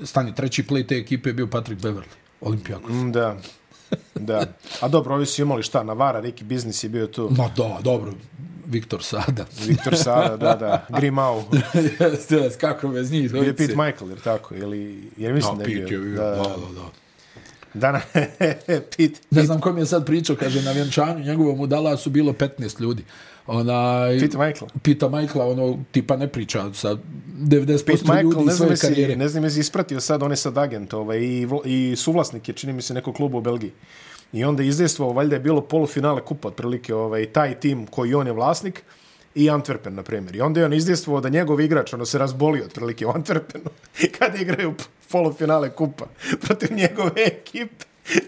Stani, 0.04 0.36
treći 0.36 0.64
play 0.64 0.88
te 0.88 0.96
ekipe 0.96 1.30
je 1.30 1.34
bio 1.34 1.48
Patrick 1.48 1.82
Beverly. 1.82 2.16
Olimpijako. 2.42 2.92
Mm, 2.94 3.12
Da. 3.12 3.38
Da. 4.16 4.46
A 4.82 4.88
dobro, 4.88 5.16
ovi 5.16 5.26
su 5.26 5.42
imali 5.42 5.64
šta, 5.64 5.84
Navara, 5.84 6.20
Riki 6.20 6.44
Biznis 6.44 6.84
je 6.84 6.90
bio 6.90 7.08
tu. 7.08 7.30
Ma 7.38 7.50
da, 7.58 7.80
dobro. 7.84 8.14
Viktor 8.70 9.04
Sada. 9.04 9.46
Viktor 9.68 9.98
Sada, 9.98 10.38
da, 10.38 10.56
da. 10.56 10.86
Grimau. 11.00 11.44
Jeste, 12.00 12.50
kako 12.62 12.88
bez 12.88 13.12
njih 13.12 13.24
je 13.24 13.30
dvojice. 13.30 13.56
Pete 13.56 13.76
Michael, 13.76 14.10
jer 14.10 14.20
tako? 14.20 14.56
Ili, 14.56 15.10
jer 15.18 15.34
mislim 15.34 15.58
Da, 15.58 15.64
da 15.64 15.70
je 15.70 15.82
Pete 15.82 15.94
je 15.94 16.00
bio. 16.00 16.16
Da, 16.16 16.30
da, 16.30 16.36
da. 16.36 16.44
da, 16.44 16.74
da. 16.76 16.90
Dana, 17.74 18.02
Pete. 18.98 19.20
Ne 19.32 19.44
znam 19.44 19.62
kom 19.62 19.78
je 19.78 19.86
sad 19.86 20.06
pričao, 20.06 20.36
kaže, 20.36 20.62
na 20.62 20.72
vjenčanju 20.72 21.26
njegovom 21.26 21.60
u 21.60 21.68
Dallasu 21.68 22.10
bilo 22.10 22.34
15 22.34 22.82
ljudi. 22.82 23.04
Onaj, 23.48 24.20
Pete 24.20 24.38
Michael. 24.38 24.70
Pita 24.84 25.10
Michaela, 25.10 25.48
ono, 25.48 25.80
tipa 25.92 26.18
ne 26.18 26.28
priča 26.28 26.74
sa 26.74 26.98
90% 27.40 27.86
Pete 27.86 28.02
Michael, 28.04 28.22
ljudi 28.22 28.46
ne 28.46 28.54
znam, 28.54 28.56
svoje 28.56 28.78
karijere. 28.78 29.16
ne 29.16 29.28
znam 29.28 29.44
jesi 29.44 29.60
ispratio 29.60 30.00
sad, 30.00 30.24
on 30.24 30.32
je 30.32 30.36
sad 30.38 30.58
agent 30.58 30.94
ovaj, 30.94 31.18
i, 31.18 31.48
i 31.66 31.96
suvlasnik 31.96 32.50
je, 32.50 32.54
čini 32.54 32.74
mi 32.74 32.82
se, 32.82 32.94
nekog 32.94 33.16
kluba 33.16 33.38
u 33.38 33.42
Belgiji. 33.42 33.72
I 34.34 34.44
onda 34.44 34.64
je 34.64 34.70
izdejstvovao, 34.70 35.14
valjda 35.14 35.36
je 35.36 35.40
bilo 35.40 35.62
polufinale 35.62 36.22
kupa, 36.22 36.48
otprilike, 36.48 36.96
ovaj, 36.96 37.26
taj 37.26 37.60
tim 37.60 37.88
koji 37.88 38.14
on 38.14 38.28
je 38.28 38.34
vlasnik, 38.34 38.84
i 39.36 39.50
Antwerpen, 39.50 39.90
na 39.90 40.04
primjer. 40.04 40.36
I 40.36 40.42
onda 40.42 40.60
je 40.60 40.66
on 40.66 40.74
izdejstvovao 40.74 41.22
da 41.22 41.30
njegov 41.30 41.62
igrač, 41.62 41.94
ono, 41.94 42.06
se 42.06 42.18
razbolio, 42.18 42.66
otprilike, 42.66 43.06
u 43.06 43.10
Antwerpenu, 43.10 43.70
kada 44.20 44.38
igraju 44.38 44.74
polufinale 45.12 45.70
kupa 45.70 46.06
protiv 46.42 46.74
njegove 46.74 47.12
ekipe. 47.26 47.86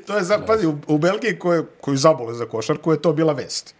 To 0.08 0.18
je, 0.18 0.24
pazi, 0.48 0.68
u, 0.68 0.78
u 0.88 0.98
Belgiji 0.98 1.40
koje, 1.40 1.64
koju 1.82 1.98
zabole 1.98 2.34
za 2.34 2.46
košarku 2.46 2.92
je 2.92 3.02
to 3.02 3.14
bila 3.14 3.34
vest. 3.34 3.76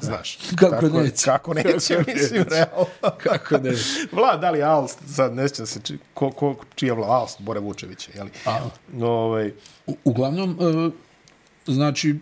Znaš. 0.00 0.38
Kako 0.56 0.70
Tako- 0.70 1.02
neće? 1.02 1.24
Kako 1.24 1.54
neće, 1.54 1.96
Kako 1.96 2.10
mislim, 2.10 2.40
neće? 2.42 2.50
realno. 2.50 2.86
Kako 3.18 3.58
ne? 3.58 3.70
Vlad, 4.12 4.40
da 4.40 4.50
li 4.50 4.62
Alst, 4.62 4.98
sad 5.14 5.34
ne 5.34 5.48
sjećam 5.48 5.66
se 5.66 5.80
či, 5.80 5.98
ko, 6.14 6.30
ko, 6.30 6.56
čija 6.74 6.94
vla, 6.94 7.06
Alst, 7.08 7.40
Bore 7.40 7.60
Vučević, 7.60 8.08
je 8.14 8.24
li? 8.24 8.30
A, 8.46 8.58
Ovaj, 9.00 9.52
u, 9.86 9.96
uglavnom, 10.04 10.58
e, 10.60 10.90
znači, 11.70 12.16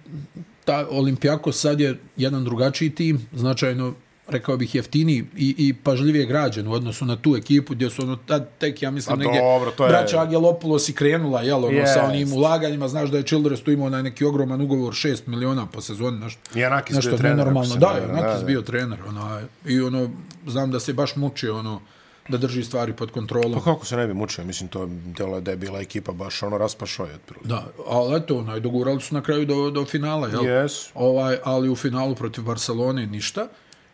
ta 0.64 0.86
Olimpijako 0.90 1.52
sad 1.52 1.80
je 1.80 1.98
jedan 2.16 2.44
drugačiji 2.44 2.90
tim, 2.90 3.26
značajno 3.32 3.94
rekao 4.28 4.56
bih 4.56 4.74
jeftiniji 4.74 5.24
i, 5.36 5.54
i 5.58 5.74
pažljivije 5.74 6.26
građen 6.26 6.68
u 6.68 6.72
odnosu 6.72 7.04
na 7.04 7.16
tu 7.16 7.36
ekipu 7.36 7.74
gdje 7.74 7.90
su 7.90 8.02
ono 8.02 8.16
tad 8.16 8.48
tek 8.58 8.82
ja 8.82 8.90
mislim 8.90 9.12
A 9.12 9.16
negdje 9.16 9.40
dobro, 9.40 9.70
to 9.70 9.84
je- 9.84 9.88
braća 9.88 10.20
Angelopoulos 10.20 10.88
i 10.88 10.92
krenula 10.92 11.42
jel 11.42 11.58
ono 11.58 11.70
Jest. 11.70 11.94
sa 11.94 12.04
onim 12.04 12.32
ulaganjima 12.32 12.88
znaš 12.88 13.10
da 13.10 13.16
je 13.18 13.22
Childress 13.22 13.62
tu 13.62 13.70
imao 13.70 13.86
onaj 13.86 14.02
neki 14.02 14.24
ogroman 14.24 14.60
ugovor 14.60 14.94
6 14.94 15.18
miliona 15.26 15.66
po 15.66 15.80
sezoni 15.80 16.18
nešto 16.18 16.58
I 16.58 16.64
Anakis 16.64 16.96
nešto 16.96 17.10
bio 17.10 17.18
trener, 17.18 17.46
se 17.64 17.78
da 17.78 17.86
je 17.86 18.00
varam, 18.00 18.10
Anakis 18.10 18.32
da, 18.32 18.38
da. 18.38 18.46
bio 18.46 18.62
trener 18.62 18.98
onaj, 19.08 19.44
i 19.66 19.80
ono 19.80 20.10
znam 20.46 20.70
da 20.70 20.80
se 20.80 20.92
baš 20.92 21.16
muči 21.16 21.48
ono 21.48 21.80
da 22.28 22.38
drži 22.38 22.64
stvari 22.64 22.92
pod 22.92 23.10
kontrolom 23.10 23.52
pa 23.52 23.64
kako 23.64 23.86
se 23.86 23.96
ne 23.96 24.06
bi 24.06 24.14
mučio, 24.14 24.44
mislim, 24.44 24.68
to 24.68 24.88
delo 24.90 25.34
je 25.34 25.40
da 25.40 25.50
je 25.50 25.56
bila 25.56 25.80
ekipa 25.80 26.12
baš 26.12 26.42
ono 26.42 26.58
raspašao 26.58 27.06
je 27.06 27.14
otprilike. 27.14 27.48
Da, 27.48 27.66
ali 27.86 28.16
eto, 28.16 28.38
onaj, 28.38 28.60
dogurali 28.60 29.00
su 29.00 29.14
na 29.14 29.22
kraju 29.22 29.46
do, 29.46 29.70
do 29.70 29.84
finala, 29.84 30.28
jel? 30.28 30.42
Yes. 30.42 30.90
Ovaj, 30.94 31.38
ali 31.44 31.70
u 31.70 31.76
finalu 31.76 32.14
protiv 32.14 32.44
Barcelone 32.44 33.06
ništa. 33.06 33.48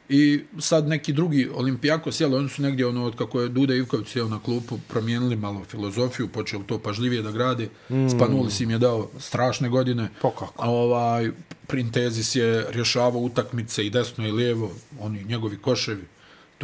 I 0.09 0.45
sad 0.59 0.89
neki 0.89 1.13
drugi 1.13 1.51
Olimpijakos, 1.55 2.21
jel, 2.21 2.35
oni 2.35 2.49
su 2.49 2.63
negdje, 2.63 2.87
ono, 2.87 3.05
od 3.05 3.17
kako 3.17 3.41
je 3.41 3.49
Duda 3.49 3.75
Ivković 3.75 4.09
sjeo 4.09 4.29
na 4.29 4.39
klupu, 4.39 4.79
promijenili 4.89 5.37
malo 5.37 5.65
filozofiju, 5.69 6.29
počeli 6.29 6.65
to 6.67 6.79
pažljivije 6.79 7.23
da 7.23 7.31
grade. 7.31 7.69
Mm. 7.91 8.09
Spanuli 8.09 8.51
si 8.51 8.65
im 8.65 8.71
je 8.71 8.79
dao 8.79 9.09
strašne 9.19 9.69
godine. 9.69 10.09
Po 10.23 10.31
kako? 10.31 10.53
A 10.57 10.71
ovaj, 10.71 11.31
Printezis 11.67 12.37
je 12.37 12.67
rješavao 12.71 13.21
utakmice 13.21 13.87
i 13.87 13.91
desno 13.91 14.27
i 14.27 14.33
lijevo, 14.33 14.71
oni 15.01 15.25
njegovi 15.25 15.57
koševi. 15.57 16.05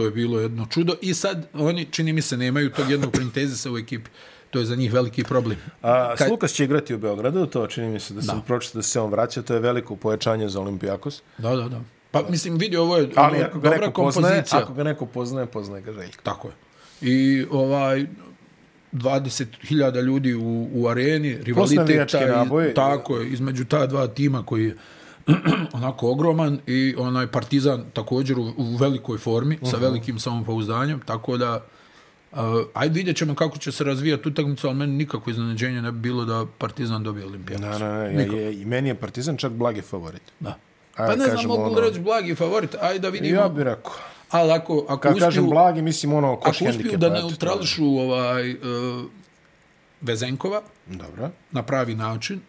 To 0.00 0.04
je 0.04 0.10
bilo 0.10 0.40
jedno 0.40 0.66
čudo. 0.70 0.94
I 1.00 1.14
sad 1.14 1.48
oni, 1.54 1.84
čini 1.84 2.12
mi 2.12 2.22
se, 2.22 2.36
nemaju 2.36 2.70
tog 2.70 2.90
jednog 2.90 3.12
Printezisa 3.12 3.72
u 3.72 3.78
ekipi. 3.78 4.10
To 4.50 4.58
je 4.58 4.64
za 4.64 4.76
njih 4.76 4.92
veliki 4.92 5.24
problem. 5.24 5.58
A 5.82 6.14
Kad... 6.18 6.30
Lukas 6.30 6.52
će 6.52 6.64
igrati 6.64 6.94
u 6.94 6.98
Beogradu, 6.98 7.46
to 7.46 7.66
čini 7.66 7.88
mi 7.88 8.00
se 8.00 8.14
da 8.14 8.22
sam 8.22 8.42
pročito 8.46 8.78
da 8.78 8.82
se 8.82 9.00
on 9.00 9.10
vraća, 9.10 9.42
to 9.42 9.54
je 9.54 9.60
veliko 9.60 9.96
pojačanje 9.96 10.48
za 10.48 10.60
Olimpijakos. 10.60 11.22
Da, 11.38 11.56
da, 11.56 11.68
da. 11.68 11.80
Pa 12.10 12.22
mislim, 12.28 12.58
vidio, 12.58 12.82
ovo 12.82 12.96
je 12.96 13.10
Ali 13.14 13.38
ako 13.38 13.60
ga 13.60 13.70
dobra 13.70 13.92
kompozicija. 13.92 14.42
Poznaje, 14.42 14.62
ako 14.62 14.74
ga 14.74 14.84
neko 14.84 15.06
poznaje, 15.06 15.46
poznaje 15.46 15.82
ga 15.82 15.92
Željko. 15.92 16.22
Tako 16.22 16.48
je. 16.48 16.54
I 17.00 17.46
ovaj, 17.50 18.06
20.000 18.92 20.02
ljudi 20.02 20.34
u, 20.34 20.68
u 20.72 20.88
areni, 20.88 21.38
rivalitet, 21.42 22.10
taj, 22.10 22.74
tako 22.74 23.16
je, 23.16 23.28
između 23.32 23.64
ta 23.64 23.86
dva 23.86 24.06
tima 24.06 24.42
koji 24.46 24.72
onako 25.72 26.10
ogroman 26.10 26.60
i 26.66 26.94
onaj 26.98 27.26
Partizan 27.26 27.84
također 27.92 28.38
u, 28.38 28.52
u 28.56 28.76
velikoj 28.76 29.18
formi, 29.18 29.54
uh 29.54 29.60
-huh. 29.60 29.70
sa 29.70 29.76
mhm. 29.76 29.84
velikim 29.84 30.18
samopouzdanjem, 30.18 31.00
tako 31.06 31.36
da 31.36 31.64
Uh, 32.32 32.38
ajde 32.74 32.94
vidjet 32.94 33.16
ćemo 33.16 33.34
kako 33.34 33.58
će 33.58 33.72
se 33.72 33.84
razvijati 33.84 34.28
utakmica, 34.28 34.68
ali 34.68 34.76
meni 34.76 34.92
nikako 34.92 35.30
iznenađenje 35.30 35.82
ne 35.82 35.92
bi 35.92 35.98
bilo 35.98 36.24
da 36.24 36.46
Partizan 36.58 37.02
dobije 37.02 37.26
Olimpijakos. 37.26 37.80
Ne, 37.80 37.88
ne, 37.88 38.12
ne, 38.12 38.38
je, 38.38 38.60
i 38.60 38.64
meni 38.64 38.88
je 38.88 38.94
Partizan 38.94 39.36
čak 39.36 39.52
blagi 39.52 39.80
favorit. 39.80 40.22
Da. 40.40 40.56
Ajde, 40.96 41.12
pa 41.12 41.16
ne 41.16 41.30
znam, 41.30 41.46
mogu 41.46 41.62
ono... 41.62 41.80
reći 41.80 42.00
blagi 42.00 42.34
favorit, 42.34 42.74
ajde 42.80 42.98
da 42.98 43.08
vidimo. 43.08 43.40
Ja 43.40 43.48
bih 43.48 43.64
rekao. 43.64 43.92
Ali 44.30 44.52
ako, 44.52 44.84
ako 44.88 45.00
Kad 45.00 45.12
uspiju, 45.12 45.26
kažem 45.26 45.50
blagi, 45.50 45.82
mislim 45.82 46.12
ono 46.12 46.36
koš 46.36 46.62
Ako 46.62 46.70
uspiju 46.70 46.98
da 46.98 47.08
neutrališu 47.08 47.84
ovaj, 47.84 48.50
uh, 48.50 48.58
Vezenkova 50.00 50.62
Dobro. 50.86 51.30
na 51.50 51.62
pravi 51.62 51.94
način, 51.94 52.40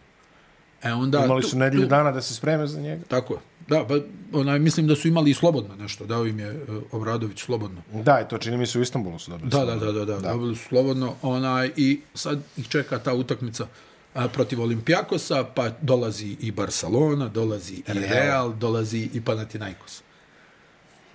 e 0.82 0.92
onda... 0.92 1.24
Imali 1.24 1.42
su 1.42 1.58
nedjelju 1.58 1.86
dana 1.86 2.12
da 2.12 2.22
se 2.22 2.34
spreme 2.34 2.66
za 2.66 2.80
njega. 2.80 3.02
Tako 3.08 3.34
je. 3.34 3.40
Da, 3.68 3.86
pa 3.88 3.94
onaj, 4.38 4.58
mislim 4.58 4.86
da 4.86 4.96
su 4.96 5.08
imali 5.08 5.30
i 5.30 5.34
slobodno 5.34 5.76
nešto, 5.76 6.06
dao 6.06 6.26
im 6.26 6.38
je 6.38 6.50
uh, 6.68 6.82
Obradović 6.92 7.42
slobodno. 7.42 7.82
Da, 7.92 8.20
i 8.20 8.28
to 8.28 8.38
čini 8.38 8.56
mi 8.56 8.66
se 8.66 8.78
u 8.78 8.82
Istanbulu 8.82 9.18
su 9.18 9.30
dobili. 9.30 9.50
Da, 9.50 9.64
da, 9.64 9.76
da, 9.76 9.92
da, 9.92 10.04
da, 10.04 10.18
da, 10.18 10.32
dobili 10.32 10.56
su 10.56 10.64
slobodno. 10.68 11.14
Onaj, 11.22 11.70
I 11.76 12.00
sad 12.14 12.42
ih 12.56 12.68
čeka 12.68 12.98
ta 12.98 13.14
utakmica 13.14 13.66
a, 14.14 14.28
protiv 14.28 14.60
Olimpijakosa, 14.60 15.44
pa 15.44 15.70
dolazi 15.80 16.36
i 16.40 16.50
Barcelona, 16.50 17.28
dolazi 17.28 17.74
i 17.74 17.82
Real, 17.86 18.10
Real 18.10 18.52
dolazi 18.54 19.08
i 19.12 19.20
Panathinaikos. 19.20 20.02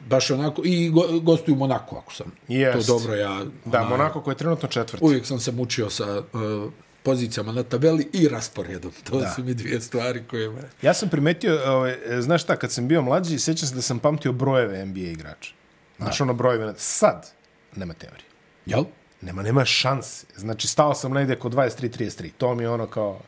Baš 0.09 0.31
onako, 0.31 0.61
i 0.65 0.89
go, 0.89 1.19
gostuju 1.21 1.55
Monako, 1.55 1.97
ako 1.97 2.13
sam 2.13 2.31
Jest. 2.47 2.87
to 2.87 2.93
dobro 2.93 3.15
ja... 3.15 3.45
Da, 3.65 3.79
onaj, 3.79 3.89
Monako 3.89 4.21
koji 4.21 4.31
je 4.31 4.37
trenutno 4.37 4.69
četvrti. 4.69 5.05
Uvijek 5.05 5.25
sam 5.25 5.39
se 5.39 5.51
mučio 5.51 5.89
sa... 5.89 6.23
Uh, 6.33 6.71
pozicijama 7.07 7.51
na 7.51 7.63
tabeli 7.63 8.09
i 8.13 8.27
rasporedom. 8.27 8.91
To 9.03 9.19
da. 9.19 9.29
su 9.29 9.43
mi 9.43 9.53
dvije 9.53 9.81
stvari 9.81 10.23
koje 10.29 10.49
me... 10.49 10.61
Ja 10.81 10.93
sam 10.93 11.09
primetio, 11.09 11.59
ovaj, 11.65 11.97
znaš 12.19 12.43
šta, 12.43 12.55
kad 12.55 12.71
sam 12.71 12.87
bio 12.87 13.01
mlađi, 13.01 13.39
sjećam 13.39 13.67
se 13.67 13.75
da 13.75 13.81
sam 13.81 13.99
pamtio 13.99 14.31
brojeve 14.31 14.85
NBA 14.85 14.99
igrača. 14.99 15.53
Znaš 15.97 16.21
ono 16.21 16.33
brojeve, 16.33 16.73
sad 16.77 17.31
nema 17.75 17.93
teorije. 17.93 18.25
Jel? 18.65 18.83
Nema, 19.21 19.41
nema 19.41 19.65
šanse. 19.65 20.25
Znači, 20.35 20.67
stao 20.67 20.93
sam 20.93 21.13
negdje 21.13 21.39
kod 21.39 21.53
23-33. 21.53 22.31
To 22.37 22.55
mi 22.55 22.63
je 22.63 22.69
ono 22.69 22.87
kao 22.87 23.21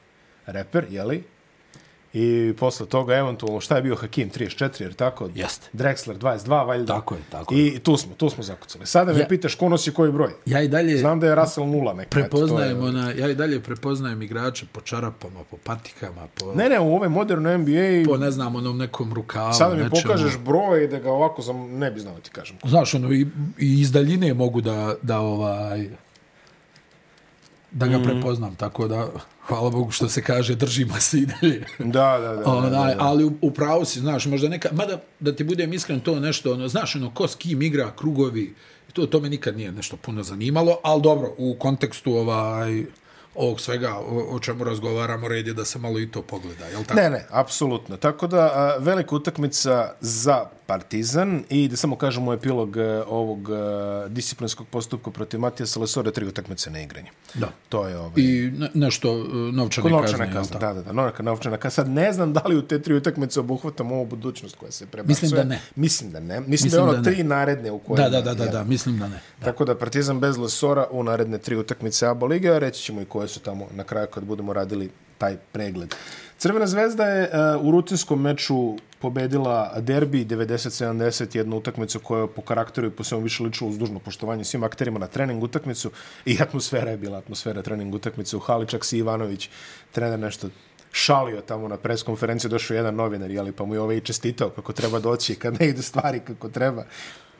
reper, 0.45 0.85
jeli? 0.89 1.23
I 2.13 2.53
posle 2.59 2.85
toga, 2.85 3.15
eventualno, 3.15 3.59
šta 3.59 3.75
je 3.75 3.81
bio 3.81 3.95
Hakim? 3.95 4.29
34, 4.31 4.81
jer 4.81 4.93
tako? 4.93 5.29
Jeste. 5.35 5.67
Drexler, 5.73 6.17
22, 6.17 6.67
valjda. 6.67 6.93
Tako 6.93 7.15
je, 7.15 7.21
tako 7.31 7.55
je. 7.55 7.67
I 7.67 7.79
tu 7.79 7.97
smo, 7.97 8.13
tu 8.15 8.29
smo 8.29 8.43
zakucali. 8.43 8.85
Sada 8.85 9.13
me 9.13 9.19
ja, 9.19 9.27
pitaš 9.27 9.55
ko 9.55 9.69
nosi 9.69 9.91
koji 9.91 10.11
broj. 10.11 10.31
Ja 10.45 10.61
i 10.61 10.67
dalje... 10.67 10.97
Znam 10.97 11.19
da 11.19 11.27
je 11.27 11.35
Russell 11.35 11.67
nula 11.67 11.93
neka. 11.93 12.09
Prepoznajem, 12.09 12.77
je... 12.77 12.83
ona, 12.83 13.11
ja 13.11 13.29
i 13.29 13.35
dalje 13.35 13.59
prepoznajem 13.59 14.21
igrače 14.21 14.65
po 14.71 14.81
čarapama, 14.81 15.39
po 15.51 15.57
patikama, 15.63 16.27
po... 16.39 16.53
Ne, 16.53 16.69
ne, 16.69 16.79
u 16.79 16.95
ovoj 16.95 17.09
modernoj 17.09 17.57
NBA... 17.57 18.11
Po, 18.11 18.17
ne 18.17 18.31
znam, 18.31 18.55
onom 18.55 18.77
nekom 18.77 19.13
rukavu, 19.13 19.53
Sada 19.53 19.75
mi 19.75 19.83
nečemu. 19.83 20.01
pokažeš 20.03 20.37
broj 20.37 20.87
da 20.87 20.99
ga 20.99 21.11
ovako 21.11 21.41
sam, 21.41 21.77
ne 21.77 21.91
bi 21.91 21.99
znao 21.99 22.19
ti 22.19 22.29
kažem. 22.29 22.57
Znaš, 22.63 22.93
ono, 22.93 23.11
i, 23.11 23.27
i 23.57 23.81
iz 23.81 23.91
daljine 23.91 24.33
mogu 24.33 24.61
da, 24.61 24.95
da 25.01 25.19
ovaj 25.19 25.89
da 27.71 27.87
ga 27.87 27.97
mm. 27.97 28.03
prepoznam, 28.03 28.55
tako 28.55 28.87
da 28.87 29.07
hvala 29.47 29.69
Bogu 29.69 29.91
što 29.91 30.09
se 30.09 30.21
kaže, 30.21 30.55
držimo 30.55 30.99
se 30.99 31.17
i 31.17 31.25
dalje. 31.25 31.65
Da, 31.79 32.17
da, 32.19 32.35
da. 32.35 32.51
Onaj, 32.51 32.69
da, 32.69 32.77
da, 32.77 32.85
da. 32.85 32.95
Ali 32.99 33.25
u, 33.25 33.31
u 33.41 33.51
pravu 33.51 33.85
si, 33.85 33.99
znaš, 33.99 34.25
možda 34.25 34.49
neka, 34.49 34.69
mada 34.71 35.01
da 35.19 35.35
ti 35.35 35.43
budem 35.43 35.73
iskren 35.73 35.99
to 35.99 36.19
nešto, 36.19 36.53
ono, 36.53 36.67
znaš, 36.67 36.95
ono, 36.95 37.13
ko 37.13 37.27
s 37.27 37.35
kim 37.35 37.61
igra, 37.61 37.91
krugovi, 37.95 38.55
to, 38.93 39.05
to 39.05 39.19
me 39.19 39.29
nikad 39.29 39.57
nije 39.57 39.71
nešto 39.71 39.97
puno 39.97 40.23
zanimalo, 40.23 40.79
ali 40.83 41.01
dobro, 41.01 41.33
u 41.37 41.55
kontekstu 41.59 42.13
ovaj, 42.13 42.83
ovog 43.35 43.61
svega 43.61 43.95
o, 43.95 44.35
o 44.35 44.39
čemu 44.39 44.63
razgovaramo, 44.63 45.27
red 45.27 45.47
je 45.47 45.53
da 45.53 45.65
se 45.65 45.79
malo 45.79 45.99
i 45.99 46.11
to 46.11 46.21
pogleda, 46.21 46.65
je 46.65 46.77
li 46.77 46.83
tako? 46.83 46.99
Ne, 46.99 47.09
ne, 47.09 47.25
apsolutno. 47.29 47.97
Tako 47.97 48.27
da, 48.27 48.39
a, 48.39 48.77
velika 48.79 49.15
utakmica 49.15 49.93
za 50.01 50.45
Partizan 50.69 51.43
i 51.49 51.67
da 51.67 51.75
samo 51.75 51.95
kažemo 51.95 52.33
epilog 52.33 52.77
e, 52.77 53.03
ovog 53.07 53.49
e, 53.49 54.09
disciplinskog 54.09 54.67
postupka 54.67 55.11
protiv 55.11 55.39
Matija 55.39 55.67
Salesora, 55.67 56.11
tri 56.11 56.25
utakmice 56.25 56.71
na 56.71 56.81
igranje. 56.81 57.09
Da. 57.33 57.47
To 57.69 57.87
je 57.87 57.97
ovaj... 57.97 58.13
I 58.15 58.51
ne, 58.57 58.69
nešto 58.73 59.13
uh, 59.13 59.25
novčane, 59.53 59.89
novčane 59.89 60.25
kazne. 60.25 60.33
kazne 60.33 60.59
da, 60.59 60.73
da, 60.73 60.81
da, 60.81 60.91
novčana, 60.91 61.31
novčana 61.31 61.57
kazna. 61.57 61.83
Sad 61.83 61.89
ne 61.89 62.13
znam 62.13 62.33
da 62.33 62.41
li 62.45 62.57
u 62.57 62.61
te 62.61 62.81
tri 62.81 62.93
utakmice 62.93 63.39
obuhvatam 63.39 63.91
ovu 63.91 64.05
budućnost 64.05 64.55
koja 64.55 64.71
se 64.71 64.85
prebacuje. 64.85 65.11
Mislim 65.11 65.31
da 65.31 65.43
ne. 65.43 65.61
Mislim 65.75 66.11
da 66.11 66.19
ne. 66.19 66.39
Mislim, 66.39 66.51
mislim 66.51 66.71
da 66.71 66.77
je 66.77 66.83
ono 66.83 66.93
da 66.93 67.03
tri 67.03 67.23
naredne 67.23 67.71
u 67.71 67.79
kojima... 67.79 68.09
Da, 68.09 68.21
da, 68.21 68.33
da, 68.33 68.45
da, 68.45 68.51
da, 68.51 68.63
mislim 68.63 68.99
da 68.99 69.07
ne. 69.07 69.19
Da. 69.39 69.45
Tako 69.45 69.65
da 69.65 69.75
Partizan 69.75 70.19
bez 70.19 70.37
Lesora 70.37 70.87
u 70.91 71.03
naredne 71.03 71.37
tri 71.37 71.55
utakmice 71.55 72.07
ABA 72.07 72.25
Liga, 72.25 72.59
reći 72.59 72.83
ćemo 72.83 73.01
i 73.01 73.05
koje 73.05 73.27
su 73.27 73.39
tamo 73.39 73.67
na 73.71 73.83
kraju 73.83 74.07
kad 74.13 74.23
budemo 74.23 74.53
radili 74.53 74.89
taj 75.17 75.37
pregled. 75.51 75.95
Crvena 76.37 76.67
zvezda 76.67 77.05
je 77.05 77.29
uh, 77.55 77.65
u 77.65 77.71
rutinskom 77.71 78.21
meču 78.21 78.75
pobedila 79.01 79.73
derbi 79.79 80.25
90-70, 80.25 81.35
jednu 81.35 81.57
utakmicu 81.57 81.99
koja 81.99 82.27
po 82.27 82.41
karakteru 82.41 82.87
i 82.87 82.91
po 82.91 83.03
svemu 83.03 83.23
više 83.23 83.43
ličila 83.43 83.69
uz 83.69 83.77
dužno 83.77 83.99
poštovanje 83.99 84.43
svim 84.43 84.63
akterima 84.63 84.99
na 84.99 85.07
trening 85.07 85.43
utakmicu 85.43 85.91
i 86.25 86.37
atmosfera 86.41 86.91
je 86.91 86.97
bila 86.97 87.17
atmosfera 87.17 87.61
trening 87.61 87.95
utakmice 87.95 88.37
u 88.37 88.39
Haličak 88.39 88.85
si 88.85 88.97
Ivanović, 88.97 89.49
trener 89.91 90.19
nešto 90.19 90.49
šalio 90.91 91.41
tamo 91.41 91.67
na 91.67 91.77
pres 91.77 92.03
konferenciju, 92.03 92.49
došao 92.49 92.75
jedan 92.75 92.95
novinar, 92.95 93.31
jeli, 93.31 93.51
pa 93.51 93.65
mu 93.65 93.73
je 93.73 93.81
ovaj 93.81 93.97
i 93.97 94.01
čestitao 94.01 94.49
kako 94.49 94.73
treba 94.73 94.99
doći, 94.99 95.35
kad 95.35 95.59
ne 95.59 95.67
ide 95.67 95.81
stvari 95.81 96.19
kako 96.19 96.49
treba. 96.49 96.85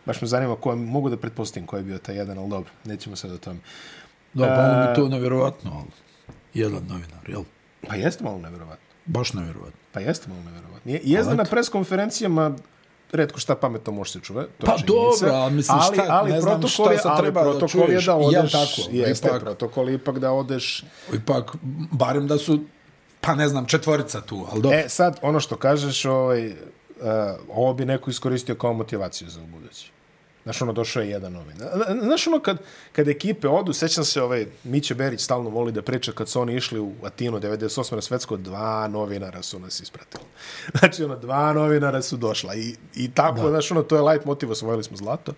Baš 0.05 0.21
me 0.21 0.27
zanima 0.27 0.55
ko 0.55 0.75
mogu 0.75 1.09
da 1.09 1.17
pretpostavim 1.17 1.67
ko 1.67 1.77
je 1.77 1.83
bio 1.83 1.97
taj 1.97 2.15
jedan, 2.15 2.37
ali 2.37 2.49
dobro, 2.49 2.71
nećemo 2.85 3.15
sad 3.15 3.31
o 3.31 3.37
tome. 3.37 3.59
Da, 4.33 4.45
pa 4.45 4.61
ono 4.61 4.87
bi 4.87 4.95
to 4.95 5.07
nevjerovatno, 5.09 5.85
jedan 6.53 6.83
novinar, 6.87 7.29
jel? 7.29 7.43
Pa 7.87 7.95
jeste 7.95 8.23
malo 8.23 8.37
nevjerovatno. 8.37 8.85
Baš 9.05 9.33
nevjerovatno. 9.33 9.78
Pa 9.91 9.99
jeste 9.99 10.29
malo 10.29 10.41
nevjerovatno. 10.43 10.91
Je, 10.91 11.01
jeste 11.03 11.35
na 11.35 11.43
pres 11.43 11.69
konferencijama 11.69 12.55
redko 13.11 13.39
šta 13.39 13.55
pametno 13.55 13.93
može 13.93 14.11
se 14.11 14.19
čuve. 14.19 14.47
To 14.57 14.65
pa 14.65 14.77
dobro, 14.87 15.35
ali 15.35 15.53
mislim 15.53 15.77
ali, 15.81 15.95
šta, 15.95 16.05
ali, 16.09 16.31
ne 16.31 16.41
znam 16.41 16.67
šta 16.67 16.91
je, 16.91 16.99
ali 17.03 17.21
treba 17.21 17.53
da 17.53 17.67
čuješ. 17.67 17.89
Je 17.89 18.05
da 18.05 18.15
odeš, 18.15 18.33
jel 18.33 18.47
tako? 18.49 18.81
Jeste, 18.91 19.27
ipak, 19.27 19.41
protokol 19.41 19.89
ipak 19.89 20.19
da 20.19 20.31
odeš... 20.31 20.83
Ipak, 21.13 21.55
barem 21.91 22.27
da 22.27 22.37
su, 22.37 22.59
pa 23.21 23.35
ne 23.35 23.47
znam, 23.47 23.65
četvorica 23.65 24.21
tu, 24.21 24.45
ali 24.51 24.61
dobro. 24.61 24.77
E, 24.77 24.89
sad, 24.89 25.19
ono 25.21 25.39
što 25.39 25.55
kažeš, 25.55 26.05
ovaj, 26.05 26.47
uh, 26.47 26.53
ovo 27.49 27.73
bi 27.73 27.85
neko 27.85 28.09
iskoristio 28.09 28.55
kao 28.55 28.73
motivaciju 28.73 29.29
za 29.29 29.41
budući. 29.41 29.91
Znaš, 30.49 30.61
ono, 30.61 30.73
došao 30.73 31.03
je 31.03 31.09
jedan 31.09 31.35
ovaj. 31.35 31.55
Znaš, 32.01 32.27
ono, 32.27 32.39
kad, 32.39 32.57
kad 32.91 33.07
ekipe 33.07 33.47
odu, 33.47 33.73
sećam 33.73 34.03
se, 34.03 34.21
ovaj, 34.21 34.45
Miće 34.63 34.95
Berić 34.95 35.21
stalno 35.21 35.49
voli 35.49 35.71
da 35.71 35.81
priča 35.81 36.11
kad 36.11 36.29
su 36.29 36.41
oni 36.41 36.55
išli 36.55 36.79
u 36.79 36.93
Atinu 37.03 37.39
98. 37.39 37.95
na 37.95 38.01
svetsko, 38.01 38.37
dva 38.37 38.87
novinara 38.87 39.41
su 39.41 39.59
nas 39.59 39.79
ispratili. 39.79 40.23
Znači, 40.79 41.03
ono, 41.03 41.15
dva 41.15 41.53
novinara 41.53 42.01
su 42.01 42.17
došla. 42.17 42.55
I, 42.55 42.75
i 42.95 43.11
tako, 43.11 43.41
da. 43.41 43.49
znaš, 43.49 43.71
ono, 43.71 43.83
to 43.83 43.95
je 43.95 44.01
light 44.01 44.25
motiv, 44.25 44.51
osvojili 44.51 44.83
smo 44.83 44.97
zlato. 44.97 45.33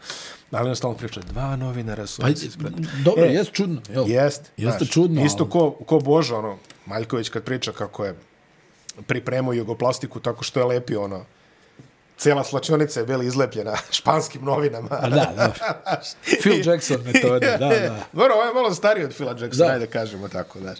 Ali 0.51 0.65
ono 0.65 0.75
stalno 0.75 0.97
priča, 0.97 1.19
dva 1.19 1.55
novinara 1.55 2.07
su 2.07 2.21
pa, 2.21 2.29
nas 2.29 2.43
ispratili. 2.43 2.87
Dobro, 3.03 3.25
e, 3.25 3.33
jest 3.33 3.51
čudno, 3.51 3.81
jel? 3.89 4.05
Jest. 4.07 4.51
Jeste 4.57 4.77
znaš, 4.77 4.91
čudno. 4.91 5.25
Isto 5.25 5.49
ko, 5.49 5.71
ko 5.71 5.99
Božo, 5.99 6.37
ono, 6.37 6.57
Maljković 6.85 7.29
kad 7.29 7.43
priča 7.43 7.71
kako 7.71 8.05
je 8.05 8.15
pripremao 9.07 9.53
jugoplastiku 9.53 10.19
tako 10.19 10.43
što 10.43 10.59
je 10.59 10.65
lepio, 10.65 11.03
ono, 11.03 11.25
cijela 12.21 12.43
slačionica 12.43 12.99
je 12.99 13.05
bila 13.05 13.23
izlepljena 13.23 13.77
španskim 13.99 14.45
novinama. 14.45 14.89
A 14.91 15.09
da, 15.09 15.33
da. 15.35 15.53
Phil 16.41 16.67
Jackson 16.67 17.01
metode, 17.05 17.57
da, 17.59 17.67
da. 17.89 18.05
Dobro, 18.13 18.33
ovo 18.33 18.43
je 18.43 18.53
malo 18.53 18.73
stariji 18.73 19.05
od 19.05 19.15
Phila 19.15 19.35
Jacksona, 19.39 19.67
da. 19.67 19.73
ajde 19.73 19.87
kažemo 19.87 20.27
tako, 20.27 20.59
znaš. 20.59 20.77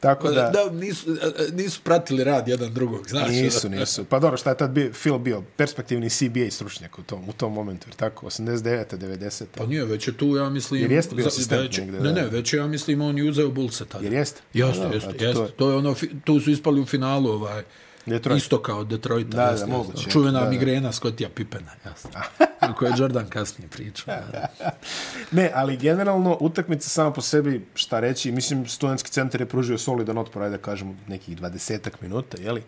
Tako 0.00 0.30
da, 0.30 0.50
da 0.50 0.70
nisu, 0.70 1.16
nisu 1.52 1.80
pratili 1.84 2.24
rad 2.24 2.48
jedan 2.48 2.74
drugog, 2.74 3.08
znaš. 3.08 3.28
Nisu, 3.28 3.68
nisu. 3.68 4.04
Pa 4.04 4.18
dobro, 4.18 4.36
šta 4.36 4.50
je 4.50 4.56
tad 4.56 4.70
bio, 4.70 4.92
Phil 4.92 5.18
bio 5.18 5.42
perspektivni 5.56 6.10
CBA 6.10 6.50
stručnjak 6.50 6.98
u 6.98 7.02
tom, 7.02 7.28
u 7.28 7.32
tom 7.32 7.52
momentu, 7.52 7.88
jer 7.88 7.94
tako, 7.94 8.26
89. 8.26 8.84
90. 8.96 9.44
Pa 9.56 9.66
nije, 9.66 9.84
već 9.84 10.08
je 10.08 10.16
tu, 10.16 10.36
ja 10.36 10.48
mislim... 10.48 10.82
Jer 10.82 10.92
jeste 10.92 11.14
bio 11.14 11.26
asistent 11.26 11.62
već, 11.62 11.78
negde, 11.78 12.00
Ne, 12.00 12.12
ne, 12.12 12.26
već 12.28 12.52
je, 12.52 12.56
ja 12.56 12.66
mislim, 12.66 13.00
on 13.00 13.18
je 13.18 13.30
uzeo 13.30 13.50
Bulsa 13.50 13.84
tada. 13.84 14.04
Jer 14.04 14.12
jeste? 14.12 14.40
Jeste, 14.54 14.88
jeste, 14.92 15.10
jeste. 15.10 15.34
To, 15.34 15.42
je... 15.42 15.50
to 15.50 15.70
je 15.70 15.76
ono, 15.76 15.94
tu 16.24 16.40
su 16.40 16.50
ispali 16.50 16.80
u 16.80 16.86
finalu, 16.86 17.30
ovaj, 17.30 17.62
Detroit. 18.08 18.42
isto 18.42 18.62
kao 18.62 18.84
Detroita. 18.84 19.36
Da, 19.36 19.44
da, 19.44 19.50
jeste, 19.50 19.66
moguće. 19.66 20.10
Čuvena 20.10 20.38
Da, 20.38 20.44
da. 20.44 20.50
migrena 20.50 20.92
Scottija 20.92 21.28
Pippena, 21.28 21.70
jasno. 21.86 22.10
o 22.70 22.74
kojoj 22.74 22.90
je 22.90 22.94
Jordan 22.98 23.26
kasnije 23.28 23.68
pričao. 23.68 24.14
Da, 24.32 24.48
da. 24.58 24.70
Ne, 25.30 25.50
ali 25.54 25.76
generalno 25.76 26.36
utakmica 26.40 26.88
sama 26.88 27.12
po 27.12 27.20
sebi, 27.20 27.66
šta 27.74 28.00
reći, 28.00 28.32
mislim, 28.32 28.66
studentski 28.66 29.10
centar 29.10 29.40
je 29.40 29.46
pružio 29.46 29.78
solidan 29.78 30.18
otpor, 30.18 30.42
ajde 30.42 30.56
da 30.56 30.62
kažemo, 30.62 30.96
nekih 31.08 31.38
20 31.40 31.88
minuta, 32.00 32.36
jeli? 32.42 32.62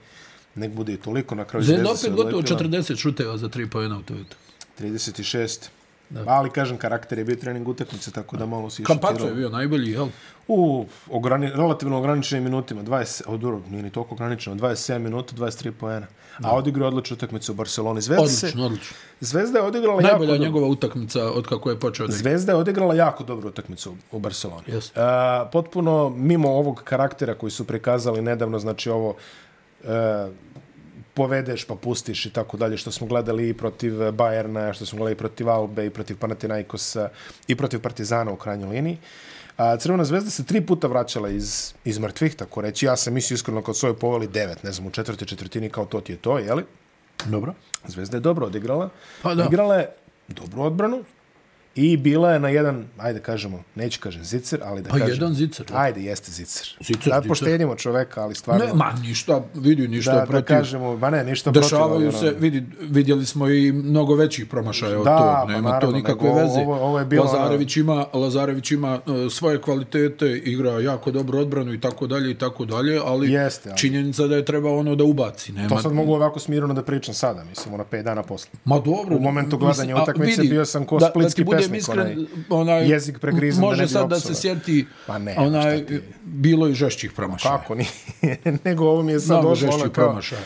Nek 0.54 0.72
bude 0.72 0.92
i 0.92 0.96
toliko, 0.96 1.34
na 1.34 1.44
kraju 1.44 1.64
Zvezda 1.64 1.96
se 1.96 2.06
opet 2.06 2.16
gotovo 2.16 2.38
odlepila. 2.38 2.82
40 2.82 2.96
šuteva 2.96 3.36
za 3.36 3.48
3 3.48 3.70
pojena 3.70 3.98
u 3.98 4.02
toj 4.02 4.20
utakmici. 4.20 5.22
36. 5.22 5.68
Da. 6.10 6.24
Ali, 6.26 6.50
kažem, 6.50 6.78
karakter 6.78 7.18
je 7.18 7.24
bio 7.24 7.36
trening 7.36 7.68
utakmice, 7.68 8.10
tako 8.10 8.36
da 8.36 8.46
malo 8.46 8.70
si 8.70 8.84
Kampaco 8.84 9.12
šutirao. 9.12 9.28
je 9.28 9.34
bio 9.34 9.48
najbolji, 9.48 9.92
jel? 9.92 10.08
U 10.48 10.86
ograni, 11.10 11.50
relativno 11.50 11.98
ograničenim 11.98 12.44
minutima, 12.44 12.82
20, 12.82 13.22
o, 13.26 13.36
dobro, 13.36 13.60
nije 13.70 13.82
ni 13.82 13.90
toliko 13.90 14.14
ograničeno, 14.14 14.56
27 14.56 14.98
minuta, 14.98 15.36
23 15.36 15.70
poena. 15.70 16.06
A 16.42 16.56
odigrao 16.56 16.88
odličnu 16.88 17.14
utakmicu 17.14 17.52
u 17.52 17.54
Barceloni. 17.54 18.00
Zvezda, 18.00 18.26
se, 18.26 18.46
Odlično, 18.46 18.66
odlično. 18.66 18.96
Zvezda 19.20 19.58
je 19.58 19.64
odigrala 19.64 20.02
jako 20.02 20.18
Najbolja 20.18 20.38
njegova 20.38 20.66
utakmica 20.68 21.30
od 21.30 21.46
kako 21.46 21.70
je 21.70 21.80
počeo 21.80 22.06
da. 22.06 22.12
Zvezda 22.12 22.52
je 22.52 22.56
odigrala 22.56 22.94
jako 22.94 23.24
dobru 23.24 23.48
utakmicu 23.48 23.94
u 24.12 24.18
Barceloni. 24.18 24.62
Jeste. 24.66 25.00
Uh, 25.00 25.06
potpuno 25.52 26.08
mimo 26.08 26.50
ovog 26.50 26.82
karaktera 26.84 27.34
koji 27.34 27.50
su 27.50 27.64
prikazali 27.64 28.22
nedavno, 28.22 28.58
znači 28.58 28.90
ovo 28.90 29.08
uh, 29.84 29.88
povedeš 31.20 31.66
pa 31.68 31.74
pustiš 31.74 32.26
i 32.26 32.30
tako 32.32 32.56
dalje, 32.56 32.76
što 32.80 32.90
smo 32.90 33.06
gledali 33.06 33.48
i 33.48 33.54
protiv 33.54 34.12
Bajerna, 34.12 34.72
što 34.72 34.86
smo 34.86 34.96
gledali 34.96 35.12
i 35.12 35.18
protiv 35.18 35.50
Albe 35.50 35.86
i 35.86 35.90
protiv 35.90 36.16
Panathinaikosa 36.16 37.08
i 37.48 37.56
protiv 37.56 37.80
Partizana 37.80 38.32
u 38.32 38.36
krajnjoj 38.36 38.70
liniji. 38.70 38.98
A 39.56 39.76
Crvena 39.76 40.04
zvezda 40.04 40.30
se 40.30 40.44
tri 40.44 40.60
puta 40.60 40.88
vraćala 40.88 41.28
iz, 41.28 41.74
iz 41.84 41.98
mrtvih, 41.98 42.36
tako 42.36 42.60
reći. 42.60 42.86
Ja 42.86 42.96
sam 42.96 43.14
mislio 43.14 43.34
iskreno 43.34 43.62
kad 43.62 43.76
su 43.76 43.86
ove 43.86 43.98
poveli 43.98 44.28
devet, 44.28 44.62
ne 44.62 44.72
znam, 44.72 44.86
u 44.86 44.90
četvrtoj 44.90 45.26
četvrtini 45.26 45.68
kao 45.70 45.84
to 45.84 46.00
ti 46.00 46.12
je 46.12 46.16
to, 46.16 46.38
jeli? 46.38 46.64
Dobro. 47.26 47.54
Zvezda 47.86 48.16
je 48.16 48.20
dobro 48.20 48.46
odigrala. 48.46 48.88
Pa 49.22 49.34
da. 49.34 49.44
Igrala 49.44 49.76
je 49.76 49.90
dobru 50.28 50.62
odbranu 50.62 51.04
i 51.74 51.96
bila 51.96 52.32
je 52.32 52.40
na 52.40 52.48
jedan, 52.48 52.84
ajde 52.98 53.20
kažemo, 53.20 53.62
neću 53.74 54.00
kažem 54.00 54.24
zicer, 54.24 54.60
ali 54.64 54.82
da 54.82 54.90
Pa 54.90 54.98
kažem... 54.98 55.08
jedan 55.10 55.34
zicer. 55.34 55.66
Ajde, 55.72 56.02
jeste 56.02 56.32
zicer. 56.32 56.68
Zicer, 56.80 56.94
da 57.04 57.16
zicer. 57.16 57.28
poštedimo 57.28 57.76
čoveka, 57.76 58.22
ali 58.22 58.34
stvarno... 58.34 58.64
Ne, 58.64 58.72
ma 58.74 58.92
ništa, 59.02 59.42
vidi, 59.54 59.88
ništa 59.88 60.12
da, 60.12 60.20
da 60.20 60.26
protiv. 60.26 60.46
kažemo, 60.48 60.96
ma 60.96 61.10
ne, 61.10 61.24
ništa 61.24 61.52
protiv. 61.52 61.62
Dešavaju 61.62 62.12
se, 62.12 62.34
vidi, 62.38 62.64
vidjeli 62.80 63.26
smo 63.26 63.48
i 63.48 63.72
mnogo 63.72 64.14
većih 64.14 64.46
promašaja 64.46 64.98
od 64.98 65.04
Da, 65.04 65.18
tog, 65.18 65.46
pa 65.46 65.52
nema 65.52 65.70
naravno, 65.70 65.90
to 65.90 65.96
nikakve 65.96 66.24
nego 66.24 66.38
veze. 66.38 66.60
ovo- 66.60 66.78
ovo 66.78 66.98
je 66.98 67.04
bilo 67.04 67.22
ono- 67.22 67.32
Lazarević 67.32 67.76
ima, 67.76 68.06
Lazarević 68.14 68.70
ima 68.70 68.94
uh, 68.96 69.32
svoje 69.32 69.60
kvalitete, 69.60 70.28
igra 70.28 70.70
jako 70.72 71.10
dobro 71.10 71.38
odbranu 71.40 71.72
i 71.74 71.80
tako 71.80 72.06
dalje 72.06 72.30
i 72.30 72.36
tako 72.36 72.64
dalje, 72.64 73.00
ali 73.04 73.32
Jeste, 73.32 73.68
ali- 73.68 73.78
činjenica 73.78 74.26
da 74.26 74.36
je 74.36 74.44
treba 74.44 74.70
ono 74.70 74.94
da 74.94 75.04
ubaci. 75.04 75.52
Nema, 75.52 75.68
To 75.68 75.78
sad 75.78 75.92
mogu 75.92 76.14
ovako 76.14 76.38
smirno 76.38 76.74
da 76.74 76.82
pričam 76.82 77.14
sada, 77.14 77.44
mislim, 77.44 77.74
ono 77.74 77.84
pet 77.84 78.04
dana 78.04 78.22
posle. 78.22 78.50
Ma 78.64 78.78
dobro. 78.78 79.16
U 79.16 79.20
momentu 79.20 79.58
gledanja 79.58 80.02
utakmice 80.02 80.42
bio 80.42 80.64
sam 80.64 80.84
ko 80.84 80.98
da, 80.98 81.04
da 81.04 81.10
splitski 81.10 81.36
ti 81.36 81.50
budem 81.60 81.74
iskren, 81.74 82.26
onaj, 82.48 82.88
jezik 82.88 83.18
pregrizan 83.18 83.60
da 83.60 83.66
Može 83.66 83.82
ne 83.82 83.86
bi 83.86 83.92
sad 83.92 84.08
da 84.08 84.20
se 84.20 84.34
sjeti, 84.34 84.86
Pa 85.06 85.18
ne, 85.18 85.34
onaj, 85.38 85.84
bilo 86.24 86.68
i 86.68 86.74
žešćih 86.74 87.12
promašaja. 87.12 87.58
Kako 87.58 87.74
nije? 87.74 87.90
nego 88.64 88.84
ovo 88.84 89.02
mi 89.02 89.12
je 89.12 89.20
sad 89.20 89.42
došlo 89.42 89.48
ono 89.48 89.54
žešćih 89.54 89.92
kao... 89.92 90.04
promašaja. 90.04 90.42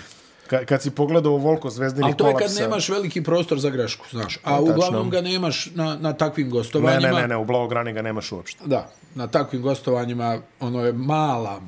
Kad, 0.47 0.65
kad 0.65 0.83
si 0.83 0.91
pogledao 0.91 1.33
u 1.33 1.37
Volko 1.37 1.71
zvezdini 1.71 2.05
Ali 2.05 2.17
to 2.17 2.29
je 2.29 2.35
kad 2.35 2.51
nemaš 2.61 2.89
veliki 2.89 3.23
prostor 3.23 3.59
za 3.61 3.71
grešku, 3.71 4.05
znaš. 4.11 4.37
A 4.37 4.41
tačno. 4.51 4.73
uglavnom 4.73 5.11
ga 5.11 5.21
nemaš 5.21 5.71
na, 5.75 5.97
na 6.01 6.13
takvim 6.13 6.47
Ne, 6.47 6.53
gostovanjima. 6.53 7.13
ne, 7.13 7.21
ne, 7.21 7.29
ne, 7.29 7.37
u 7.37 7.45
Blaugrani 7.45 7.93
ga 7.93 8.03
nemaš 8.03 8.33
uopšte. 8.33 8.65
Da, 8.67 8.91
na 9.15 9.27
takvim 9.27 9.63
gostovanjima 9.63 10.39
ono 10.61 10.85
je 10.87 10.93
mala, 10.93 11.61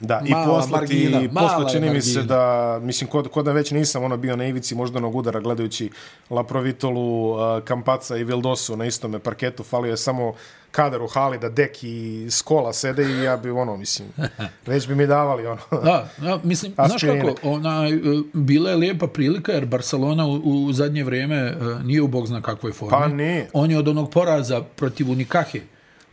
Da, 0.00 0.22
i 0.26 0.30
Mala 0.30 0.46
posle 0.46 0.70
margina, 0.70 1.20
posle 1.34 1.64
je 1.64 1.72
čini 1.72 1.90
mi 1.90 2.02
se 2.02 2.22
da, 2.22 2.78
mislim, 2.82 3.10
kod, 3.10 3.28
kod 3.28 3.44
da 3.44 3.52
već 3.52 3.70
nisam 3.70 4.04
ono 4.04 4.16
bio 4.16 4.36
na 4.36 4.46
ivici 4.46 4.74
moždanog 4.74 5.16
udara 5.16 5.40
gledajući 5.40 5.90
Laprovitolu, 6.30 7.30
uh, 7.30 7.64
Kampaca 7.64 8.16
i 8.16 8.24
Vildosu 8.24 8.76
na 8.76 8.86
istome 8.86 9.18
parketu, 9.18 9.62
falio 9.62 9.90
je 9.90 9.96
samo 9.96 10.34
kadar 10.70 11.02
u 11.02 11.06
hali 11.06 11.38
da 11.38 11.48
Dek 11.48 11.84
i 11.84 12.26
Skola 12.30 12.72
sede 12.72 13.02
i 13.02 13.22
ja 13.22 13.36
bi 13.36 13.50
ono, 13.50 13.76
mislim, 13.76 14.08
već 14.66 14.88
bi 14.88 14.94
mi 14.94 15.06
davali 15.06 15.46
ono. 15.46 15.60
Da, 15.70 16.08
da 16.18 16.40
mislim, 16.44 16.72
znaš 16.74 17.02
kako, 17.02 17.48
onaj, 17.48 17.92
e, 17.92 17.98
bila 18.32 18.70
je 18.70 18.76
lijepa 18.76 19.06
prilika 19.06 19.52
jer 19.52 19.66
Barcelona 19.66 20.26
u, 20.26 20.64
u 20.64 20.72
zadnje 20.72 21.04
vrijeme 21.04 21.36
e, 21.36 21.54
nije 21.84 22.02
u 22.02 22.08
bog 22.08 22.26
zna 22.26 22.42
kakvoj 22.42 22.72
formi. 22.72 22.90
Pa 22.90 23.08
nije. 23.08 23.48
Oni 23.52 23.76
od 23.76 23.88
onog 23.88 24.10
poraza 24.10 24.62
protiv 24.76 25.10
Unikahe 25.10 25.60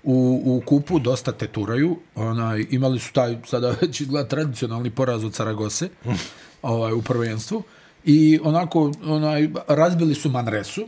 u, 0.08 0.41
u 0.45 0.62
kupu 0.66 0.99
dosta 0.99 1.32
teturaju. 1.32 1.97
Onaj, 2.16 2.66
imali 2.70 2.99
su 2.99 3.14
taj 3.14 3.38
sada 3.45 3.76
već 3.82 4.01
izgleda 4.01 4.28
tradicionalni 4.28 4.89
poraz 4.89 5.24
od 5.24 5.34
Saragose 5.34 5.89
ovaj, 6.62 6.93
u 6.93 7.01
prvenstvu. 7.01 7.64
I 8.05 8.39
onako 8.43 8.91
onaj, 9.05 9.49
razbili 9.68 10.16
su 10.16 10.30
Manresu, 10.30 10.88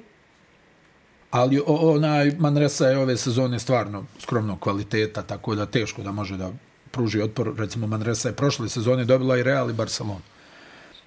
ali 1.31 1.61
onaj 1.67 2.31
Manresa 2.39 2.87
je 2.87 2.97
ove 2.97 3.17
sezone 3.17 3.59
stvarno 3.59 4.05
skromnog 4.19 4.59
kvaliteta, 4.59 5.21
tako 5.21 5.55
da 5.55 5.65
teško 5.65 6.01
da 6.01 6.11
može 6.11 6.37
da 6.37 6.51
pruži 6.91 7.21
otpor. 7.21 7.53
Recimo 7.57 7.87
Manresa 7.87 8.29
je 8.29 8.35
prošle 8.35 8.69
sezone 8.69 9.05
dobila 9.05 9.37
i 9.37 9.43
Real 9.43 9.69
i 9.69 9.73
Barcelona. 9.73 10.21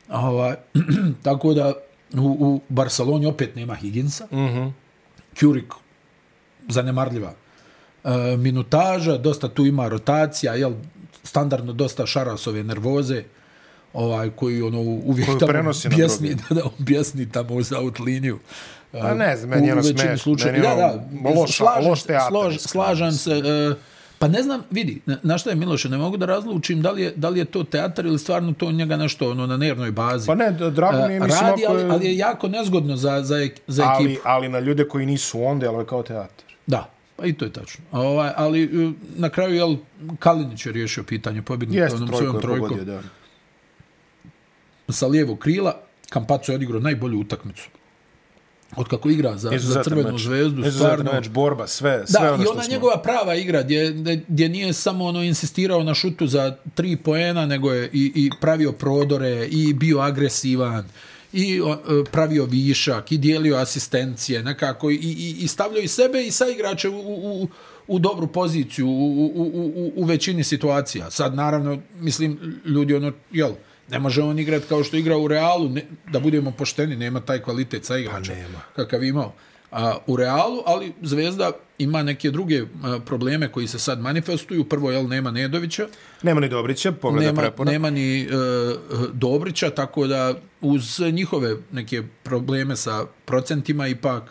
Ovaj, 0.09 0.57
tako 1.23 1.55
da 1.55 1.73
u, 2.15 2.37
u 2.41 2.61
Barceloni 2.69 3.27
opet 3.27 3.57
nema 3.57 3.75
Higginsa. 3.75 4.25
Mm 4.25 4.37
-hmm. 4.37 4.73
Curik 5.35 5.73
zanemarljiva 6.69 7.35
e, 8.05 8.09
minutaža, 8.37 9.17
dosta 9.17 9.49
tu 9.49 9.67
ima 9.67 9.89
rotacija, 9.89 10.55
jel, 10.55 10.73
standardno 11.23 11.73
dosta 11.73 12.07
šarasove 12.07 12.63
nervoze, 12.65 13.23
ovaj 13.93 14.31
koji 14.31 14.63
ono 14.63 14.81
uvijek 14.81 15.27
Koju 15.29 15.39
tamo 15.41 15.53
bjesni, 15.89 16.35
da, 16.41 16.55
da, 16.55 16.63
bjesni 16.79 17.31
tamo 17.31 17.55
uz 17.55 17.73
out 17.73 17.99
liniju. 17.99 18.39
Pa 18.93 19.15
ne 19.15 19.37
znam, 19.37 19.51
meni 19.51 19.67
je 19.67 19.73
ono 19.73 19.83
slučaja- 19.83 20.53
meni 20.53 20.59
je 20.59 20.63
Da, 20.63 20.73
ono 20.75 20.93
da, 21.25 21.31
loša- 21.31 21.53
slažem 21.55 21.85
loš 21.85 22.01
se, 22.01 22.07
teatar, 22.07 22.29
slož, 22.29 22.59
slažem 22.59 23.13
se. 23.13 23.31
E, 23.33 23.75
pa 24.19 24.29
ne 24.29 24.43
znam, 24.43 24.61
vidi, 24.71 25.01
na- 25.23 25.39
šta 25.39 25.51
je 25.51 25.57
Miloše, 25.57 25.89
ne 25.89 25.99
mogu 25.99 26.17
da 26.17 26.27
razlučim 26.27 26.83
da 26.83 26.91
li 26.91 27.03
je, 27.03 27.13
da 27.17 27.29
li 27.29 27.39
je 27.39 27.45
to 27.45 27.65
teatar 27.65 28.07
ili 28.07 28.19
stvarno 28.19 28.53
to 28.53 28.73
njega 28.73 28.97
nešto 28.97 29.31
ono, 29.31 29.47
na 29.47 29.57
nervnoj 29.57 29.91
bazi. 29.93 30.27
Pa 30.27 30.35
ne, 30.35 30.51
drago 30.53 30.97
mi 30.99 31.13
je, 31.13 31.17
E, 31.17 31.21
mislim, 31.21 31.41
radi, 31.43 31.65
ako 31.65 31.73
ali, 31.73 31.83
je- 31.83 31.91
ali 31.91 32.07
je 32.07 32.17
jako 32.19 32.49
nezgodno 32.49 32.97
za, 32.97 33.23
za, 33.23 33.37
za 33.67 33.85
ali, 33.87 34.05
ekipu. 34.05 34.21
ali 34.25 34.49
na 34.49 34.59
ljude 34.59 34.85
koji 34.85 35.07
nisu 35.07 35.43
onda, 35.43 35.69
ali 35.69 35.87
kao 35.87 36.03
teatar. 36.03 36.45
Da, 36.67 36.91
i 37.27 37.33
to 37.33 37.45
je 37.45 37.53
tačno. 37.53 37.85
A 37.91 38.01
Ovaj, 38.01 38.31
ali 38.37 38.63
e, 38.63 38.93
na 39.17 39.29
kraju, 39.29 39.55
jel, 39.55 39.77
Kalinić 40.19 40.67
je 40.67 40.73
riješio 40.73 41.05
pitanje 41.05 41.43
pobjednika 41.43 41.83
Jeste, 41.83 41.97
onom 41.97 42.09
trojko 42.09 42.23
svojom 42.23 42.37
je 42.37 42.41
trojkom. 42.43 42.69
pogodio, 42.69 42.85
da. 42.95 43.03
Sa 44.93 45.07
lijevog 45.07 45.39
krila, 45.39 45.81
Kampaco 46.11 46.53
je 46.53 46.57
odigrao 46.57 46.81
najbolju 46.81 47.21
utakmicu. 47.21 47.69
Od 48.77 48.89
kako 48.89 49.11
igra 49.11 49.37
za, 49.37 49.51
za 49.59 49.83
Crvenu 49.83 50.13
meč. 50.13 50.23
zvezdu, 50.23 50.61
Izuzetan 50.61 50.91
stvarno... 50.91 51.13
meč, 51.13 51.29
borba, 51.29 51.67
sve, 51.67 52.03
sve 52.07 52.21
Da, 52.21 52.33
ono 52.35 52.43
i 52.43 52.47
što 52.47 52.53
ona 52.53 52.63
smo... 52.63 52.73
njegova 52.73 53.03
prava 53.03 53.35
igra, 53.35 53.63
gdje, 53.63 53.93
gdje 54.29 54.49
nije 54.49 54.73
samo 54.73 55.05
ono 55.05 55.23
insistirao 55.23 55.83
na 55.83 55.95
šutu 55.95 56.27
za 56.27 56.57
tri 56.75 56.97
poena, 56.97 57.47
nego 57.47 57.73
je 57.73 57.91
i, 57.93 58.13
i 58.15 58.31
pravio 58.41 58.73
prodore, 58.73 59.47
i 59.47 59.73
bio 59.75 60.01
agresivan, 60.01 60.85
i 61.33 61.61
o, 61.61 61.73
e, 61.73 62.05
pravio 62.13 62.45
višak, 62.45 63.13
i 63.13 63.19
dijelio 63.19 63.57
asistencije, 63.57 64.43
nekako, 64.43 64.91
i, 64.91 64.95
i, 64.95 65.37
i 65.41 65.49
stavljao 65.49 65.83
i 65.83 65.89
sebe 65.89 66.23
i 66.23 66.31
sa 66.31 66.49
igrače 66.49 66.89
u, 66.89 66.99
u, 66.99 67.49
u, 67.87 67.99
dobru 67.99 68.27
poziciju 68.27 68.87
u, 68.89 69.31
u, 69.35 69.51
u, 69.55 69.93
u, 69.97 70.05
većini 70.05 70.45
situacija. 70.45 71.11
Sad, 71.11 71.35
naravno, 71.35 71.79
mislim, 72.01 72.61
ljudi, 72.65 72.95
ono, 72.95 73.13
jel, 73.31 73.53
ne 73.91 73.99
može 73.99 74.23
on 74.23 74.39
igrati 74.39 74.67
kao 74.69 74.85
što 74.85 74.97
igra 74.97 75.17
u 75.17 75.29
Realu, 75.29 75.69
ne, 75.69 75.87
da 76.13 76.21
budemo 76.21 76.51
pošteni, 76.51 76.97
nema 76.97 77.21
taj 77.21 77.43
kvalitet 77.43 77.85
sa 77.85 77.99
igrača 77.99 78.33
Pa 78.33 78.39
nema. 78.39 78.61
kakav 78.77 79.05
imao 79.05 79.35
a, 79.73 79.97
u 80.07 80.17
Realu, 80.17 80.63
ali 80.67 80.93
Zvezda 81.03 81.53
ima 81.79 82.03
neke 82.03 82.31
druge 82.31 82.63
a, 82.83 82.99
probleme 83.07 83.53
koji 83.53 83.67
se 83.67 83.79
sad 83.79 84.01
manifestuju. 84.01 84.65
Prvo, 84.65 84.91
jel, 84.91 85.09
nema 85.09 85.31
Nedovića, 85.31 85.87
Nema 86.23 86.41
ni 86.41 86.49
Dobrića, 86.49 86.93
povreda 86.93 87.27
nema, 87.27 87.41
prepona. 87.43 87.73
nema 87.73 87.91
ni 87.91 88.21
e, 88.23 88.27
Dobrića, 89.13 89.71
tako 89.71 90.07
da 90.07 90.35
uz 90.61 91.01
njihove 91.13 91.57
neke 91.73 92.03
probleme 92.23 92.77
sa 92.77 93.05
procentima 93.25 93.89
ipak 93.89 94.23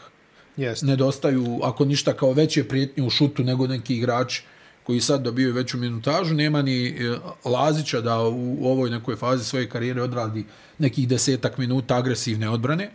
Jeste. 0.57 0.85
nedostaju, 0.85 1.59
ako 1.63 1.85
ništa, 1.85 2.13
kao 2.13 2.31
veće 2.33 2.63
prijetnje 2.63 3.03
u 3.03 3.09
šutu 3.09 3.43
nego 3.43 3.67
neki 3.67 3.95
igrači 3.97 4.43
koji 4.83 5.01
sad 5.01 5.21
dobiju 5.21 5.53
veću 5.53 5.77
minutažu. 5.77 6.33
Nema 6.35 6.61
ni 6.61 6.87
e, 6.87 7.15
Lazića 7.45 8.01
da 8.01 8.19
u 8.21 8.65
ovoj 8.65 8.89
nekoj 8.89 9.15
fazi 9.15 9.43
svoje 9.45 9.69
karijere 9.69 10.01
odradi 10.01 10.45
nekih 10.77 11.07
desetak 11.07 11.57
minuta 11.57 11.97
agresivne 11.97 12.49
odbrane. 12.49 12.89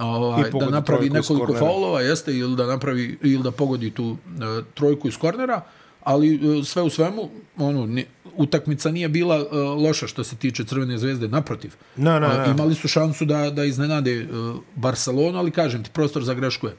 Ovaj, 0.00 0.50
da 0.50 0.70
napravi 0.70 1.10
nekoliko 1.10 1.54
faulova, 1.54 2.00
jeste, 2.00 2.32
ili 2.36 2.56
da 2.56 2.66
napravi 2.66 3.18
ili 3.22 3.42
da 3.42 3.50
pogodi 3.50 3.90
tu 3.90 4.16
e, 4.26 4.62
trojku 4.74 5.08
iz 5.08 5.16
kornera, 5.16 5.60
ali 6.02 6.58
e, 6.60 6.64
sve 6.64 6.82
u 6.82 6.90
svemu, 6.90 7.28
ono, 7.56 7.86
ne, 7.86 8.04
utakmica 8.36 8.90
nije 8.90 9.08
bila 9.08 9.36
e, 9.36 9.56
loša 9.56 10.06
što 10.06 10.24
se 10.24 10.36
tiče 10.36 10.64
Crvene 10.64 10.98
zvezde, 10.98 11.28
naprotiv. 11.28 11.74
Ne, 11.96 12.20
ne, 12.20 12.26
A, 12.26 12.44
ne. 12.46 12.50
Imali 12.50 12.74
su 12.74 12.88
šansu 12.88 13.24
da, 13.24 13.50
da 13.50 13.64
iznenade 13.64 14.12
e, 14.12 14.26
Barcelonu, 14.74 15.38
ali 15.38 15.50
kažem 15.50 15.84
ti, 15.84 15.90
prostor 15.92 16.24
za 16.24 16.34
grešku 16.34 16.66
je 16.66 16.72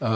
e, 0.00 0.06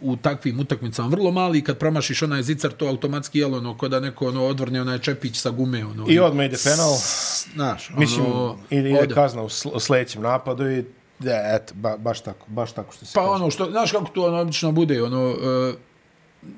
u 0.00 0.16
takvim 0.16 0.60
utakmicama 0.60 1.08
vrlo 1.08 1.30
mali 1.30 1.64
kad 1.64 1.78
promašiš 1.78 2.22
onaj 2.22 2.42
zicar, 2.42 2.70
to 2.70 2.86
automatski 2.86 3.38
jelo 3.38 3.58
ono, 3.58 3.78
ko 3.78 3.88
da 3.88 4.00
neko 4.00 4.28
ono, 4.28 4.44
odvrne 4.44 4.80
onaj 4.80 4.98
čepić 4.98 5.36
sa 5.36 5.50
gume. 5.50 5.84
Ono, 5.84 6.06
I 6.08 6.18
odmah 6.18 6.46
ide 6.46 6.56
penal. 6.64 6.94
znaš, 7.54 7.90
Mislim, 7.96 8.26
ono, 8.26 8.58
ide, 8.70 8.90
ide 8.90 9.14
kazna 9.14 9.42
u 9.42 9.48
sl- 9.48 9.80
sledećem 9.80 10.22
napadu 10.22 10.70
i 10.70 10.84
da, 11.20 11.42
eto, 11.54 11.74
ba, 11.76 11.96
baš 11.96 12.20
tako, 12.20 12.46
baš 12.48 12.72
tako 12.72 12.92
što 12.92 13.06
se 13.06 13.12
Pa 13.14 13.20
kaže. 13.20 13.30
ono 13.32 13.50
što, 13.50 13.70
znaš 13.70 13.92
kako 13.92 14.10
to 14.14 14.26
ono 14.26 14.40
obično 14.40 14.72
bude, 14.72 15.02
ono, 15.02 15.30
uh, 15.30 15.74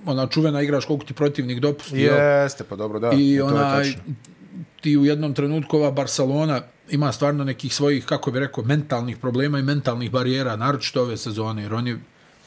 ona 0.06 0.26
čuvena 0.26 0.62
igraš 0.62 0.84
koliko 0.84 1.04
ti 1.04 1.14
protivnik 1.14 1.60
dopusti? 1.60 2.00
Jeste, 2.00 2.64
pa 2.64 2.76
dobro, 2.76 2.98
da. 2.98 3.10
I 3.10 3.10
to 3.10 3.20
je 3.20 3.42
onaj, 3.42 3.84
tačno. 3.84 4.02
ti 4.80 4.96
u 4.96 5.04
jednom 5.04 5.34
trenutku 5.34 5.76
ova 5.76 5.90
Barcelona 5.90 6.60
ima 6.90 7.12
stvarno 7.12 7.44
nekih 7.44 7.74
svojih, 7.74 8.04
kako 8.06 8.30
bi 8.30 8.40
rekao, 8.40 8.64
mentalnih 8.64 9.16
problema 9.16 9.58
i 9.58 9.62
mentalnih 9.62 10.10
barijera, 10.10 10.56
naročito 10.56 11.02
ove 11.02 11.16
sezone, 11.16 11.62
jer 11.62 11.74
oni, 11.74 11.96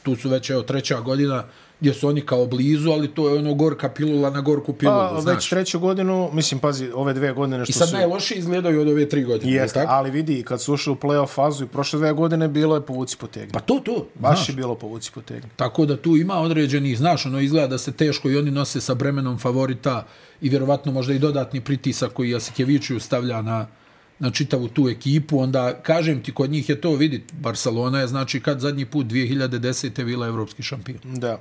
tu 0.02 0.16
su 0.16 0.28
već, 0.28 0.50
evo, 0.50 0.62
treća 0.62 1.00
godina, 1.00 1.44
gdje 1.80 1.94
su 1.94 2.08
oni 2.08 2.20
kao 2.20 2.46
blizu, 2.46 2.90
ali 2.90 3.08
to 3.08 3.28
je 3.28 3.38
ono 3.38 3.54
gorka 3.54 3.88
pilula 3.88 4.30
na 4.30 4.40
gorku 4.40 4.72
pilulu, 4.72 5.08
Pa, 5.14 5.20
znaš. 5.20 5.34
već 5.36 5.48
treću 5.48 5.80
godinu, 5.80 6.30
mislim, 6.32 6.60
pazi, 6.60 6.90
ove 6.94 7.12
dve 7.14 7.32
godine 7.32 7.64
što 7.64 7.70
I 7.70 7.72
sad 7.72 7.88
su... 7.88 7.96
najlošije 7.96 8.38
izgledaju 8.38 8.80
od 8.80 8.88
ove 8.88 9.08
tri 9.08 9.24
godine, 9.24 9.52
Jeste, 9.52 9.80
tako? 9.80 9.92
ali 9.92 10.10
vidi, 10.10 10.42
kad 10.42 10.60
su 10.60 10.74
ušli 10.74 10.92
u 10.92 10.96
play-off 10.96 11.28
fazu 11.34 11.64
i 11.64 11.68
prošle 11.68 11.98
dve 11.98 12.12
godine, 12.12 12.48
bilo 12.48 12.74
je 12.74 12.80
povuci 12.80 13.16
potegni. 13.16 13.52
Pa 13.52 13.60
to, 13.60 13.80
to, 13.84 14.06
Baš 14.14 14.36
znaš. 14.36 14.48
je 14.48 14.54
bilo 14.54 14.74
povuci 14.74 15.10
potegni. 15.14 15.48
Tako 15.56 15.86
da 15.86 15.96
tu 15.96 16.16
ima 16.16 16.34
određenih, 16.34 16.98
znaš, 16.98 17.26
ono 17.26 17.40
izgleda 17.40 17.66
da 17.66 17.78
se 17.78 17.92
teško 17.92 18.30
i 18.30 18.36
oni 18.36 18.50
nose 18.50 18.80
sa 18.80 18.94
bremenom 18.94 19.38
favorita 19.38 20.06
i 20.40 20.48
vjerovatno 20.48 20.92
možda 20.92 21.12
i 21.14 21.18
dodatni 21.18 21.60
pritisak 21.60 22.12
koji 22.12 22.30
Jasikeviću 22.30 23.00
stavlja 23.00 23.42
na, 23.42 23.66
na 24.18 24.30
čitavu 24.30 24.68
tu 24.68 24.88
ekipu, 24.88 25.38
onda 25.38 25.74
kažem 25.82 26.22
ti, 26.22 26.34
kod 26.34 26.50
njih 26.50 26.68
je 26.68 26.80
to 26.80 26.92
vidit, 26.94 27.32
Barcelona 27.32 28.00
je 28.00 28.06
znači 28.06 28.40
kad 28.40 28.60
zadnji 28.60 28.84
put 28.84 29.06
2010. 29.06 30.04
bila 30.04 30.26
evropski 30.26 30.62
šampion. 30.62 30.98
Da. 31.04 31.38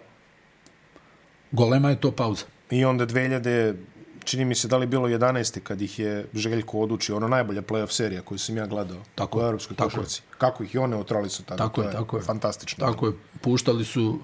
Golema 1.56 1.90
je 1.90 1.96
to 1.96 2.12
pauza. 2.12 2.46
I 2.72 2.86
onda 2.86 3.06
2000, 3.06 3.76
čini 4.24 4.46
mi 4.46 4.56
se 4.56 4.68
da 4.68 4.78
li 4.78 4.88
bilo 4.88 5.08
11. 5.08 5.60
kad 5.60 5.82
ih 5.82 6.00
je 6.00 6.26
Željko 6.34 6.80
odučio, 6.80 7.16
ono 7.16 7.28
najbolja 7.28 7.62
playoff 7.62 7.92
serija 7.92 8.22
koju 8.22 8.38
sam 8.38 8.58
ja 8.58 8.66
gledao 8.68 8.98
Tako 9.16 9.40
u 9.40 9.42
Europskoj 9.42 9.78
košarci. 9.78 10.22
Kako 10.38 10.64
ih 10.64 10.76
i 10.76 10.78
one 10.78 10.98
otrali 10.98 11.30
su 11.30 11.44
tada. 11.44 11.64
Tako 11.64 11.82
to 11.82 11.88
je, 11.88 11.94
tako 11.94 12.18
je. 12.18 12.24
Fantastično. 12.24 12.86
Tako 12.88 13.08
je, 13.08 13.14
puštali 13.42 13.86
su 13.86 14.20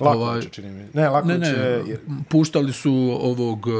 Laković, 0.00 0.22
ovaj- 0.22 0.48
čini 0.50 0.70
mi. 0.70 0.86
Ne, 0.94 1.08
Laković 1.08 1.38
Ne, 1.38 1.52
ne, 1.52 1.58
je... 1.58 2.00
puštali 2.28 2.72
su 2.72 3.18
ovog 3.20 3.66
uh, 3.66 3.72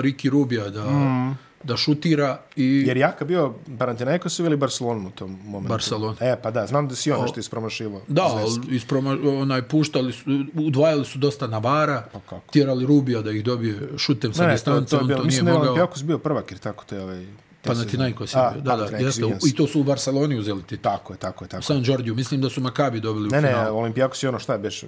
Riki 0.00 0.30
Rubija 0.30 0.70
da, 0.70 0.90
mm. 0.90 1.38
Da 1.62 1.76
šutira 1.76 2.40
i 2.56 2.84
Jer 2.86 2.96
Jaka 2.96 3.24
bio 3.24 3.54
Panathinaikos 3.78 4.38
ili 4.38 4.56
Barcelona 4.56 5.08
u 5.08 5.10
tom 5.10 5.38
momentu? 5.44 5.68
Barcelona. 5.68 6.16
E, 6.20 6.36
pa 6.42 6.50
da, 6.50 6.66
znam 6.66 6.88
da 6.88 6.94
si 6.94 7.12
on 7.12 7.22
nešto 7.22 7.40
ispromašivao. 7.40 8.00
Da, 8.08 8.44
isproma, 8.70 9.16
onaj, 9.24 9.62
puštali 9.62 10.12
su, 10.12 10.44
udvajali 10.54 11.04
su 11.04 11.18
dosta 11.18 11.46
Navara, 11.46 12.02
Pa 12.12 12.20
kako? 12.20 12.52
tjerali 12.52 12.86
Rubija 12.86 13.22
da 13.22 13.30
ih 13.30 13.44
dobije 13.44 13.88
šutem 13.98 14.34
sa 14.34 14.42
Ne, 14.42 14.48
ne, 14.48 14.54
distance, 14.54 14.96
on 14.96 15.08
to 15.08 15.14
nije 15.14 15.24
mislim 15.24 15.44
da 15.44 15.50
je 15.50 15.54
mogao. 15.54 15.70
Olimpijakos 15.70 16.04
bio 16.04 16.18
prvak, 16.18 16.50
jer 16.50 16.58
tako 16.58 16.84
te 16.84 17.00
ovaj... 17.00 17.26
Panathinaikos 17.62 18.34
je 18.34 18.38
bio, 18.52 18.62
da, 18.62 18.76
da, 18.76 18.96
jeste, 18.96 19.22
i 19.46 19.54
to 19.54 19.66
su 19.66 19.80
u 19.80 19.84
Barceloni 19.84 20.38
uzeli 20.38 20.62
ti. 20.62 20.76
Tako 20.76 21.12
je, 21.12 21.18
tako 21.18 21.44
je, 21.44 21.48
tako 21.48 21.60
je. 21.60 21.62
San 21.62 21.82
Giorgio, 21.82 22.14
mislim 22.14 22.40
da 22.40 22.50
su 22.50 22.60
Makabi 22.60 23.00
dobili 23.00 23.26
u 23.28 23.30
Ne, 23.30 23.40
ne, 23.40 23.48
finalu. 23.48 23.78
Olimpijakos 23.78 24.22
je 24.22 24.28
ono 24.28 24.38
šta 24.38 24.52
je 24.52 24.58
beš 24.58 24.84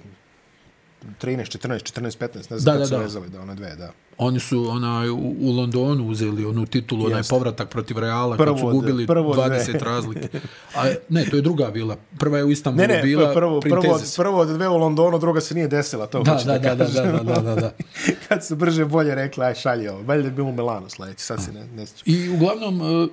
13, 1.21 1.57
14, 1.57 1.83
14, 1.93 2.19
15, 2.19 2.51
ne 2.51 2.59
znam 2.59 2.59
Da, 2.59 2.71
kad 2.71 2.79
da, 2.79 2.85
su 2.85 2.91
da. 2.91 2.97
vezali 2.97 3.29
da 3.29 3.41
one 3.41 3.55
dve, 3.55 3.75
da. 3.75 3.91
Oni 4.17 4.39
su 4.39 4.69
onaj, 4.69 5.09
u, 5.09 5.15
u 5.39 5.51
Londonu 5.51 6.07
uzeli 6.07 6.45
onu 6.45 6.65
titulu, 6.65 7.05
onaj 7.05 7.19
Jeste. 7.19 7.29
povratak 7.29 7.69
protiv 7.69 7.97
Reala, 7.97 8.37
Prvo 8.37 8.53
kad 8.53 8.59
su 8.61 8.69
gubili 8.69 9.07
prvo 9.07 9.31
od 9.31 9.37
20 9.39 9.65
dve. 9.69 9.79
razlike. 9.79 10.27
A, 10.75 10.85
ne, 11.09 11.25
to 11.25 11.35
je 11.35 11.41
druga 11.41 11.71
bila. 11.71 11.97
Prva 12.17 12.37
je 12.37 12.43
u 12.43 12.51
Istanbulu 12.51 12.87
Ne, 12.87 12.95
ne, 12.95 13.01
bila 13.01 13.33
prvo, 13.33 13.59
pri 13.59 13.69
prvo, 13.71 13.97
Tezis. 13.97 14.15
prvo 14.15 14.39
od 14.39 14.47
dve 14.47 14.67
u 14.67 14.77
Londonu, 14.77 15.19
druga 15.19 15.41
se 15.41 15.55
nije 15.55 15.67
desila, 15.67 16.07
to 16.07 16.23
Da, 16.23 16.31
hoću 16.33 16.45
da, 16.45 16.57
da, 16.57 16.75
da, 16.75 16.85
kažem. 16.85 17.03
da, 17.17 17.23
da, 17.25 17.41
da, 17.41 17.55
da. 17.55 17.71
Kad 18.27 18.45
su 18.45 18.55
brže 18.55 18.85
bolje 18.85 19.15
rekli, 19.15 19.45
aj 19.45 19.55
šalji 19.55 19.87
ovo. 19.87 20.01
Valjda 20.03 20.27
je 20.27 20.31
bilo 20.31 20.49
u 20.49 20.53
Milanu 20.53 20.89
sledeći, 20.89 21.23
sad 21.23 21.43
se 21.43 21.51
ne, 21.53 21.67
ne 21.67 21.85
sjećam. 21.85 22.03
I 22.05 22.29
uglavnom, 22.29 22.81
e, 23.03 23.07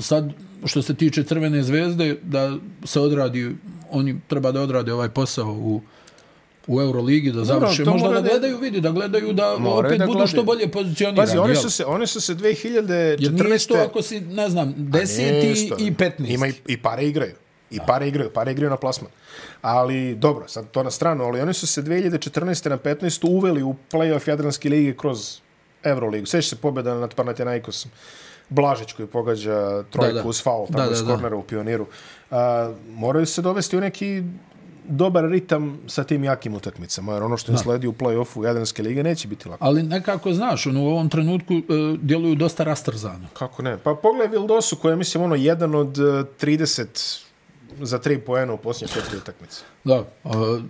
sad 0.00 0.32
što 0.64 0.82
se 0.82 0.94
tiče 0.94 1.22
Crvene 1.22 1.62
zvezde, 1.62 2.16
da 2.22 2.56
se 2.84 3.00
odradi, 3.00 3.56
oni 3.90 4.20
treba 4.28 4.52
da 4.52 4.60
odrade 4.60 4.92
ovaj 4.92 5.08
posao 5.08 5.52
u 5.52 5.80
u 6.66 6.80
Euroligi 6.80 7.32
da 7.32 7.44
završe. 7.44 7.84
Možda 7.84 7.98
da 7.98 8.08
mora 8.08 8.20
da- 8.20 8.28
gledaju, 8.28 8.58
vidi, 8.58 8.80
da 8.80 8.90
gledaju 8.90 9.32
da 9.32 9.52
opet 9.52 9.62
da 9.90 10.06
budu 10.06 10.06
gledaju. 10.06 10.26
što 10.26 10.42
bolje 10.42 10.68
pozicionirani. 10.68 11.16
Pazi, 11.18 11.38
oni 11.38 11.56
su 11.56 11.70
se, 11.70 11.84
oni 11.84 12.06
su 12.06 12.20
se 12.20 12.32
Jer 12.32 12.40
nije 12.42 12.82
2014. 12.82 13.54
isto 13.54 13.74
ako 13.76 14.02
si, 14.02 14.20
ne 14.20 14.48
znam, 14.48 14.68
Nije 14.68 14.90
deseti 14.90 15.50
isto. 15.50 15.76
i 15.78 15.90
15. 15.92 16.12
Ima 16.26 16.46
i, 16.46 16.52
i 16.66 16.76
pare 16.76 17.04
igraju. 17.04 17.32
I 17.70 17.78
pare 17.86 18.08
igraju, 18.08 18.30
pare 18.30 18.52
igraju 18.52 18.70
na 18.70 18.76
plasman. 18.76 19.10
Ali, 19.62 20.14
dobro, 20.14 20.48
sad 20.48 20.70
to 20.70 20.82
na 20.82 20.90
stranu, 20.90 21.24
ali 21.24 21.40
oni 21.40 21.54
su 21.54 21.66
se 21.66 21.82
2014. 21.82 22.68
na 22.68 22.78
15. 22.78 23.28
uveli 23.28 23.62
u 23.62 23.74
play-off 23.92 24.28
Jadranske 24.28 24.68
lige 24.68 24.96
kroz 24.96 25.38
Euroligu. 25.82 26.26
Sveći 26.26 26.48
se 26.48 26.56
pobjeda 26.56 26.94
nad 26.94 27.14
Panathinaikosom. 27.14 27.90
Blažić 28.48 28.92
koji 28.92 29.06
pogađa 29.08 29.82
trojku 29.82 30.14
Da, 30.14 30.22
da. 30.22 30.28
uz 30.28 30.42
faul, 30.42 30.66
tamo 30.66 30.78
Da, 30.78 30.90
da, 30.90 31.02
da, 31.16 31.28
da. 31.28 31.36
u 31.36 31.42
pioniru. 31.42 31.86
A, 32.30 32.72
moraju 32.88 33.26
se 33.26 33.42
dovesti 33.42 33.76
u 33.76 33.80
neki 33.80 34.22
dobar 34.88 35.24
ritam 35.24 35.78
sa 35.86 36.04
tim 36.04 36.24
jakim 36.24 36.54
utakmicama, 36.54 37.12
jer 37.12 37.22
ono 37.22 37.36
što 37.36 37.52
im 37.52 37.58
sledi 37.58 37.86
u 37.86 37.92
play-offu 37.92 38.44
Jadranske 38.44 38.82
lige 38.82 39.02
neće 39.02 39.28
biti 39.28 39.48
lako. 39.48 39.64
Ali 39.64 39.82
nekako, 39.82 40.32
znaš, 40.32 40.66
ono, 40.66 40.82
u 40.82 40.86
ovom 40.86 41.08
trenutku 41.08 41.54
e, 41.54 41.62
djeluju 42.02 42.34
dosta 42.34 42.64
rastrzano. 42.64 43.28
Kako 43.32 43.62
ne? 43.62 43.78
Pa 43.78 43.94
pogledaj 43.94 44.28
Vildosu 44.28 44.76
koja 44.76 44.90
je, 44.90 44.96
mislim, 44.96 45.24
ono, 45.24 45.34
jedan 45.34 45.74
od 45.74 45.98
eh, 45.98 46.24
30 46.40 47.20
za 47.80 47.98
3 47.98 48.18
poena 48.18 48.52
u 48.52 48.56
posljednje 48.56 48.94
četiri 48.94 49.16
utakmice. 49.16 49.62
Da, 49.84 50.04
a, 50.24 50.60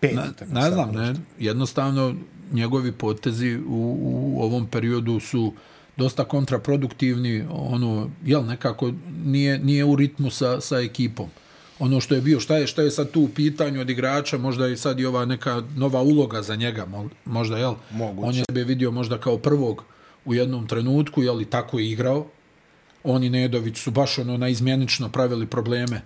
Pet 0.00 0.14
ne, 0.14 0.22
utakmica. 0.30 0.60
ne 0.60 0.70
znam, 0.70 0.92
ne, 0.92 1.14
jednostavno 1.38 2.14
njegovi 2.52 2.92
potezi 2.92 3.56
u, 3.56 3.96
u 4.34 4.42
ovom 4.42 4.66
periodu 4.66 5.20
su 5.20 5.52
dosta 5.96 6.24
kontraproduktivni, 6.24 7.44
ono, 7.50 8.10
jel, 8.24 8.44
nekako 8.44 8.92
nije, 9.24 9.58
nije 9.58 9.84
u 9.84 9.96
ritmu 9.96 10.30
sa, 10.30 10.60
sa 10.60 10.78
ekipom. 10.78 11.26
Ono 11.78 12.00
što 12.00 12.14
je 12.14 12.20
bio, 12.20 12.40
šta 12.40 12.56
je, 12.56 12.66
šta 12.66 12.82
je 12.82 12.90
sad 12.90 13.10
tu 13.10 13.20
u 13.20 13.28
pitanju 13.28 13.80
od 13.80 13.90
igrača, 13.90 14.38
možda 14.38 14.66
je 14.66 14.76
sad 14.76 15.00
i 15.00 15.06
ova 15.06 15.24
neka 15.24 15.62
nova 15.76 16.02
uloga 16.02 16.42
za 16.42 16.56
njega, 16.56 16.86
mo- 16.86 17.08
možda, 17.24 17.58
jel? 17.58 17.74
Moguće. 17.90 18.28
On 18.28 18.34
je 18.34 18.44
sebe 18.50 18.64
vidio 18.64 18.90
možda 18.90 19.18
kao 19.18 19.38
prvog 19.38 19.84
u 20.24 20.34
jednom 20.34 20.66
trenutku, 20.66 21.22
jel, 21.22 21.40
i 21.40 21.44
tako 21.44 21.78
je 21.78 21.90
igrao. 21.90 22.26
On 23.04 23.24
i 23.24 23.30
Nedović 23.30 23.78
su 23.78 23.90
baš 23.90 24.18
ono 24.18 24.36
naizmjenično 24.36 25.08
pravili 25.08 25.46
probleme 25.46 26.02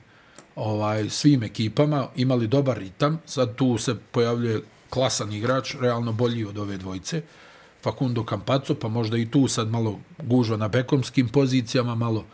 ovaj 0.56 1.10
svim 1.10 1.42
ekipama, 1.42 2.08
imali 2.16 2.46
dobar 2.46 2.78
ritam, 2.78 3.20
sad 3.26 3.54
tu 3.54 3.78
se 3.78 3.94
pojavljuje 4.10 4.60
klasan 4.90 5.32
igrač, 5.32 5.74
realno 5.80 6.12
bolji 6.12 6.44
od 6.44 6.58
ove 6.58 6.76
dvojice, 6.76 7.22
Facundo 7.82 8.24
Campazzo, 8.28 8.74
pa 8.74 8.88
možda 8.88 9.16
i 9.16 9.30
tu 9.30 9.48
sad 9.48 9.70
malo 9.70 10.00
gužva 10.22 10.56
na 10.56 10.68
bekomskim 10.68 11.28
pozicijama, 11.28 11.94
malo 11.94 12.24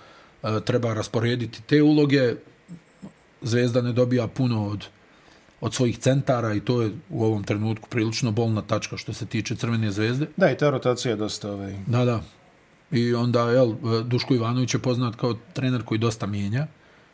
e, 0.43 0.61
treba 0.65 0.95
rasporediti 0.95 1.63
te 1.63 1.83
uloge, 1.83 2.35
Zvezda 3.47 3.83
ne 3.83 3.93
dobija 3.93 4.27
puno 4.27 4.67
od 4.67 4.87
od 5.61 5.75
svojih 5.75 5.99
centara 5.99 6.55
i 6.55 6.61
to 6.61 6.83
je 6.83 6.91
u 7.11 7.25
ovom 7.25 7.45
trenutku 7.45 7.89
prilično 7.89 8.31
bolna 8.31 8.63
tačka 8.63 8.97
što 8.97 9.13
se 9.13 9.27
tiče 9.27 9.57
Crvene 9.57 9.91
zvezde. 9.91 10.27
Da, 10.37 10.51
i 10.51 10.57
ta 10.57 10.71
rotacija 10.71 11.11
je 11.11 11.17
dosta... 11.17 11.53
Ovaj... 11.53 11.75
Da, 11.87 12.05
da. 12.05 12.21
I 12.91 13.15
onda, 13.15 13.51
jel, 13.51 13.75
Duško 14.05 14.35
Ivanović 14.35 14.75
je 14.75 14.79
poznat 14.81 15.17
kao 15.17 15.35
trener 15.53 15.83
koji 15.83 15.99
dosta 15.99 16.27
mijenja, 16.27 16.67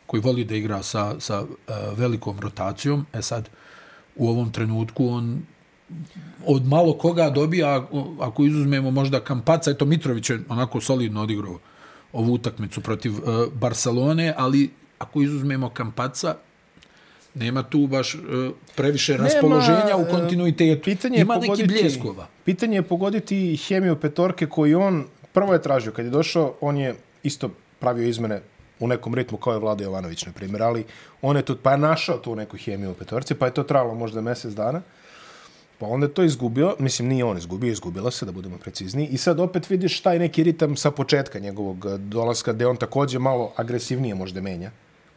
koji 0.07 0.21
voli 0.21 0.45
da 0.45 0.55
igra 0.55 0.83
sa, 0.83 1.21
sa 1.21 1.43
uh, 1.43 1.49
velikom 1.97 2.41
rotacijom. 2.41 3.07
E 3.13 3.23
sad, 3.23 3.49
u 4.17 4.29
ovom 4.29 4.53
trenutku 4.53 5.09
on 5.09 5.43
od 6.47 6.67
malo 6.67 6.99
koga 6.99 7.31
dobija, 7.31 7.77
ako- 7.77 8.17
ako 8.21 8.45
izuzmemo 8.45 8.91
možda 8.91 9.21
Kampaca, 9.21 9.71
eto 9.71 9.85
Mitrović 9.85 10.31
je 10.31 10.41
onako 10.49 10.81
solidno 10.81 11.23
odigrao 11.23 11.59
ovu 12.13 12.33
utakmicu 12.33 12.81
protiv 12.81 13.13
uh, 13.13 13.53
Barcelone, 13.53 14.35
ali 14.37 14.71
ako 15.03 15.23
izuzmemo 15.23 15.69
Kampaca, 15.69 16.35
nema 17.35 17.63
tu 17.63 17.87
baš 17.87 18.15
uh, 18.15 18.21
previše 18.77 19.17
raspoloženja 19.17 19.97
u 19.97 20.03
e, 20.03 20.11
kontinuitetu. 20.11 20.85
Pitanje 20.85 21.19
je 21.19 21.23
Ima 21.23 21.35
neki 21.35 21.47
pogoditi, 21.47 21.69
bljeskova. 21.69 22.27
Pitanje 22.45 22.77
je 22.77 22.83
pogoditi 22.83 23.57
hemiju 23.57 23.97
petorke 23.97 24.47
koji 24.47 24.75
on 24.75 25.05
prvo 25.33 25.53
je 25.53 25.63
tražio. 25.63 25.93
Kad 25.93 26.05
je 26.05 26.11
došao, 26.11 26.55
on 26.61 26.77
je 26.77 26.95
isto 27.23 27.51
pravio 27.81 28.09
izmene 28.09 28.41
u 28.81 28.89
nekom 28.89 29.15
ritmu 29.15 29.39
kao 29.39 29.53
je 29.53 29.59
Vlada 29.59 29.85
Jovanović, 29.85 30.27
na 30.27 30.33
primjer, 30.33 30.63
ali 30.63 30.85
on 31.23 31.37
je 31.37 31.43
tu, 31.43 31.57
pa 31.63 31.73
je 31.73 31.79
našao 31.79 32.19
tu 32.19 32.37
neku 32.37 32.57
hemiju 32.57 32.91
u 32.91 32.95
petorci, 32.95 33.35
pa 33.35 33.47
je 33.47 33.55
to 33.55 33.63
trajalo 33.63 33.95
možda 33.95 34.21
mjesec 34.21 34.55
dana. 34.55 34.83
Pa 35.79 35.87
onda 35.87 36.07
je 36.07 36.15
to 36.15 36.23
izgubio, 36.23 36.77
mislim 36.79 37.09
nije 37.09 37.25
on 37.25 37.39
izgubio, 37.39 37.73
izgubila 37.73 38.11
se, 38.11 38.27
da 38.27 38.33
budemo 38.33 38.59
precizniji. 38.59 39.07
I 39.07 39.19
sad 39.19 39.41
opet 39.41 39.71
vidiš 39.71 40.01
taj 40.01 40.19
neki 40.19 40.43
ritam 40.43 40.77
sa 40.77 40.91
početka 40.91 41.39
njegovog 41.39 41.87
eh, 41.87 41.99
dolaska, 41.99 42.53
gde 42.53 42.67
on 42.67 42.77
također 42.77 43.21
malo 43.21 43.53
agresivnije 43.57 44.15
možda 44.15 44.41
menja, 44.41 44.71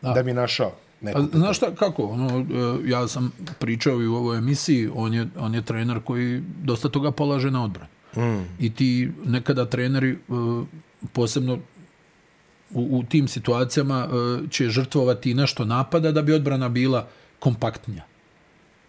da, 0.06 0.14
da 0.14 0.24
bi 0.24 0.34
našao 0.34 0.72
Pa, 1.14 1.22
znaš 1.34 1.58
šta, 1.58 1.76
kako? 1.76 2.04
Ono, 2.04 2.40
e, 2.40 2.90
ja 2.90 3.08
sam 3.08 3.32
pričao 3.60 4.02
i 4.02 4.08
u 4.08 4.16
ovoj 4.16 4.38
emisiji, 4.38 4.90
on 4.96 5.14
je, 5.14 5.28
on 5.38 5.56
je 5.56 5.62
trener 5.62 6.00
koji 6.04 6.42
dosta 6.64 6.90
toga 6.90 7.12
polaže 7.12 7.52
na 7.52 7.64
odbran. 7.64 7.88
Mm. 8.18 8.46
I 8.60 8.74
ti 8.74 9.12
nekada 9.26 9.66
treneri, 9.66 10.10
e, 10.12 10.18
posebno 11.14 11.54
u, 12.74 13.00
u 13.00 13.04
tim 13.04 13.28
situacijama, 13.28 14.08
e, 14.08 14.50
će 14.50 14.70
žrtvovati 14.70 15.34
nešto 15.34 15.66
napada 15.66 16.12
da 16.12 16.22
bi 16.22 16.34
odbrana 16.34 16.70
bila 16.70 17.08
kompaktnija. 17.40 18.04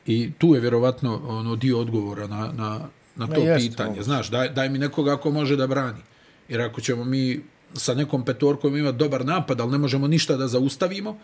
I 0.06 0.32
tu 0.38 0.54
je 0.54 0.60
vjerovatno 0.60 1.20
ono 1.26 1.56
dio 1.56 1.80
odgovora 1.80 2.26
na, 2.26 2.52
na, 2.52 2.80
na 3.16 3.26
to 3.26 3.44
Ma 3.44 3.56
pitanje. 3.56 3.88
moguće. 3.88 4.04
Znaš, 4.04 4.28
daj, 4.30 4.48
daj 4.48 4.68
mi 4.68 4.78
nekoga 4.78 5.16
ko 5.16 5.30
može 5.30 5.56
da 5.56 5.66
brani. 5.66 6.00
Jer 6.48 6.60
ako 6.60 6.80
ćemo 6.80 7.04
mi 7.04 7.40
sa 7.74 7.94
nekom 7.94 8.24
petorkom 8.24 8.76
imati 8.76 8.98
dobar 8.98 9.24
napad, 9.24 9.60
ali 9.60 9.72
ne 9.72 9.78
možemo 9.78 10.06
ništa 10.06 10.36
da 10.36 10.48
zaustavimo, 10.48 11.18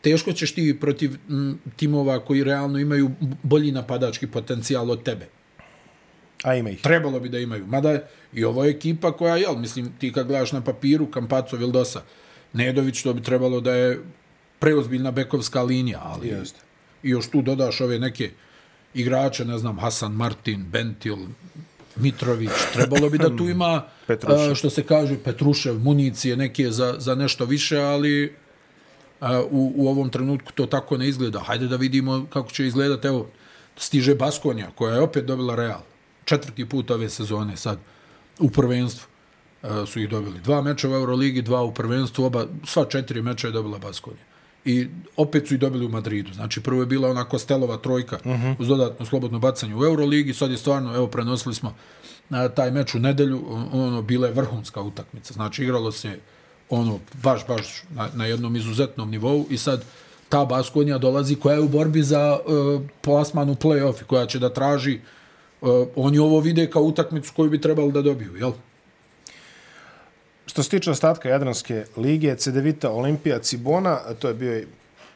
teško 0.00 0.32
ćeš 0.32 0.54
ti 0.54 0.76
protiv 0.80 1.16
m, 1.28 1.58
timova 1.76 2.24
koji 2.24 2.44
realno 2.44 2.78
imaju 2.78 3.10
bolji 3.42 3.72
napadački 3.72 4.26
potencijal 4.26 4.90
od 4.90 5.02
tebe. 5.02 5.28
A 6.42 6.54
ima 6.54 6.70
ih. 6.70 6.80
Trebalo 6.80 7.20
bi 7.20 7.28
da 7.28 7.38
imaju. 7.38 7.66
Mada 7.66 7.98
i 8.32 8.44
ovo 8.44 8.64
je 8.64 8.70
ekipa 8.70 9.12
koja, 9.12 9.36
jel, 9.36 9.56
mislim, 9.56 9.92
ti 9.98 10.12
kad 10.12 10.26
gledaš 10.26 10.52
na 10.52 10.60
papiru, 10.64 11.06
Kampaco, 11.06 11.56
Vildosa, 11.56 12.02
Nedović, 12.52 13.02
to 13.02 13.14
bi 13.14 13.22
trebalo 13.22 13.60
da 13.60 13.74
je 13.74 14.00
preozbiljna 14.58 15.10
bekovska 15.10 15.62
linija, 15.62 16.00
ali 16.04 16.28
Jeste. 16.28 16.60
i 17.02 17.10
još 17.10 17.30
tu 17.30 17.42
dodaš 17.42 17.80
ove 17.80 17.98
neke 17.98 18.30
igrače, 18.94 19.44
ne 19.44 19.58
znam, 19.58 19.78
Hasan 19.78 20.12
Martin, 20.12 20.64
Bentil, 20.64 21.16
Mitrović, 21.96 22.50
trebalo 22.72 23.08
bi 23.10 23.18
da 23.18 23.36
tu 23.36 23.48
ima, 23.54 23.82
Petrušev. 24.08 24.54
što 24.54 24.70
se 24.70 24.82
kaže, 24.82 25.18
Petrušev, 25.24 25.78
municije 25.78 26.36
neke 26.36 26.70
za, 26.70 26.94
za 26.98 27.14
nešto 27.14 27.44
više, 27.44 27.78
ali 27.78 28.34
a, 29.20 29.42
u, 29.42 29.72
u 29.76 29.88
ovom 29.88 30.10
trenutku 30.10 30.52
to 30.52 30.66
tako 30.66 30.96
ne 30.96 31.08
izgleda. 31.08 31.40
Hajde 31.40 31.68
da 31.68 31.76
vidimo 31.76 32.26
kako 32.30 32.50
će 32.50 32.66
izgledati, 32.66 33.06
evo, 33.08 33.26
stiže 33.76 34.14
Baskonja, 34.14 34.70
koja 34.74 34.94
je 34.94 35.00
opet 35.00 35.24
dobila 35.24 35.54
Real. 35.54 35.80
Četvrti 36.24 36.68
put 36.68 36.90
ove 36.90 37.08
sezone 37.08 37.56
sad 37.56 37.78
u 38.38 38.50
prvenstvu 38.50 39.06
su 39.86 40.00
ih 40.00 40.08
dobili. 40.08 40.40
Dva 40.40 40.62
meča 40.62 40.88
u 40.88 40.94
Euroligi, 40.94 41.42
dva 41.42 41.62
u 41.62 41.74
prvenstvu, 41.74 42.24
oba, 42.24 42.46
sva 42.64 42.84
četiri 42.84 43.22
meča 43.22 43.46
je 43.46 43.52
dobila 43.52 43.78
Baskonja. 43.78 44.27
I 44.64 44.88
opet 45.16 45.48
su 45.48 45.54
i 45.54 45.58
dobili 45.58 45.86
u 45.86 45.88
Madridu. 45.88 46.32
Znači, 46.32 46.60
prvo 46.60 46.80
je 46.82 46.86
bila 46.86 47.10
ona 47.10 47.24
Kostelova 47.24 47.76
trojka 47.76 48.18
uh 48.24 48.32
-huh. 48.32 48.54
uz 48.58 48.68
dodatno 48.68 49.06
slobodno 49.06 49.38
bacanje 49.38 49.76
u 49.76 49.84
Euroligi, 49.84 50.34
sad 50.34 50.50
je 50.50 50.56
stvarno, 50.56 50.94
evo, 50.94 51.06
prenosili 51.06 51.54
smo 51.54 51.74
na 52.28 52.48
taj 52.48 52.70
meč 52.70 52.94
u 52.94 52.98
nedelju, 52.98 53.44
ono, 53.72 54.02
bila 54.02 54.26
je 54.26 54.32
vrhunska 54.32 54.80
utakmica. 54.80 55.34
Znači, 55.34 55.62
igralo 55.62 55.92
se 55.92 56.18
ono, 56.70 56.98
baš, 57.22 57.46
baš 57.46 57.82
na, 57.94 58.08
na 58.14 58.26
jednom 58.26 58.56
izuzetnom 58.56 59.10
nivou 59.10 59.46
i 59.50 59.58
sad 59.58 59.84
ta 60.28 60.44
Baskonija 60.44 60.98
dolazi 60.98 61.34
koja 61.34 61.54
je 61.54 61.60
u 61.60 61.68
borbi 61.68 62.02
za 62.02 62.38
uh, 62.46 62.82
plasman 63.00 63.50
u 63.50 63.54
play-off 63.54 64.02
i 64.02 64.04
koja 64.04 64.26
će 64.26 64.38
da 64.38 64.52
traži 64.52 65.00
uh, 65.60 65.68
oni 65.96 66.18
ovo 66.18 66.40
vide 66.40 66.70
kao 66.70 66.82
utakmicu 66.82 67.32
koju 67.36 67.50
bi 67.50 67.60
trebali 67.60 67.92
da 67.92 68.02
dobiju, 68.02 68.36
jel? 68.36 68.52
Što 70.58 70.62
se 70.62 70.70
tiče 70.70 70.90
ostatka 70.90 71.28
Jadranske 71.28 71.84
lige, 71.96 72.36
Cedevita, 72.36 72.90
Olimpija, 72.90 73.38
Cibona, 73.38 73.98
to 74.14 74.28
je 74.28 74.34
bio 74.34 74.58
i 74.58 74.66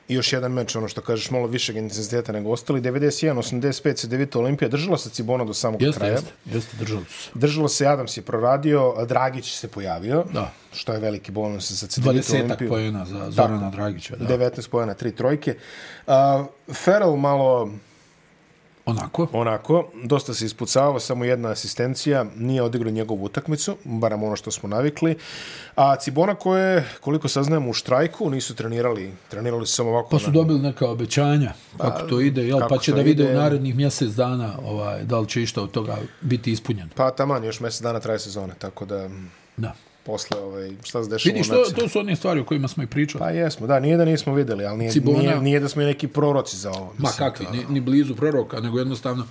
još 0.09 0.32
jedan 0.32 0.53
meč, 0.53 0.76
ono 0.76 0.88
što 0.88 1.01
kažeš, 1.01 1.30
malo 1.30 1.47
višeg 1.47 1.76
intenziteta 1.76 2.32
nego 2.32 2.51
ostali. 2.51 2.80
91-85 2.80 3.95
Cedevita, 3.95 4.38
Olimpija 4.38 4.68
držala 4.68 4.99
se 4.99 5.11
Cibona 5.11 5.45
do 5.45 5.55
samog 5.55 5.82
Jeste, 5.82 5.99
kraja. 5.99 6.12
jeste, 6.12 6.30
jeste, 6.47 6.76
držali 6.76 7.05
su 7.05 7.22
se. 7.22 7.30
Držalo 7.34 7.68
se, 7.68 7.86
Adams 7.86 8.16
je 8.16 8.22
proradio, 8.22 8.95
Dragić 9.07 9.51
se 9.51 9.68
pojavio, 9.68 10.24
Da. 10.32 10.51
što 10.72 10.93
je 10.93 11.01
veliki 11.01 11.32
bonus 11.32 11.72
za 11.72 11.86
Cedevita 11.86 12.28
20 12.28 12.34
Olimpiju. 12.36 12.68
pojena 12.68 13.05
za 13.05 13.30
Zorana 13.30 13.70
Dragića, 13.70 14.16
da. 14.16 14.24
19 14.28 14.68
pojena, 14.68 14.95
tri 14.95 15.12
trojke. 15.12 15.57
Uh, 16.07 16.12
Ferrell 16.74 17.16
malo 17.16 17.70
Onako. 18.87 19.26
onako, 19.33 19.85
dosta 20.05 20.35
se 20.35 20.47
ispucavao, 20.47 21.01
samo 21.01 21.24
jedna 21.24 21.49
asistencija, 21.49 22.24
nije 22.37 22.62
odigrao 22.62 22.91
njegovu 22.93 23.24
utakmicu, 23.24 23.76
baram 23.85 24.22
ono 24.22 24.37
što 24.37 24.51
smo 24.51 24.68
navikli. 24.68 25.16
A 25.76 25.97
Cibona 25.97 26.35
koje, 26.35 26.85
koliko 27.01 27.28
saznajemo, 27.28 27.70
u 27.70 27.72
štrajku, 27.72 28.30
nisu 28.30 28.55
trenirali, 28.55 29.12
trenirali 29.28 29.66
su 29.66 29.74
samo 29.74 29.91
ovako. 29.91 30.09
Pa 30.09 30.18
su 30.18 30.26
na- 30.26 30.33
dobili 30.33 30.59
neka 30.61 30.89
obećanja 30.89 31.53
kako 31.78 32.03
to 32.03 32.20
ide, 32.20 32.43
jel? 32.43 32.59
kako 32.59 32.68
Pa 32.68 32.78
će 32.78 32.93
da 32.93 33.01
vide 33.01 33.22
ide? 33.24 33.33
u 33.33 33.37
narednih 33.37 33.76
mjesec 33.76 34.11
dana 34.11 34.55
ovaj, 34.64 35.03
da 35.05 35.18
li 35.18 35.28
će 35.28 35.43
išta 35.43 35.62
od 35.62 35.70
toga 35.70 35.97
biti 36.20 36.53
ispunjeno. 36.53 36.89
Pa 36.95 37.11
taman, 37.11 37.45
još 37.45 37.61
mjesec 37.61 37.83
dana 37.83 38.01
traje 38.01 38.18
sezone, 38.18 38.55
tako 38.59 38.85
da 38.85 39.09
Da. 39.57 39.74
Posle, 40.05 40.39
ovaj, 40.39 40.71
šta 40.85 41.05
se 41.05 41.11
dešava 41.11 41.33
Vidiš, 41.33 41.49
to, 41.49 41.65
to 41.77 41.89
su 41.89 41.99
one 41.99 42.17
stvari 42.17 42.41
o 42.41 42.45
kojima 42.45 42.69
smo 42.69 42.83
i 42.83 42.87
pričali. 42.87 43.19
Pa 43.21 43.31
jesmo, 43.31 43.67
da, 43.67 43.81
nije 43.81 43.97
da 43.97 44.05
nismo 44.05 44.35
videli, 44.35 44.65
ali 44.67 44.79
nije, 44.79 44.91
Cibona- 44.91 45.19
nije, 45.19 45.41
nije 45.41 45.61
da 45.61 45.69
smo 45.69 45.83
i 45.83 45.87
neki 45.87 46.09
proroci 46.09 46.57
za 46.57 46.71
ovo. 46.71 46.95
Ma 46.99 47.09
kakvi, 47.09 47.47
ni, 47.53 47.65
ni 47.69 47.81
blizu 47.81 48.15
proroka, 48.17 48.61
nego 48.61 48.79
jednostavno... 48.79 49.27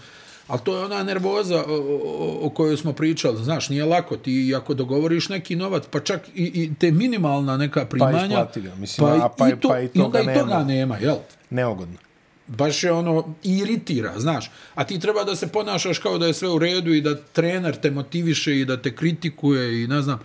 Ali 0.48 0.60
to 0.64 0.78
je 0.78 0.86
ona 0.86 1.04
nervoza 1.04 1.58
o, 1.58 1.74
o, 1.74 2.40
o 2.42 2.50
kojoj 2.50 2.78
smo 2.78 2.94
pričali. 2.94 3.44
Znaš, 3.44 3.70
nije 3.70 3.86
lako. 3.86 4.18
Ti 4.18 4.54
ako 4.58 4.74
dogovoriš 4.74 5.30
neki 5.30 5.56
novac, 5.56 5.84
pa 5.92 6.00
čak 6.00 6.22
i, 6.36 6.44
i 6.46 6.72
te 6.80 6.92
minimalna 6.92 7.58
neka 7.58 7.86
primanja... 7.86 8.26
isplati 8.26 8.62
ga, 8.62 8.76
mislim, 8.76 9.08
a 9.22 9.30
pa 9.30 9.50
i- 9.50 9.56
pa 9.62 9.80
i 9.80 9.90
i 9.94 10.02
onda 10.02 10.20
toga 10.20 10.32
i 10.32 10.36
toga 10.36 10.54
nema. 10.54 10.64
nema, 10.64 10.98
jel? 10.98 11.16
Neogodno. 11.50 11.98
baš 12.48 12.84
je 12.84 12.92
ono 12.92 13.36
iritira, 13.44 14.14
znaš. 14.20 14.52
A 14.76 14.84
ti 14.84 15.00
treba 15.00 15.24
da 15.24 15.36
se 15.36 15.48
ponašaš 15.48 16.00
kao 16.00 16.18
da 16.18 16.28
je 16.28 16.34
sve 16.34 16.50
u 16.50 16.60
redu 16.60 16.94
i 16.94 17.02
da 17.02 17.16
trener 17.16 17.76
te 17.76 17.92
motiviše 17.92 18.60
i 18.60 18.66
da 18.66 18.78
te 18.78 18.96
kritikuje 18.96 19.84
i 19.84 19.88
ne 19.88 20.02
znam 20.02 20.20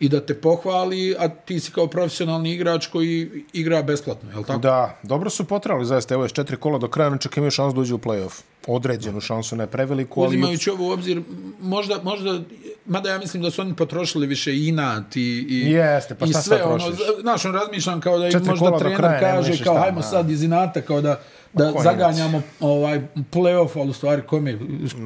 i 0.00 0.08
da 0.08 0.20
te 0.20 0.34
pohvali, 0.34 1.16
a 1.18 1.28
ti 1.28 1.60
si 1.60 1.72
kao 1.72 1.86
profesionalni 1.86 2.52
igrač 2.52 2.86
koji 2.86 3.44
igra 3.52 3.82
besplatno, 3.82 4.30
je 4.30 4.36
li 4.36 4.44
tako? 4.44 4.58
Da, 4.58 4.98
dobro 5.02 5.30
su 5.30 5.44
potrali, 5.44 5.86
zaista, 5.86 6.14
evo 6.14 6.24
je 6.24 6.28
četiri 6.28 6.56
kola 6.56 6.78
do 6.78 6.88
kraja, 6.88 7.18
čak 7.18 7.36
imaju 7.36 7.50
šansu 7.50 7.74
da 7.74 7.80
uđe 7.80 7.94
u 7.94 7.98
play-off. 7.98 8.42
Određenu 8.66 9.20
šansu, 9.20 9.56
ne 9.56 9.66
preveliku, 9.66 10.22
ali... 10.22 10.28
Uzimajući 10.28 10.70
ovo 10.70 10.88
u 10.88 10.90
obzir, 10.90 11.22
možda, 11.60 12.02
možda, 12.02 12.40
mada 12.86 13.10
ja 13.10 13.18
mislim 13.18 13.42
da 13.42 13.50
su 13.50 13.62
oni 13.62 13.76
potrošili 13.76 14.26
više 14.26 14.54
i 14.54 14.68
inat 14.68 15.16
i, 15.16 15.46
i, 15.48 15.70
Jeste, 15.70 16.14
pa 16.14 16.26
i 16.26 16.32
sve, 16.32 16.64
ono, 16.64 16.84
znaš, 17.20 17.44
on 17.44 17.54
razmišljam 17.54 18.00
kao 18.00 18.18
da 18.18 18.28
im 18.28 18.40
možda 18.46 18.78
trener 18.78 18.96
kraja, 18.96 19.20
kaže 19.20 19.64
kao, 19.64 19.78
hajmo 19.78 20.02
sad 20.02 20.30
iz 20.30 20.42
inata, 20.42 20.80
kao 20.80 21.00
da, 21.00 21.20
da 21.52 21.64
je 21.64 21.72
zaganjamo 21.82 22.42
ovaj 22.60 23.00
play-off, 23.32 23.70
ali 23.76 23.90
u 23.90 23.92
stvari 23.92 24.22
kome, 24.22 24.58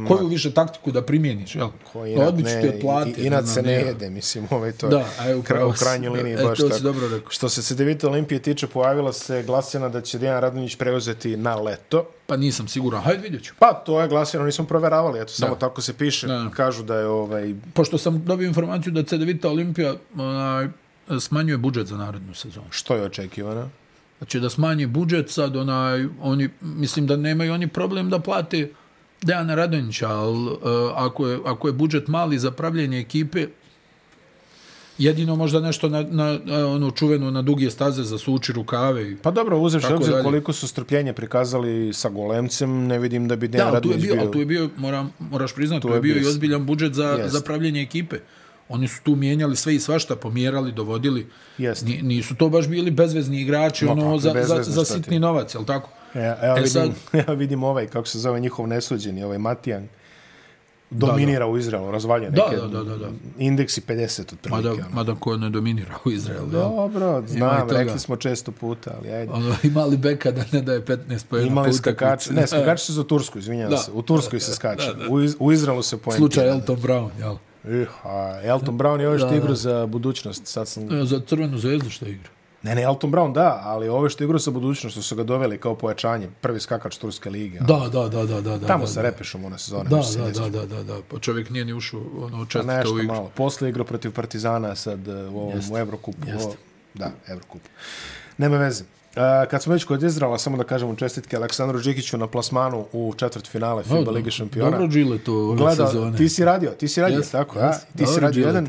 koju 0.09 0.26
više 0.26 0.51
taktiku 0.53 0.92
da 0.92 1.03
primjeniš, 1.03 1.55
jel? 1.55 1.68
Ko 1.84 2.07
inat, 2.07 2.18
Pa 2.18 2.28
Odbit 2.28 2.47
ću 2.47 2.55
ne, 2.55 2.62
ti 3.05 3.20
i- 3.20 3.26
Inat 3.26 3.45
se 3.47 3.62
ne 3.62 3.72
jede, 3.72 4.11
mislim, 4.11 4.47
ovaj 4.51 4.72
to 4.72 4.88
Da, 4.88 4.99
je 4.99 5.05
a 5.18 5.24
je 5.24 5.34
kra- 5.34 5.38
upravo 5.38 5.70
u 5.70 5.74
krajnjoj 5.74 6.11
si. 6.11 6.16
liniji 6.16 6.34
E, 6.34 6.45
baš 6.45 6.59
to 6.59 6.68
tako. 6.68 6.80
dobro 6.80 7.09
rekao. 7.09 7.30
Što 7.30 7.49
se 7.49 7.62
Cedevita 7.62 8.09
Olimpije 8.09 8.38
tiče, 8.40 8.66
pojavila 8.66 9.12
se 9.12 9.42
glasina 9.42 9.88
da 9.88 10.01
će 10.01 10.18
Dejan 10.18 10.40
Radonjić 10.40 10.76
preuzeti 10.76 11.36
na 11.36 11.55
leto. 11.57 12.07
Pa 12.26 12.36
nisam 12.36 12.68
siguran, 12.68 13.03
hajde 13.03 13.22
vidjet 13.22 13.45
ću. 13.45 13.55
Pa, 13.59 13.72
to 13.76 14.01
je 14.01 14.09
glasino, 14.09 14.45
nismo 14.45 14.64
proveravali, 14.64 15.20
eto, 15.20 15.32
samo 15.32 15.53
Da. 15.53 15.59
tako 15.59 15.80
se 15.80 15.92
piše. 15.95 16.26
Da. 16.26 16.51
Kažu 16.51 16.82
da 16.82 16.97
je 16.97 17.07
ovaj... 17.07 17.55
Pošto 17.74 17.99
sam 17.99 18.24
dobio 18.24 18.47
informaciju 18.47 18.92
da 18.92 19.03
CDVita 19.03 19.49
Olimpija 19.49 19.95
onaj, 20.16 20.68
smanjuje 21.20 21.59
budžet 21.59 21.86
za 21.86 21.97
narednu 21.97 22.34
sezonu. 22.34 22.66
Što 22.70 22.97
je 22.97 23.03
očekivano? 23.03 23.68
Znači 24.24 24.40
da 24.40 24.50
smanji 24.50 24.86
budžet 24.86 25.30
sad, 25.30 25.56
onaj, 25.56 26.06
oni, 26.20 26.48
mislim 26.60 27.06
da 27.06 27.16
nemaju 27.16 27.52
oni 27.52 27.68
problem 27.68 28.10
da 28.10 28.18
plate 28.18 28.70
Dejana 29.22 29.54
Radonjića, 29.54 30.08
ali 30.08 30.46
uh, 30.46 30.58
ako, 30.94 31.28
je, 31.28 31.38
ako 31.44 31.68
je 31.68 31.72
budžet 31.72 32.08
mali 32.08 32.38
za 32.38 32.50
pravljenje 32.50 32.98
ekipe, 32.98 33.46
jedino 34.98 35.36
možda 35.36 35.60
nešto 35.60 35.88
na, 35.88 36.02
na, 36.02 36.38
na 36.44 36.66
ono 36.66 36.90
čuveno 36.90 37.30
na 37.30 37.42
duge 37.42 37.70
staze 37.70 38.02
za 38.02 38.18
suči 38.18 38.52
rukave. 38.52 39.10
I... 39.10 39.16
Pa 39.16 39.30
dobro, 39.30 39.58
uzevši 39.58 39.92
obzir 39.92 40.12
dalje. 40.12 40.24
koliko 40.24 40.52
su 40.52 40.68
strpljenje 40.68 41.12
prikazali 41.12 41.92
sa 41.92 42.08
golemcem, 42.08 42.86
ne 42.86 42.98
vidim 42.98 43.28
da 43.28 43.36
bi 43.36 43.48
Da, 43.48 43.56
Dejan 43.58 43.68
tu 43.68 43.74
Radonjić 43.74 44.02
bio, 44.02 44.14
bio... 44.14 44.22
ali 44.22 44.32
tu 44.32 44.38
je 44.38 44.46
bio, 44.46 44.70
moram, 44.76 45.12
moraš 45.18 45.54
priznati, 45.54 45.82
tu, 45.82 45.88
je 45.88 45.94
je 45.94 46.00
bio 46.00 46.14
bio 46.14 46.22
i 46.22 46.26
ozbiljan 46.26 46.66
budžet 46.66 46.94
za, 46.94 47.08
Jest. 47.08 47.32
za 47.32 47.40
pravljenje 47.40 47.82
ekipe. 47.82 48.16
Oni 48.68 48.88
su 48.88 49.02
tu 49.02 49.16
mijenjali 49.16 49.56
sve 49.56 49.74
i 49.74 49.80
svašta, 49.80 50.16
pomjerali, 50.16 50.72
dovodili. 50.72 51.26
Jest. 51.58 51.84
Ni, 51.84 52.02
nisu 52.02 52.34
to 52.34 52.48
baš 52.48 52.68
bili 52.68 52.90
bezvezni 52.90 53.40
igrači, 53.40 53.84
Ma 53.84 53.92
ono, 53.92 54.18
za, 54.18 54.34
za, 54.38 54.62
za 54.62 54.84
sitni 54.84 55.18
novac, 55.18 55.54
jel 55.54 55.64
tako? 55.64 55.88
E, 56.14 56.18
evo, 56.18 56.36
E 56.42 56.54
vidim, 56.54 56.68
sad- 56.68 56.90
evo 57.20 57.34
vidim 57.34 57.62
ovaj, 57.62 57.86
kako 57.86 58.08
se 58.08 58.18
zove 58.18 58.40
njihov 58.40 58.66
nesuđeni, 58.66 59.24
ovaj 59.24 59.38
Matijan. 59.38 59.88
Dominira 60.90 61.46
u 61.46 61.58
Izraelu, 61.58 61.90
razvalja 61.90 62.30
Da, 62.30 62.42
neke 62.44 62.56
da, 62.56 62.68
da, 62.68 62.84
da, 62.84 62.96
da. 62.96 63.08
indeksi 63.38 63.80
50 63.80 64.20
otprilike. 64.22 64.50
Mada, 64.50 64.72
ono. 64.72 64.84
mada 64.92 65.14
ko 65.14 65.36
ne 65.36 65.50
dominira 65.50 65.94
u 66.04 66.10
Izraelu. 66.10 66.46
Dobro, 66.46 67.22
znam, 67.28 67.70
rekli 67.70 67.98
smo 67.98 68.16
često 68.16 68.52
puta, 68.52 68.94
ali 68.98 69.12
ajde. 69.12 69.32
Ono, 69.32 69.54
imali 69.64 69.96
beka 69.96 70.30
da 70.30 70.44
ne 70.52 70.62
daje 70.62 70.80
15 70.80 71.24
pojena 71.26 71.48
Imali 71.48 71.68
po 71.68 71.72
skakač, 71.72 71.98
utakmici. 72.20 72.32
ne, 72.32 72.46
skakači 72.58 72.84
su 72.84 72.92
za 72.92 73.04
Tursku, 73.04 73.38
izvinjam 73.38 73.70
Da. 73.70 73.76
se. 73.76 73.92
U 73.92 74.02
Turskoj 74.02 74.40
se 74.40 74.54
skače. 74.54 74.90
U, 75.10 75.20
Iz, 75.20 75.36
u 75.38 75.52
Izraelu 75.52 75.82
se 75.82 75.96
poentira. 75.96 76.18
Slučaj 76.18 76.48
Elton 76.48 76.76
Brown, 76.78 77.08
jel? 77.18 77.36
Uh, 77.64 77.88
a 78.06 78.40
Elton 78.44 78.78
Brown 78.78 79.00
je 79.00 79.08
ovo 79.08 79.18
što 79.18 79.26
Da, 79.26 79.30
da. 79.32 79.36
igra 79.38 79.54
za 79.54 79.86
budućnost. 79.86 80.46
Sad 80.46 80.68
sam... 80.68 81.00
E, 81.00 81.04
Za 81.04 81.20
crvenu 81.26 81.58
zvezdu 81.58 81.90
što 81.90 82.06
igra. 82.06 82.28
Ne, 82.62 82.74
ne, 82.74 82.82
Elton 82.82 83.10
Brown 83.12 83.32
da, 83.32 83.60
ali 83.64 83.88
ovo 83.88 84.08
što 84.08 84.24
igra 84.24 84.38
za 84.38 84.50
budućnost, 84.50 84.94
što 84.94 85.02
su 85.02 85.16
ga 85.16 85.22
doveli 85.22 85.58
kao 85.58 85.74
pojačanje, 85.74 86.28
prvi 86.40 86.60
skakač 86.60 86.96
Turske 86.96 87.30
lige. 87.30 87.58
Da, 87.58 87.88
da, 87.92 88.08
da, 88.08 88.24
da, 88.26 88.40
da. 88.40 88.58
da 88.58 88.66
Tamo 88.66 88.84
da, 88.84 88.86
sa 88.86 89.02
da. 89.02 89.08
repešom 89.08 89.44
one 89.44 89.58
sezone. 89.58 89.90
Da, 89.90 90.02
se 90.02 90.18
da, 90.18 90.30
da, 90.30 90.48
da, 90.48 90.66
da, 90.66 90.82
da. 90.82 90.98
Pa 91.10 91.18
čovjek 91.18 91.50
nije 91.50 91.64
ni 91.64 91.72
ušao 91.72 92.00
ono 92.16 92.46
nešto 92.64 92.94
u 92.94 92.98
igru. 92.98 93.14
malo. 93.14 93.30
Posle 93.34 93.68
igrao 93.68 93.84
protiv 93.84 94.12
Partizana 94.12 94.74
sad 94.74 95.08
uh, 95.08 95.14
u 95.14 95.38
ovom 95.38 95.60
u 95.72 95.78
Evrokupu. 95.78 96.28
Jeste. 96.28 96.48
O, 96.48 96.54
da, 96.94 97.10
Evrokupu. 97.28 97.68
Nema 98.38 98.56
veze. 98.58 98.84
Uh, 99.16 99.20
kad 99.50 99.62
smo 99.62 99.72
već 99.72 99.84
kod 99.84 100.02
Izrala, 100.02 100.38
samo 100.38 100.56
da 100.56 100.64
kažemo 100.64 100.94
čestitke 100.94 101.36
Aleksandru 101.36 101.80
Džikiću 101.80 102.18
na 102.18 102.26
plasmanu 102.26 102.86
u 102.92 103.14
četvrt 103.16 103.48
finale 103.48 103.82
FIBA 103.82 104.10
O, 104.10 104.12
Lige 104.12 104.30
šampiona. 104.30 104.70
Dobro 104.70 104.88
džile 104.88 105.18
to 105.18 105.34
ove 105.34 105.56
Gledao, 105.56 105.86
sezone. 105.86 106.16
ti 106.16 106.28
si 106.28 106.44
radio, 106.44 106.70
ti 106.70 106.88
si 106.88 107.00
radio, 107.00 107.18
Jes, 107.18 107.30
tako, 107.30 107.58
jes. 107.58 107.76
a? 107.76 107.80
Ti 107.98 108.06
si 108.06 108.20
radio 108.20 108.30
Đileta. 108.32 108.58
jedan. 108.58 108.68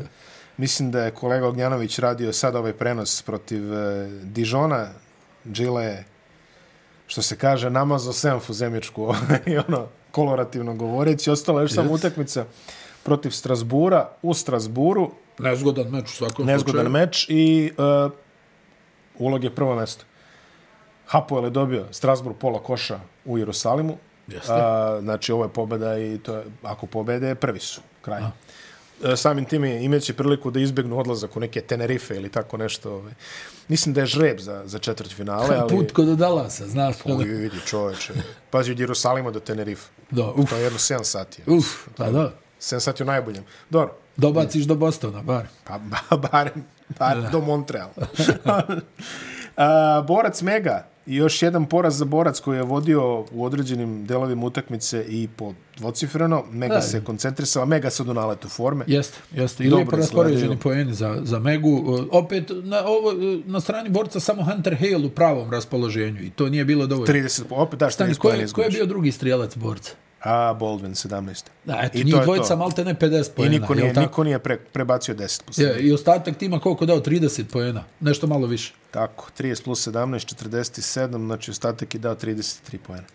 Mislim 0.56 0.90
da 0.90 1.00
je 1.00 1.10
kolega 1.10 1.48
Ognjanović 1.48 1.98
radio 1.98 2.32
sad 2.32 2.56
ovaj 2.56 2.72
prenos 2.72 3.22
protiv 3.22 3.72
uh, 3.72 3.78
Dižona. 4.22 4.88
Džile 5.52 5.84
je, 5.84 6.04
što 7.06 7.22
se 7.22 7.36
kaže, 7.36 7.70
namazao 7.70 8.12
senfu 8.12 8.52
zemičku, 8.52 9.14
i 9.46 9.58
ono, 9.68 9.86
kolorativno 10.10 10.74
govoreći. 10.74 11.30
Ostala 11.30 11.60
je 11.60 11.64
još 11.64 11.72
samo 11.72 11.92
utakmica 11.92 12.44
protiv 13.02 13.30
Strasbura 13.30 14.08
u 14.22 14.34
Strasburu, 14.34 15.10
Nezgodan 15.38 15.86
meč 15.88 16.04
u 16.04 16.14
svakom 16.14 16.46
nezgodan 16.46 16.72
slučaju. 16.84 16.90
meč 16.90 17.26
i 17.28 17.72
uh, 18.06 18.12
ulog 19.18 19.44
je 19.44 19.54
prvo 19.54 19.74
mesto. 19.76 20.04
Hapoel 21.06 21.44
je 21.44 21.50
dobio 21.50 21.84
Strasbourg 21.90 22.38
pola 22.38 22.62
koša 22.62 23.00
u 23.24 23.38
Jerusalimu. 23.38 23.96
Jeste. 24.28 24.52
A, 24.52 24.98
znači, 25.02 25.32
ovo 25.32 25.44
je 25.44 25.48
pobeda 25.48 25.98
i 25.98 26.18
to 26.18 26.34
je, 26.34 26.44
ako 26.62 26.86
pobede, 26.86 27.34
prvi 27.34 27.60
su. 27.60 27.80
Kraj. 28.02 28.22
A. 28.22 28.30
Samim 29.16 29.44
tim 29.44 29.64
je 29.64 29.84
imeći 29.84 30.12
priliku 30.12 30.50
da 30.50 30.60
izbjegnu 30.60 30.98
odlazak 30.98 31.36
u 31.36 31.40
neke 31.40 31.60
Tenerife 31.60 32.16
ili 32.16 32.28
tako 32.28 32.56
nešto. 32.56 32.92
Ovaj. 32.92 33.12
Mislim 33.68 33.94
da 33.94 34.00
je 34.00 34.06
žreb 34.06 34.38
za, 34.38 34.62
za 34.64 34.78
četvrt 34.78 35.12
finale, 35.12 35.56
ali... 35.60 35.68
Put 35.68 35.92
kod 35.92 36.06
Dallasa, 36.06 36.66
znaš. 36.66 36.96
Uj, 37.04 37.24
vidi 37.24 37.56
čoveče. 37.66 38.12
Pazi, 38.50 38.72
od 38.72 38.80
Jerusalima 38.80 39.30
do 39.30 39.40
Tenerife. 39.40 39.88
Da, 40.10 40.30
uf, 40.30 40.50
To 40.50 40.56
je 40.56 40.62
jedno 40.62 40.78
7 40.78 41.04
sati. 41.04 41.42
uf, 41.46 41.88
pa 41.96 42.10
da. 42.10 42.32
7 42.60 42.80
sati 42.80 43.02
u 43.02 43.06
najboljem. 43.06 43.44
Dobro, 43.70 43.94
Dobaciš 44.16 44.64
do 44.64 44.74
Bostona, 44.74 45.22
bar. 45.22 45.46
Pa 45.64 45.78
ba, 45.78 46.16
barem, 46.32 46.64
barem 46.98 47.26
do 47.32 47.40
Montreala. 47.40 47.92
A, 49.56 50.04
borac 50.06 50.42
Mega 50.42 50.86
i 51.06 51.16
još 51.16 51.42
jedan 51.42 51.66
poraz 51.66 51.98
za 51.98 52.04
borac 52.04 52.40
koji 52.40 52.56
je 52.56 52.62
vodio 52.62 53.20
u 53.32 53.44
određenim 53.44 54.06
delovima 54.06 54.46
utakmice 54.46 55.04
i 55.08 55.28
po 55.36 55.52
dvocifreno. 55.78 56.44
Mega 56.50 56.74
Da. 56.74 56.82
se 56.82 57.04
koncentrisala, 57.04 57.66
Mega 57.66 57.90
sad 57.90 58.08
u 58.08 58.14
naletu 58.14 58.48
forme. 58.48 58.84
Jeste, 58.88 59.18
jeste. 59.32 59.64
I 59.64 59.70
lijepo 59.70 59.96
raspoređeni 59.96 60.56
poeni 60.56 60.94
za, 60.94 61.18
za 61.22 61.38
Megu. 61.38 61.70
Uh, 61.70 62.00
Opet, 62.10 62.50
na, 62.62 62.84
ovo, 62.86 63.08
uh, 63.08 63.46
na 63.46 63.60
strani 63.60 63.88
borca 63.88 64.20
samo 64.20 64.42
Hunter 64.44 64.76
Hale 64.78 65.06
u 65.06 65.10
pravom 65.10 65.50
raspoloženju 65.50 66.22
i 66.22 66.30
to 66.30 66.48
nije 66.48 66.64
bilo 66.64 66.86
dovoljno. 66.86 67.14
30, 67.14 67.42
opet 67.50 67.78
daš 67.78 67.94
Stani, 67.94 68.14
30 68.14 68.18
ko 68.18 68.28
pojene 68.28 68.42
je, 68.44 68.48
ko 68.48 68.62
je 68.62 68.70
bio 68.70 68.86
drugi 68.86 69.12
strijelac 69.12 69.56
borca? 69.56 69.92
A, 70.20 70.54
Baldwin, 70.54 70.92
17. 70.92 71.44
Da, 71.64 71.80
eto, 71.82 71.98
I 71.98 72.04
njih 72.04 72.14
dvojica 72.14 72.48
to. 72.48 72.56
malte 72.56 72.84
ne 72.84 72.94
50 72.94 73.20
I 73.22 73.34
poena. 73.36 73.50
niko 73.50 73.74
nije, 73.74 73.92
niko 73.92 74.24
nije 74.24 74.38
pre, 74.38 74.56
prebacio 74.58 75.14
10 75.14 75.42
plus. 75.42 75.58
Je, 75.58 75.80
I 75.80 75.92
ostatak 75.92 76.36
tima 76.36 76.60
koliko 76.60 76.86
dao? 76.86 77.00
30 77.00 77.44
poena. 77.44 77.84
Nešto 78.00 78.26
malo 78.26 78.46
više. 78.46 78.74
Tako, 78.90 79.28
30 79.38 79.64
plus 79.64 79.86
17, 79.88 80.34
47, 80.36 81.26
znači 81.26 81.50
ostatak 81.50 81.94
je 81.94 82.00
dao 82.00 82.14
33 82.14 82.78
pojene. 82.78 83.06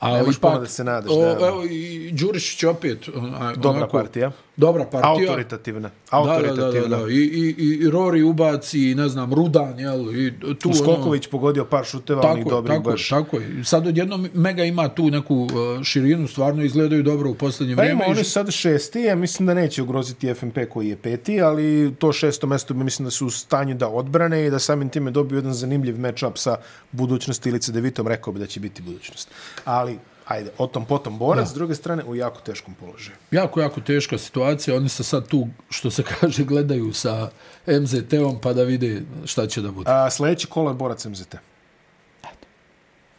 A 0.00 0.12
Nemaš 0.12 0.36
ipak, 0.36 0.50
puno 0.50 0.60
da 0.60 0.66
se 0.66 0.84
nadaš, 0.84 1.10
O, 1.10 1.34
da. 1.34 1.46
evo, 1.46 1.64
i 1.64 2.12
Đurišić 2.12 2.64
opet. 2.64 3.08
Dobra 3.56 3.88
partija. 3.88 4.30
Dobra 4.56 4.84
partija. 4.84 5.10
Autoritativna. 5.10 5.80
Da, 6.10 6.18
da, 6.18 6.24
da, 6.24 6.32
Autoritativna. 6.32 6.96
da, 6.96 7.02
da. 7.04 7.10
I, 7.10 7.14
i, 7.16 7.54
i 7.58 7.86
Rory 7.86 8.22
ubaci, 8.30 8.94
ne 8.94 9.08
znam, 9.08 9.34
Rudan, 9.34 9.78
jel? 9.78 10.16
I 10.16 10.32
tu, 10.58 10.68
ono, 10.68 10.74
Skoković 10.74 11.26
pogodio 11.26 11.64
par 11.64 11.84
šuteva, 11.84 12.20
onih 12.30 12.44
Tako 12.44 12.50
je, 12.50 12.54
dobrih 12.56 12.76
tako, 12.76 12.90
je, 12.90 12.92
baš. 12.92 13.08
tako 13.08 13.36
je. 13.36 13.60
I 13.60 13.64
Sad 13.64 13.86
odjednom 13.86 14.28
Mega 14.34 14.64
ima 14.64 14.88
tu 14.88 15.10
neku 15.10 15.34
uh, 15.34 15.50
širinu, 15.82 16.28
stvarno 16.28 16.62
izgledaju 16.62 17.02
dobro 17.02 17.30
u 17.30 17.34
posljednje 17.34 17.76
Pa 17.76 17.82
vrijeme. 17.82 18.04
ima, 18.04 18.14
i 18.14 18.16
oni 18.16 18.24
sad 18.24 18.50
šesti, 18.50 19.00
ja 19.00 19.14
mislim 19.14 19.46
da 19.46 19.54
neće 19.54 19.82
ugroziti 19.82 20.34
FNP 20.34 20.58
koji 20.70 20.88
je 20.88 20.96
peti, 20.96 21.40
ali 21.42 21.94
to 21.98 22.12
šesto 22.12 22.46
mesto 22.46 22.74
mi 22.74 22.84
mislim 22.84 23.04
da 23.04 23.10
su 23.10 23.26
u 23.26 23.30
stanju 23.30 23.74
da 23.74 23.88
odbrane 23.88 24.46
i 24.46 24.50
da 24.50 24.58
samim 24.58 24.88
time 24.88 25.10
dobiju 25.10 25.38
jedan 25.38 25.52
zanimljiv 25.54 25.96
match-up 25.96 26.36
sa 26.36 26.56
budućnosti 26.92 27.48
ili 27.48 27.60
Cedevitom, 27.60 28.08
rekao 28.08 28.32
bi 28.32 28.38
da 28.40 28.46
će 28.46 28.60
biti 28.60 28.82
budućnost. 28.82 29.28
Ali, 29.64 29.98
ajde, 30.26 30.50
o 30.58 30.66
tom 30.66 30.84
potom 30.84 31.18
borac, 31.18 31.48
s 31.48 31.54
druge 31.54 31.74
strane, 31.74 32.04
u 32.04 32.14
jako 32.14 32.40
teškom 32.40 32.74
položaju. 32.74 33.16
Jako, 33.30 33.60
jako 33.60 33.80
teška 33.80 34.18
situacija. 34.18 34.76
Oni 34.76 34.88
se 34.88 35.04
sad 35.04 35.28
tu, 35.28 35.48
što 35.70 35.90
se 35.90 36.02
kaže, 36.20 36.44
gledaju 36.44 36.92
sa 36.92 37.30
MZT-om 37.66 38.38
pa 38.40 38.52
da 38.52 38.62
vide 38.62 39.02
šta 39.24 39.46
će 39.46 39.60
da 39.60 39.70
bude. 39.70 39.90
A, 39.90 40.10
sljedeći 40.10 40.46
kola 40.46 40.70
je 40.70 40.74
borac 40.74 41.04
MZT. 41.04 41.34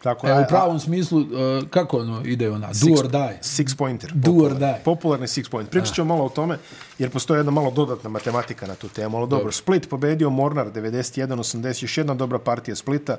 Tako, 0.03 0.27
a- 0.27 0.39
u 0.41 0.45
pravom 0.49 0.79
smislu, 0.79 1.19
uh, 1.19 1.27
kako 1.69 1.97
ono 1.97 2.21
ide 2.25 2.51
ona? 2.51 2.67
Do 2.67 2.99
or 2.99 3.07
die. 3.07 3.39
Six 3.41 3.77
pointer. 3.77 4.11
Do 4.13 4.31
or 4.31 4.35
popularni. 4.37 4.59
die. 4.59 4.81
Popularni 4.85 5.27
six 5.27 5.49
point. 5.49 5.69
Pričat 5.69 5.95
ćemo 5.95 6.15
malo 6.15 6.25
o 6.25 6.29
tome, 6.29 6.57
jer 6.99 7.09
postoji 7.09 7.39
jedna 7.39 7.51
malo 7.51 7.71
dodatna 7.71 8.09
matematika 8.09 8.67
na 8.67 8.75
tu 8.75 8.89
temu. 8.89 9.17
Ali 9.17 9.29
dobro, 9.29 9.51
Split 9.51 9.89
pobedio 9.89 10.29
Mornar 10.29 10.71
91-80, 10.71 11.83
još 11.83 11.97
jedna 11.97 12.13
dobra 12.15 12.39
partija 12.39 12.75
Splita. 12.75 13.17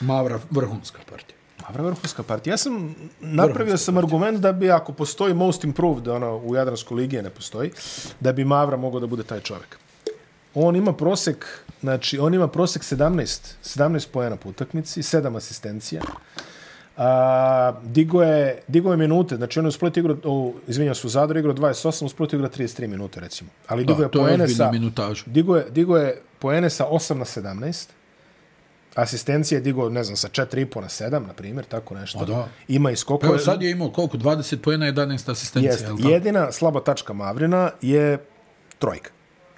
Mavra 0.00 0.40
vrhunska 0.50 0.98
partija. 1.10 1.36
Dobra 1.68 1.82
vrhunska 1.82 2.22
partija. 2.22 2.52
Ja 2.52 2.58
sam 2.58 2.94
napravio 3.20 3.76
sam 3.76 3.98
argument 3.98 4.40
da 4.40 4.52
bi 4.52 4.70
ako 4.70 4.92
postoji 4.92 5.34
most 5.34 5.64
improved 5.64 6.08
ono, 6.08 6.36
u 6.36 6.54
Jadranskoj 6.54 6.94
ligi, 6.94 7.22
ne 7.22 7.30
postoji, 7.30 7.70
da 8.20 8.32
bi 8.32 8.44
Mavra 8.44 8.76
mogao 8.76 9.00
da 9.00 9.06
bude 9.06 9.22
taj 9.22 9.40
čovjek. 9.40 9.78
On 10.54 10.76
ima 10.76 10.92
prosek, 10.92 11.46
znači 11.80 12.18
on 12.18 12.34
ima 12.34 12.48
prosek 12.48 12.82
17, 12.82 13.54
17 13.64 14.08
pojena 14.12 14.36
po 14.36 14.48
utakmici, 14.48 15.02
7 15.02 15.36
asistencija. 15.36 16.02
A, 16.96 17.72
digo, 17.82 18.22
je, 18.22 18.62
digo 18.68 18.90
je 18.90 18.96
minute, 18.96 19.36
znači 19.36 19.58
on 19.58 19.64
je 19.64 19.68
u 19.68 19.72
Splitu 19.72 20.00
igrao, 20.00 20.16
u, 20.24 20.54
izvinjam 20.68 20.94
se, 20.94 21.06
u 21.06 21.10
Zadru 21.10 21.38
igrao 21.38 21.54
28, 21.54 22.04
u 22.04 22.08
Splitu 22.08 22.36
igrao 22.36 22.50
33 22.50 22.86
minute, 22.86 23.20
recimo. 23.20 23.50
Ali 23.68 23.84
digo 23.84 23.98
Da, 23.98 24.04
je 24.04 24.10
poene 24.10 24.48
sa, 24.48 24.70
minutaža. 24.70 25.24
digo 25.26 25.56
je, 25.56 25.66
digo 25.70 25.96
je 25.96 26.20
poene 26.38 26.70
sa 26.70 26.86
8 26.90 27.14
na 27.14 27.24
17, 27.24 27.86
asistencije 28.94 29.60
digo, 29.60 29.88
ne 29.88 30.04
znam, 30.04 30.16
sa 30.16 30.28
4,5 30.28 30.80
na 30.80 30.88
7, 30.88 31.26
na 31.26 31.32
primjer, 31.32 31.64
tako 31.64 31.94
nešto. 31.94 32.18
A 32.18 32.24
da. 32.24 32.48
Ima 32.68 32.90
i 32.90 32.94
Pa 32.94 32.96
skokove. 32.96 33.28
evo 33.28 33.38
sad 33.38 33.62
je 33.62 33.70
imao 33.70 33.90
koliko? 33.90 34.16
20 34.16 34.56
pojena, 34.56 34.86
11 34.86 35.30
asistencija. 35.30 35.72
Jest, 35.72 35.84
tako? 35.84 35.98
jedina 36.02 36.52
slaba 36.52 36.80
tačka 36.80 37.12
Mavrina 37.12 37.70
je 37.82 38.18
trojka. 38.78 39.10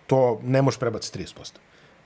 To 0.06 0.40
ne 0.42 0.62
može 0.62 0.78
prebaciti 0.78 1.18
30%. 1.18 1.52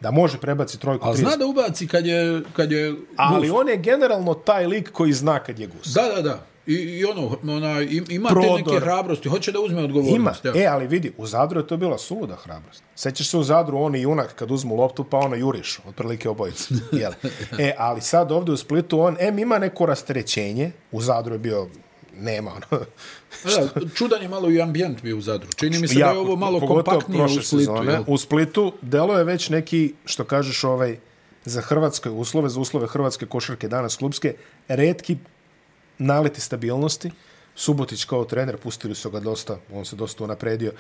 Da 0.00 0.10
može 0.10 0.38
prebaciti 0.38 0.80
trojku 0.80 1.06
Ali 1.06 1.16
30%. 1.16 1.20
zna 1.20 1.36
da 1.36 1.46
ubaci 1.46 1.86
kad 1.86 2.06
je, 2.06 2.42
kad 2.52 2.72
je 2.72 2.94
Ali 3.16 3.48
gust. 3.48 3.60
on 3.60 3.68
je 3.68 3.76
generalno 3.76 4.34
taj 4.34 4.66
lik 4.66 4.92
koji 4.92 5.12
zna 5.12 5.38
kad 5.38 5.58
je 5.58 5.66
gust. 5.66 5.94
Da, 5.94 6.02
da, 6.16 6.22
da. 6.22 6.40
I, 6.70 6.98
i 6.98 7.04
ono, 7.04 7.38
ona, 7.46 7.80
im- 7.82 8.04
ima 8.10 8.28
Prodor. 8.28 8.56
te 8.56 8.64
neke 8.64 8.80
hrabrosti. 8.80 9.28
Hoće 9.28 9.52
da 9.52 9.60
uzme 9.60 9.76
Ima. 9.76 9.84
odgovornost. 9.84 10.44
ja. 10.44 10.52
E, 10.56 10.66
ali 10.66 10.86
vidi, 10.86 11.12
u 11.16 11.26
Zadru 11.26 11.60
je 11.60 11.66
to 11.66 11.76
bila 11.76 11.98
suluda 11.98 12.36
hrabrost. 12.36 12.82
Sećaš 12.94 13.30
se 13.30 13.36
u 13.36 13.42
Zadru, 13.42 13.78
on 13.78 13.94
i 13.94 14.02
junak 14.02 14.34
kad 14.34 14.50
uzmu 14.50 14.76
loptu, 14.76 15.04
pa 15.04 15.18
ono 15.18 15.36
juriš, 15.36 15.78
otprilike 15.88 16.28
obojice. 16.28 16.74
Jel? 16.92 17.12
E, 17.58 17.72
ali 17.78 18.00
sad 18.00 18.32
ovdje 18.32 18.54
u 18.54 18.56
Splitu 18.56 19.00
on, 19.00 19.16
em, 19.20 19.38
ima 19.38 19.58
neko 19.58 19.86
rasterećenje, 19.86 20.70
u 20.92 21.00
Zadru 21.00 21.34
je 21.34 21.38
bio, 21.38 21.68
nema 22.16 22.50
ono, 22.50 22.82
Da, 23.44 23.80
čudan 23.94 24.22
je 24.22 24.28
malo 24.28 24.50
i 24.50 24.60
ambijent 24.62 25.02
bio 25.02 25.16
u 25.16 25.20
Zadru. 25.20 25.48
Čini 25.56 25.78
mi 25.78 25.88
se 25.88 25.98
da 25.98 26.06
je 26.06 26.18
ovo 26.18 26.36
malo 26.36 26.60
kompaktnije 26.60 27.24
u 27.24 27.28
Splitu. 27.28 27.46
sezone. 27.48 27.92
Jel? 27.92 28.04
U 28.06 28.18
Splitu 28.18 28.72
delo 28.82 29.18
je 29.18 29.24
već 29.24 29.48
neki, 29.48 29.94
što 30.04 30.24
kažeš, 30.24 30.64
ovaj, 30.64 30.98
za 31.44 31.60
hrvatske 31.60 32.10
uslove, 32.10 32.48
za 32.48 32.60
uslove 32.60 32.86
hrvatske 32.86 33.26
košarke 33.26 33.68
danas 33.68 33.96
klubske, 33.96 34.34
redki 34.68 35.16
naleti 36.00 36.40
stabilnosti. 36.40 37.10
Subotić 37.54 38.04
kao 38.04 38.24
trener, 38.24 38.56
pustili 38.56 38.94
su 38.94 39.10
ga 39.10 39.20
dosta, 39.20 39.56
on 39.74 39.84
se 39.84 39.96
dosta 39.96 40.24
unapredio. 40.24 40.72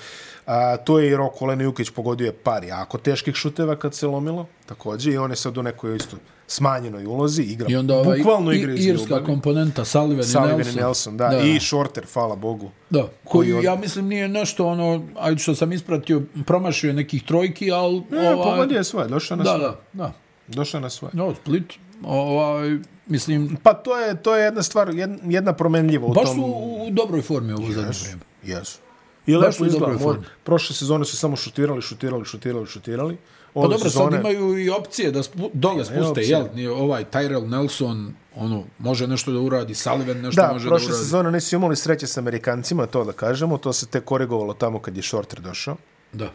A, 0.46 0.76
to 0.76 0.98
je 0.98 1.10
i 1.10 1.16
Roko 1.16 1.46
Lenijukić 1.46 1.90
pogodio 1.90 2.26
je 2.26 2.32
par 2.34 2.64
jako 2.64 2.98
teških 2.98 3.34
šuteva 3.34 3.76
kad 3.76 3.94
se 3.94 4.06
lomilo, 4.06 4.46
također, 4.66 5.12
i 5.12 5.18
on 5.18 5.30
je 5.30 5.36
sad 5.36 5.58
u 5.58 5.62
nekoj 5.62 5.96
isto 5.96 6.16
smanjenoj 6.46 7.06
ulozi, 7.06 7.42
igra, 7.42 7.66
I 7.70 7.76
onda 7.76 7.96
ovaj, 7.96 8.18
bukvalno 8.18 8.52
igra 8.52 8.72
iz 8.72 8.86
irska 8.86 9.04
ljubavi. 9.04 9.24
komponenta 9.24 9.84
Sullivan, 9.84 10.24
Sullivan 10.24 10.52
i 10.52 10.56
Nelson. 10.56 10.74
Nelson, 10.76 11.16
da, 11.16 11.28
da. 11.28 11.40
i 11.40 11.60
Shorter, 11.60 12.06
hvala 12.12 12.36
Bogu. 12.36 12.70
Da, 12.90 13.08
koji 13.24 13.52
on- 13.52 13.64
ja 13.64 13.76
mislim 13.76 14.06
nije 14.06 14.28
nešto 14.28 14.66
ono, 14.66 15.02
ajde 15.16 15.38
što 15.38 15.54
sam 15.54 15.72
ispratio, 15.72 16.22
promašio 16.46 16.92
nekih 16.92 17.22
trojki, 17.22 17.72
ali... 17.72 18.02
Ne, 18.10 18.30
ovaj, 18.30 18.50
pogodio 18.50 18.76
je 18.78 18.84
svoje, 18.84 19.08
došao 19.08 19.36
na 19.36 19.42
Da, 19.42 19.50
svoje. 19.50 19.62
da, 19.62 19.76
da. 19.94 20.12
Došao 20.48 20.80
na 20.80 20.90
svoje. 20.90 21.10
No, 21.14 21.34
Split, 21.36 21.72
ovaj, 22.04 22.78
mislim, 23.06 23.56
Pa 23.62 23.74
to 23.74 23.96
je 23.96 24.22
to 24.22 24.36
je 24.36 24.44
jedna 24.44 24.62
stvar, 24.62 24.90
jedna, 25.24 25.52
promenljiva 25.52 26.06
u 26.06 26.12
baš 26.12 26.24
tom. 26.24 26.34
su 26.34 26.42
u, 26.42 26.88
dobroj 26.90 27.22
formi 27.22 27.52
ovo 27.52 27.72
zadnje 27.72 27.90
vrijeme. 28.02 28.20
Jesu. 28.44 28.78
I 29.26 29.34
Baš 29.34 29.60
lepo 29.60 29.66
izgleda. 29.66 29.98
formi. 29.98 30.24
Prošle 30.44 30.76
sezone 30.76 31.04
su 31.04 31.16
samo 31.16 31.36
šutirali, 31.36 31.82
šutirali, 31.82 32.24
šutirali, 32.24 32.66
šutirali. 32.66 33.16
Pa 33.54 33.60
Ove 33.60 33.68
dobro, 33.68 33.90
sezone, 33.90 34.10
sad 34.12 34.20
imaju 34.20 34.58
i 34.58 34.70
opcije 34.70 35.10
da 35.10 35.22
spu, 35.22 35.50
dole 35.52 35.84
spuste, 35.84 36.20
jel? 36.22 36.44
Nije 36.54 36.70
ovaj 36.70 37.04
Tyrell 37.04 37.48
Nelson, 37.48 38.14
ono, 38.36 38.64
može 38.78 39.06
nešto 39.06 39.32
da 39.32 39.40
uradi, 39.40 39.74
Sullivan 39.74 40.20
nešto 40.20 40.42
Da, 40.42 40.52
može 40.52 40.64
da 40.64 40.70
prošle 40.70 40.86
uradi. 40.86 40.98
sezone 40.98 41.32
nisu 41.32 41.56
imali 41.56 41.76
sreće 41.76 42.06
s 42.06 42.16
Amerikancima, 42.16 42.86
to 42.86 43.04
da 43.04 43.12
kažemo. 43.12 43.58
To 43.58 43.72
se 43.72 43.86
te 43.86 44.00
korigovalo 44.00 44.54
tamo 44.54 44.78
kad 44.78 44.96
je 44.96 45.02
Shorter 45.02 45.40
došao. 45.40 45.76
Da. 46.12 46.30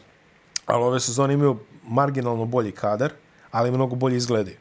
Ali 0.65 0.83
ove 0.83 0.99
sezone 0.99 1.33
imaju 1.33 1.57
marginalno 1.83 2.45
bolji 2.45 2.71
kadar, 2.71 3.11
ali 3.51 3.71
mnogo 3.71 3.95
bolje 3.95 4.17
izgledaju. 4.17 4.57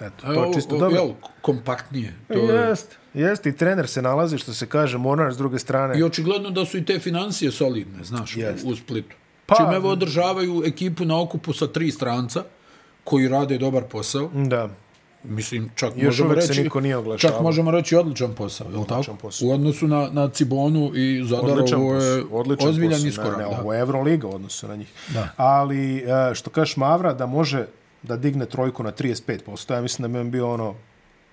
Eto, 0.00 0.10
to 0.24 0.44
je 0.44 0.54
čisto 0.54 0.74
o- 0.74 0.78
dobro. 0.78 0.96
Jel, 0.96 1.08
kompaktnije. 1.42 2.14
To 2.28 2.34
je, 2.34 2.68
Jest, 2.68 2.96
jest, 3.14 3.46
i 3.46 3.52
trener 3.52 3.88
se 3.88 4.02
nalazi, 4.02 4.38
što 4.38 4.54
se 4.54 4.66
kaže, 4.66 4.98
Monar 4.98 5.32
s 5.32 5.36
druge 5.36 5.58
strane. 5.58 5.98
I 5.98 6.02
očigledno 6.02 6.50
da 6.50 6.64
su 6.64 6.78
i 6.78 6.84
te 6.84 6.98
financije 6.98 7.50
solidne, 7.50 8.04
znaš, 8.04 8.36
Jest. 8.36 8.64
u, 8.66 8.76
Splitu. 8.76 9.16
Pa- 9.46 9.56
Čim 9.56 9.72
evo 9.72 9.90
održavaju 9.90 10.62
ekipu 10.66 11.04
na 11.04 11.20
okupu 11.20 11.52
sa 11.52 11.66
tri 11.66 11.90
stranca, 11.90 12.44
koji 13.04 13.28
rade 13.28 13.58
dobar 13.58 13.82
posao, 13.84 14.30
Da. 14.34 14.68
mislim, 15.24 15.70
čak 15.74 15.92
Još 15.92 16.04
možemo 16.06 16.34
reći, 16.34 16.62
niko 16.62 16.80
nije 16.80 16.96
oglašavao. 16.96 17.32
čak 17.32 17.42
možemo 17.42 17.70
reći 17.70 17.96
odličan 17.96 18.34
posao, 18.34 18.70
je 18.70 18.76
li 18.76 18.84
tako? 18.86 19.16
posao. 19.16 19.48
U 19.48 19.52
odnosu 19.52 19.86
na, 19.86 20.08
na 20.12 20.28
Cibonu 20.28 20.90
i 20.94 21.24
Zadar, 21.24 21.50
Odličan 21.50 21.80
ovo 21.80 21.94
je 21.94 22.24
odličan 22.30 22.68
ozbiljan 22.68 22.92
posao. 22.92 23.08
iskorak. 23.08 23.38
Ne, 23.38 23.44
ne, 23.44 23.58
ovo 23.58 23.72
je 23.74 23.80
Euroliga 23.80 24.26
u 24.26 24.34
odnosu 24.34 24.68
na 24.68 24.76
njih. 24.76 24.88
Da. 25.08 25.28
Ali, 25.36 25.96
e, 25.98 26.34
što 26.34 26.50
kažeš 26.50 26.76
Mavra, 26.76 27.14
da 27.14 27.26
može 27.26 27.66
da 28.02 28.16
digne 28.16 28.46
trojku 28.46 28.82
na 28.82 28.92
35%, 28.92 29.74
ja 29.74 29.80
mislim 29.80 30.02
da 30.02 30.08
bi 30.08 30.18
on 30.18 30.30
bio 30.30 30.52
ono 30.52 30.74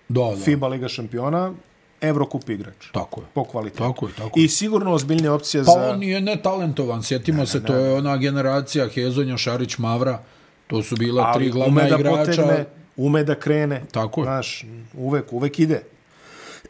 Da, 0.10 0.22
da. 0.22 0.36
FIBA 0.44 0.68
Liga 0.68 0.88
šampiona, 0.88 1.54
Evrokup 2.02 2.50
igrač. 2.50 2.92
Tako 2.92 3.22
je. 3.22 3.28
Po 3.34 3.44
kvalitetu. 3.44 3.84
Tako 3.84 4.08
je, 4.08 4.14
tako 4.14 4.40
je. 4.40 4.46
I 4.46 4.48
sigurno 4.48 4.94
ozbiljne 4.94 5.30
opcije 5.30 5.64
Pa 5.64 5.72
za... 5.72 5.90
on 5.90 6.04
je 6.04 6.22
netalentovan, 6.22 7.04
sjetimo 7.04 7.46
se, 7.46 7.64
to 7.64 7.76
je 7.76 7.94
ona 7.94 8.18
generacija 8.18 8.88
Hezonja, 8.90 9.38
Šarić, 9.38 9.78
Mavra, 9.78 10.24
to 10.68 10.84
su 10.84 10.96
bila 10.96 11.34
tri 11.34 11.44
ali 11.44 11.52
glavna 11.52 11.82
ume 11.82 11.90
da 11.90 11.96
igrača. 12.00 12.26
potegne, 12.26 12.66
ume 12.98 13.24
da 13.24 13.36
krene. 13.36 13.84
Tako 13.92 14.22
je. 14.22 14.26
Znaš, 14.26 14.66
uvek, 14.94 15.34
uvek 15.34 15.60
ide. 15.60 15.84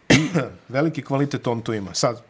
Veliki 0.69 1.01
kvalitet 1.01 1.47
on 1.47 1.61
tu 1.61 1.73
ima. 1.73 1.93
Sad, 1.93 2.21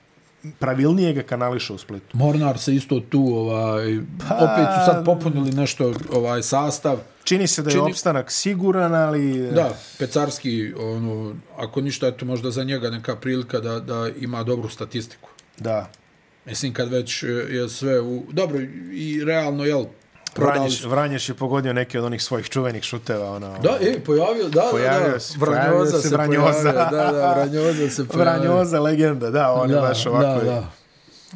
pravilnije 0.60 1.14
ga 1.14 1.24
kanališe 1.24 1.74
u 1.74 1.78
Splitu. 1.78 2.18
Mornar 2.18 2.58
se 2.60 2.76
isto 2.76 3.00
tu, 3.00 3.22
ovaj, 3.36 4.00
Pa- 4.30 4.36
opet 4.36 4.66
su 4.80 4.86
sad 4.86 5.06
popunili 5.06 5.52
nešto 5.52 5.94
ovaj 6.12 6.44
sastav. 6.44 6.98
Čini 7.24 7.48
se 7.48 7.62
da 7.64 7.70
je 7.70 7.76
Čini- 7.76 7.92
opstanak 7.92 8.32
siguran, 8.32 8.96
ali... 8.96 9.52
Da, 9.52 9.74
Pecarski, 10.00 10.74
ono, 10.74 11.36
ako 11.58 11.82
ništa, 11.82 12.08
eto 12.08 12.26
možda 12.26 12.52
za 12.52 12.64
njega 12.64 12.90
neka 12.90 13.16
prilika 13.16 13.60
da, 13.60 13.80
da 13.80 14.10
ima 14.20 14.44
dobru 14.44 14.70
statistiku. 14.70 15.30
Da. 15.58 15.90
Mislim, 16.46 16.74
kad 16.74 16.90
već 16.90 17.24
e, 17.24 17.28
je 17.28 17.70
sve 17.70 18.00
u... 18.02 18.24
Dobro, 18.32 18.60
i 18.94 19.24
realno, 19.26 19.66
jel, 19.66 19.86
prodali 20.36 20.58
Vranješ, 20.58 20.82
su... 20.82 20.90
Vranješ 20.90 21.30
je 21.30 21.36
pogodio 21.36 21.74
neke 21.74 22.00
od 22.00 22.06
onih 22.06 22.24
svojih 22.24 22.50
čuvenih 22.50 22.84
šuteva. 22.84 23.32
Ono, 23.32 23.58
Da, 23.60 23.78
e, 23.82 24.00
pojavio, 24.00 24.50
da, 24.50 24.68
Pojavio 24.72 25.08
da, 25.08 25.14
da, 25.14 25.20
se- 25.20 25.38
Vranjoza 25.40 26.02
se 26.02 26.10
Vranjoza. 26.10 26.62
pojavio, 26.62 26.74
da, 26.92 27.12
da, 27.12 27.34
Vranjoza 27.34 27.90
se 27.90 28.08
pojavio. 28.08 28.34
Vranjoza, 28.44 28.80
legenda, 28.80 29.30
da, 29.30 29.52
on 29.54 29.70
je 29.70 29.76
da, 29.76 29.82
baš 29.82 30.06
ovako. 30.06 30.40
Da, 30.40 30.46
da. 30.46 30.52
da. 30.52 30.72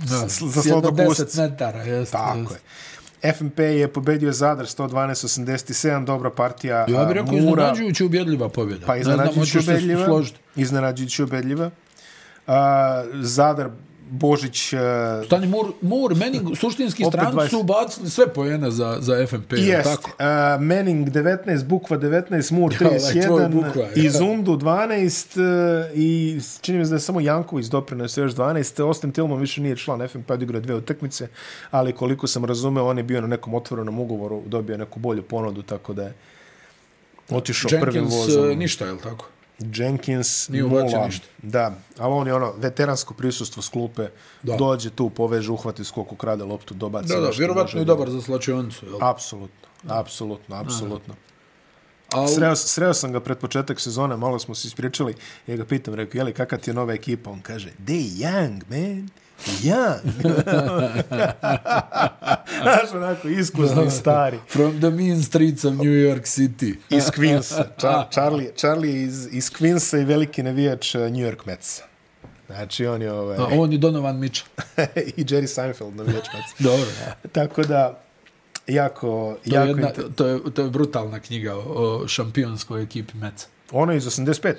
Za 0.06 0.30
S 0.30 0.42
jedno 0.42 0.62
slobodopust. 0.64 1.22
10 1.22 1.42
metara, 1.42 1.80
jeste. 1.80 2.12
Tako 2.12 2.38
jeste. 2.40 2.54
je. 3.24 3.34
FNP 3.34 3.60
je 3.60 3.88
pobedio 3.88 4.32
Zadar 4.32 4.66
112-87, 4.66 6.06
dobra 6.06 6.30
partija 6.30 6.78
Ja 6.80 7.06
bih 7.06 7.14
rekao 7.14 7.34
Mura. 7.34 7.40
iznenađujući 7.40 8.04
ubjedljiva 8.06 8.50
pobjeda. 8.50 8.86
Pa 8.86 8.98
iznenađujući 8.98 9.60
ubedljiva. 9.60 10.22
Iznenađujući 10.56 11.24
ubedljiva. 11.24 11.70
A, 12.48 13.04
Zadar, 13.14 13.70
Božić, 14.12 14.74
a, 14.74 15.22
Stani 15.26 15.48
Mur, 15.48 15.66
Mur, 15.82 16.16
Menning, 16.16 16.58
suštinski 16.58 17.06
stranci 17.06 17.38
20. 17.38 17.50
su 17.50 17.60
ubacili 17.60 18.10
sve 18.10 18.34
pojene 18.34 18.72
za, 18.72 18.98
za 19.00 19.28
FNP. 19.28 19.54
Jest, 19.54 19.90
Tako? 19.90 20.10
uh, 20.10 20.62
Manning 20.64 21.10
19, 21.10 21.66
Bukva 21.66 21.98
19, 21.98 22.52
Mur 22.52 22.74
Ja, 22.82 22.88
ovaj 22.88 23.00
tvoj 23.00 23.42
31, 23.42 23.50
Bukva, 23.50 23.82
ja. 23.82 23.90
i 23.96 24.10
Zundu 24.10 24.58
12 24.58 25.40
uh, 25.40 25.98
i 25.98 26.40
čini 26.62 26.78
mi 26.78 26.86
se 26.86 26.90
da 26.90 26.96
je 26.96 27.00
samo 27.00 27.20
Janković 27.20 27.66
doprinosio 27.66 28.22
još 28.22 28.34
12. 28.34 28.84
Austin 28.84 29.12
Tillman 29.12 29.40
više 29.40 29.62
nije 29.62 29.76
član 29.76 30.08
FNP, 30.08 30.32
odigrao 30.32 30.58
je 30.58 30.62
dve 30.62 30.76
utakmice, 30.76 31.28
ali 31.72 31.94
koliko 31.94 32.28
sam 32.28 32.46
razumeo, 32.46 32.86
on 32.86 32.98
je 32.98 33.04
bio 33.04 33.22
na 33.22 33.28
nekom 33.28 33.54
otvorenom 33.54 34.00
ugovoru, 34.00 34.42
dobio 34.46 34.78
neku 34.78 35.00
bolju 35.00 35.24
ponudu, 35.24 35.62
tako 35.62 35.94
da 35.94 36.04
je 36.04 36.14
otišao 37.30 37.70
prvim 37.82 38.04
Jenkins, 38.04 38.16
vozom. 38.16 38.52
e, 38.52 38.56
ništa, 38.56 38.86
je 38.86 38.92
li 38.92 39.00
tako? 39.00 39.26
Jenkins 39.60 40.50
Nije 40.50 40.64
nula. 40.64 41.06
ništa. 41.06 41.28
Da, 41.38 41.66
ali 41.98 42.14
on 42.14 42.28
je 42.28 42.34
ono 42.34 42.54
veteransko 42.54 43.14
prisustvo 43.14 43.62
s 43.62 43.70
klupe, 43.70 44.08
Da. 44.44 44.56
dođe 44.56 44.90
tu, 44.90 45.10
poveže, 45.10 45.52
uhvati 45.52 45.84
skok, 45.84 46.12
ukrade 46.12 46.44
loptu, 46.44 46.74
dobaci. 46.74 47.08
Da, 47.08 47.20
da, 47.20 47.30
vjerovatno 47.30 47.80
je 47.80 47.86
dobar 47.86 48.10
za 48.10 48.22
slačionicu. 48.22 48.86
Jel? 48.86 49.04
Apsolutno, 49.04 49.68
apsolutno, 49.86 50.56
apsolutno. 50.56 51.16
A, 52.10 52.22
u- 52.24 52.28
Sreo, 52.28 52.56
sreo 52.56 52.94
sam 52.94 53.12
ga 53.12 53.20
pred 53.20 53.38
početak 53.38 53.80
sezone, 53.80 54.18
malo 54.18 54.40
smo 54.40 54.56
se 54.56 54.68
ispričali, 54.68 55.14
ja 55.48 55.56
ga 55.56 55.66
pitam, 55.66 55.94
rekao, 55.94 56.20
jeli, 56.20 56.34
kakva 56.34 56.58
ti 56.58 56.70
je 56.70 56.74
nova 56.74 56.94
ekipa? 56.94 57.30
On 57.30 57.42
kaže, 57.42 57.70
they 57.80 58.18
young, 58.18 58.62
man, 58.70 59.10
young. 59.64 60.00
Znaš, 62.62 62.94
onako, 62.96 63.28
iskusni, 63.28 63.92
stari. 63.92 64.38
From 64.50 64.80
the 64.80 64.90
mean 64.90 65.24
streets 65.24 65.66
of 65.66 65.74
New 65.74 65.84
York 65.84 66.24
City. 66.24 66.76
Iz 66.90 67.04
Queensa. 67.04 67.64
Čar, 67.78 68.06
Charlie, 68.12 68.52
Charlie 68.56 68.94
je 68.94 69.04
iz, 69.04 69.28
iz 69.32 69.52
Queensa 69.52 70.02
i 70.02 70.06
veliki 70.06 70.44
navijač 70.44 70.96
uh, 70.96 71.02
New 71.02 71.28
York 71.28 71.46
Metsa. 71.46 71.84
Znači, 72.48 72.88
on 72.88 73.02
je 73.02 73.12
ovaj, 73.12 73.38
A 73.38 73.48
on 73.52 73.72
je 73.72 73.78
Donovan 73.78 74.18
Mitchell. 74.20 74.50
i 75.18 75.24
Jerry 75.24 75.48
Seinfeld 75.48 75.96
navijač 75.96 76.26
Metsa. 76.34 76.56
Dobro. 76.70 76.86
Tako 77.32 77.64
da, 77.64 78.00
jako, 78.68 79.38
To 79.44 79.50
je, 79.50 79.56
jako... 79.56 79.68
jedna, 79.68 79.90
inter- 79.90 80.14
to, 80.16 80.28
je, 80.28 80.40
to 80.54 80.62
je 80.62 80.70
brutalna 80.70 81.20
knjiga 81.20 81.56
o, 81.56 81.60
o 81.60 82.08
šampionskoj 82.08 82.84
ekipi 82.84 83.18
Metsa. 83.18 83.48
Ono 83.72 83.92
je 83.92 83.98
iz 83.98 84.06
85. 84.06 84.54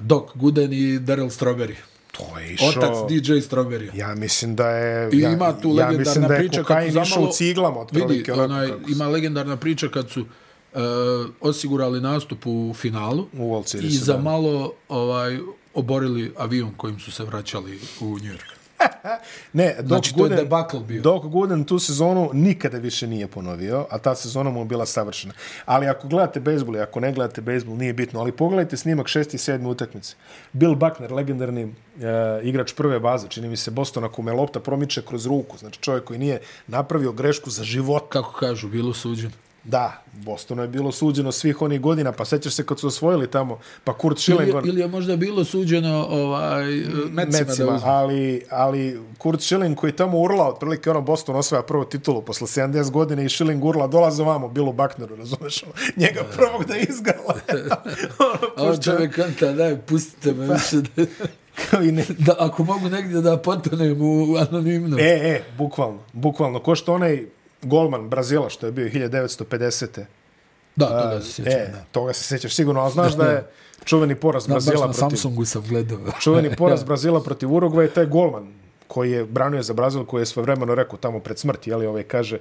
Doc 0.00 0.30
Gooden 0.34 0.72
i 0.72 0.98
Daryl 0.98 1.30
Strawberry. 1.30 1.74
To 2.16 2.38
je 2.38 2.54
išao... 2.54 2.68
Otac 2.68 3.10
DJ 3.10 3.32
Strawberry. 3.32 3.90
Ja 3.94 4.14
mislim 4.14 4.56
da 4.56 4.68
je... 4.68 5.10
I 5.12 5.18
ja, 5.20 5.30
ima 5.30 5.60
tu 5.60 5.74
ja 5.78 5.90
mislim 5.90 6.24
legendarna 6.24 6.28
da 6.28 6.34
je 6.34 6.40
priča 6.40 6.64
kad 6.64 6.82
su 6.82 6.88
išao 6.88 7.04
zamalo... 7.04 7.28
u 7.28 7.32
ciglama, 7.32 7.80
Vidi, 7.80 8.02
otprilike. 8.02 8.32
onako 8.32 8.52
onaj, 8.52 8.68
kako 8.68 8.90
ima 8.90 9.08
legendarna 9.08 9.56
priča 9.56 9.88
kad 9.88 10.10
su 10.10 10.20
uh, 10.20 10.80
osigurali 11.40 12.00
nastup 12.00 12.46
u 12.46 12.74
finalu 12.74 13.26
U 13.32 13.36
World 13.36 13.64
i 13.64 13.68
Seriesu, 13.68 14.04
za 14.04 14.12
da. 14.12 14.22
malo 14.22 14.72
ovaj 14.88 15.38
oborili 15.74 16.32
avion 16.36 16.70
kojim 16.76 17.00
su 17.00 17.12
se 17.12 17.24
vraćali 17.24 17.78
u 18.00 18.04
New 18.04 18.32
York. 18.32 18.55
Ne, 19.52 19.74
Doc 19.78 19.86
Znači, 19.86 20.14
to 20.14 20.16
je 20.16 20.28
Gooden, 20.28 20.38
debakl 20.38 20.78
bio. 20.78 21.02
Doc 21.02 21.22
Gooden 21.24 21.64
tu 21.64 21.78
sezonu 21.78 22.30
nikada 22.32 22.78
više 22.78 23.06
nije 23.06 23.26
ponovio, 23.26 23.86
a 23.90 23.98
ta 23.98 24.14
sezona 24.14 24.50
mu 24.50 24.60
je 24.60 24.64
bila 24.64 24.86
savršena. 24.86 25.34
Ali 25.64 25.86
ako 25.86 26.08
gledate 26.08 26.40
bejsbol 26.40 26.76
i 26.76 26.80
ako 26.80 27.00
ne 27.00 27.12
gledate 27.12 27.40
bejsbol, 27.40 27.76
nije 27.76 27.92
bitno. 27.92 28.20
Ali 28.20 28.32
pogledajte 28.32 28.76
snimak 28.76 29.08
šesti 29.08 29.36
i 29.36 29.38
sedmi 29.38 29.68
utakmice. 29.68 30.14
Bill 30.52 30.74
Buckner, 30.74 31.12
legendarni 31.12 31.64
uh, 31.64 31.72
igrač 32.42 32.74
prve 32.74 33.00
baze, 33.00 33.28
čini 33.28 33.48
mi 33.48 33.56
se 33.56 33.70
Bostona, 33.70 34.08
kome 34.08 34.32
lopta 34.32 34.60
promiče 34.60 35.02
kroz 35.02 35.26
ruku. 35.26 35.58
Znači 35.58 35.80
čovjek 35.80 36.04
koji 36.04 36.18
nije 36.18 36.40
napravio 36.66 37.12
grešku 37.12 37.50
za 37.50 37.64
život. 37.64 38.04
Kako 38.08 38.32
kažu, 38.32 38.68
bilo 38.68 38.94
suđeno. 38.94 39.45
Da, 39.68 40.02
Bostonu 40.12 40.62
je 40.62 40.68
bilo 40.68 40.92
suđeno 40.92 41.32
svih 41.32 41.62
onih 41.62 41.80
godina, 41.80 42.12
pa 42.12 42.24
sećaš 42.24 42.54
se 42.54 42.66
kad 42.66 42.80
su 42.80 42.86
osvojili 42.86 43.30
tamo, 43.30 43.58
pa 43.84 43.92
Kurt 43.92 44.16
Ili, 44.16 44.20
Schilling... 44.22 44.54
on- 44.54 44.68
ili 44.68 44.80
je 44.80 44.88
možda 44.88 45.16
bilo 45.16 45.44
suđeno 45.44 46.06
ovaj, 46.10 46.64
Metsima, 47.10 47.14
da 47.44 47.48
Mecima, 47.48 47.74
uzme. 47.74 47.88
ali, 47.88 48.42
ali 48.50 49.00
Kurt 49.18 49.40
Schilling 49.40 49.76
koji 49.78 49.92
tamo 49.92 50.18
urla, 50.18 50.48
otprilike 50.48 50.90
ono 50.90 51.00
Boston 51.00 51.36
osvaja 51.36 51.62
prvu 51.62 51.84
titulu 51.84 52.22
posle 52.22 52.46
70 52.46 52.90
godina 52.90 53.22
i 53.22 53.28
Schilling 53.28 53.64
urla, 53.64 53.86
dolaze 53.86 54.22
ovamo, 54.22 54.48
Bilu 54.48 54.72
Buckneru, 54.72 55.16
razumeš, 55.16 55.62
ono, 55.62 55.72
njega 55.96 56.20
prvog 56.36 56.64
da 56.64 56.76
izgala. 56.76 57.34
ono, 58.18 58.68
A 58.68 58.70
on 58.70 58.78
čovjek 58.82 59.14
kanta, 59.14 59.52
daj, 59.52 59.76
pustite 59.78 60.32
me 60.32 60.46
više 60.54 60.76
da, 60.96 61.04
kao 61.70 61.82
i 61.82 61.92
ne, 61.92 62.04
da, 62.18 62.34
ako 62.38 62.64
mogu 62.64 62.88
negdje 62.88 63.20
da 63.20 63.36
potonem 63.36 64.02
u 64.02 64.36
anonimnost. 64.36 65.00
e, 65.00 65.04
e, 65.04 65.42
bukvalno, 65.58 65.98
bukvalno, 66.12 66.58
ko 66.58 66.74
što 66.74 66.94
onaj 66.94 67.26
golman 67.62 68.08
Brazila, 68.08 68.48
što 68.50 68.66
je 68.66 68.72
bio 68.72 68.88
1950. 68.88 70.04
Da, 70.76 70.86
toga 70.86 71.20
se 71.20 71.32
sjećam, 71.32 71.52
E, 71.52 71.68
da. 71.72 71.84
toga 71.92 72.12
se 72.12 72.24
sećaš 72.24 72.54
sigurno, 72.54 72.80
ali 72.80 72.92
znaš 72.92 73.12
da 73.20 73.24
je 73.24 73.46
čuveni 73.84 74.14
poraz 74.14 74.46
Da, 74.46 74.54
baš 74.54 74.64
Brazila 74.64 74.86
na 74.86 74.92
protiv... 74.92 75.00
Samsungu 75.00 75.44
sam 75.44 75.62
gledao. 75.68 75.98
čuveni 76.22 76.56
poraz 76.56 76.84
Brazila 76.88 77.22
protiv 77.22 77.54
Urugvaja, 77.54 77.88
taj 77.90 78.06
golman 78.06 78.52
koji 78.88 79.10
je 79.10 79.24
branio 79.24 79.62
za 79.62 79.72
Brazil, 79.72 80.04
koji 80.04 80.22
je 80.22 80.26
svojevremeno 80.26 80.74
rekao 80.74 80.98
tamo 80.98 81.20
pred 81.20 81.38
smrti, 81.38 81.70
jeli, 81.70 81.86
ovaj 81.86 82.02
kaže, 82.02 82.38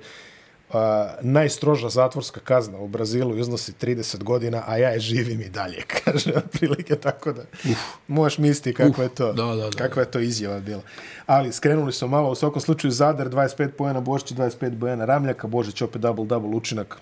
a, 0.75 1.15
najstroža 1.21 1.89
zatvorska 1.89 2.39
kazna 2.39 2.77
u 2.79 2.87
Brazilu 2.87 3.37
iznosi 3.37 3.73
30 3.81 4.23
godina, 4.23 4.63
a 4.67 4.77
ja 4.77 4.89
je 4.89 4.99
živim 4.99 5.41
i 5.41 5.49
dalje, 5.49 5.81
kaže, 6.03 6.33
otprilike 6.35 6.95
tako 6.95 7.33
da 7.33 7.41
Uf. 7.71 7.77
možeš 8.07 8.37
misliti 8.37 8.73
kako 8.73 9.01
je 9.01 9.09
to, 9.09 9.33
da, 9.33 9.43
da, 9.43 9.55
da. 9.55 9.77
kakva 9.77 10.01
je 10.01 10.11
to 10.11 10.19
izjava 10.19 10.59
bila. 10.59 10.81
Ali 11.25 11.53
skrenuli 11.53 11.91
su 11.93 12.07
malo, 12.07 12.31
u 12.31 12.35
svakom 12.35 12.61
slučaju 12.61 12.91
Zadar 12.91 13.29
25 13.29 13.67
pojena, 13.71 14.01
Božić 14.01 14.31
25 14.31 14.79
pojena 14.79 15.05
Ramljaka, 15.05 15.47
Božić 15.47 15.81
opet 15.81 16.01
double-double 16.01 16.55
učinak, 16.55 16.97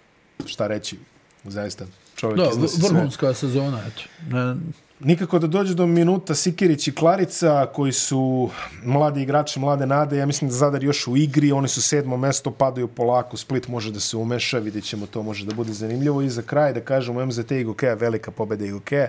šta 0.46 0.68
reći, 0.68 0.98
zaista 1.44 1.86
čovjek 2.16 2.40
Da, 2.40 2.50
iznosi 2.52 2.80
sve. 2.80 2.90
vrhunska 2.90 3.34
sezona, 3.34 3.80
eto. 3.88 4.02
Ne, 4.30 4.56
Nikako 5.00 5.40
da 5.40 5.48
dođe 5.48 5.74
do 5.74 5.88
minuta 5.88 6.36
Sikirić 6.36 6.88
i 6.88 6.96
Klarica, 6.96 7.66
koji 7.74 7.92
su 7.92 8.50
mladi 8.84 9.22
igrači, 9.22 9.60
mlade 9.60 9.86
nade. 9.86 10.18
Ja 10.18 10.26
mislim 10.26 10.50
da 10.50 10.56
Zadar 10.56 10.84
još 10.84 11.08
u 11.08 11.18
igri, 11.18 11.52
oni 11.52 11.68
su 11.68 11.82
sedmo 11.82 12.18
mesto, 12.18 12.52
padaju 12.52 12.88
polako, 12.88 13.38
Split 13.38 13.68
može 13.68 13.92
da 13.92 14.00
se 14.00 14.18
umeša, 14.18 14.60
vidjet 14.60 14.84
ćemo, 14.84 15.06
to 15.06 15.24
može 15.24 15.46
da 15.46 15.54
bude 15.54 15.74
zanimljivo. 15.74 16.22
I 16.22 16.30
za 16.30 16.42
kraj 16.42 16.74
da 16.74 16.82
kažemo 16.82 17.26
MZT 17.26 17.52
i 17.52 17.64
Gokeja, 17.64 17.94
velika 17.94 18.32
pobjeda 18.32 18.66
i 18.66 18.72
Gokeja, 18.72 19.08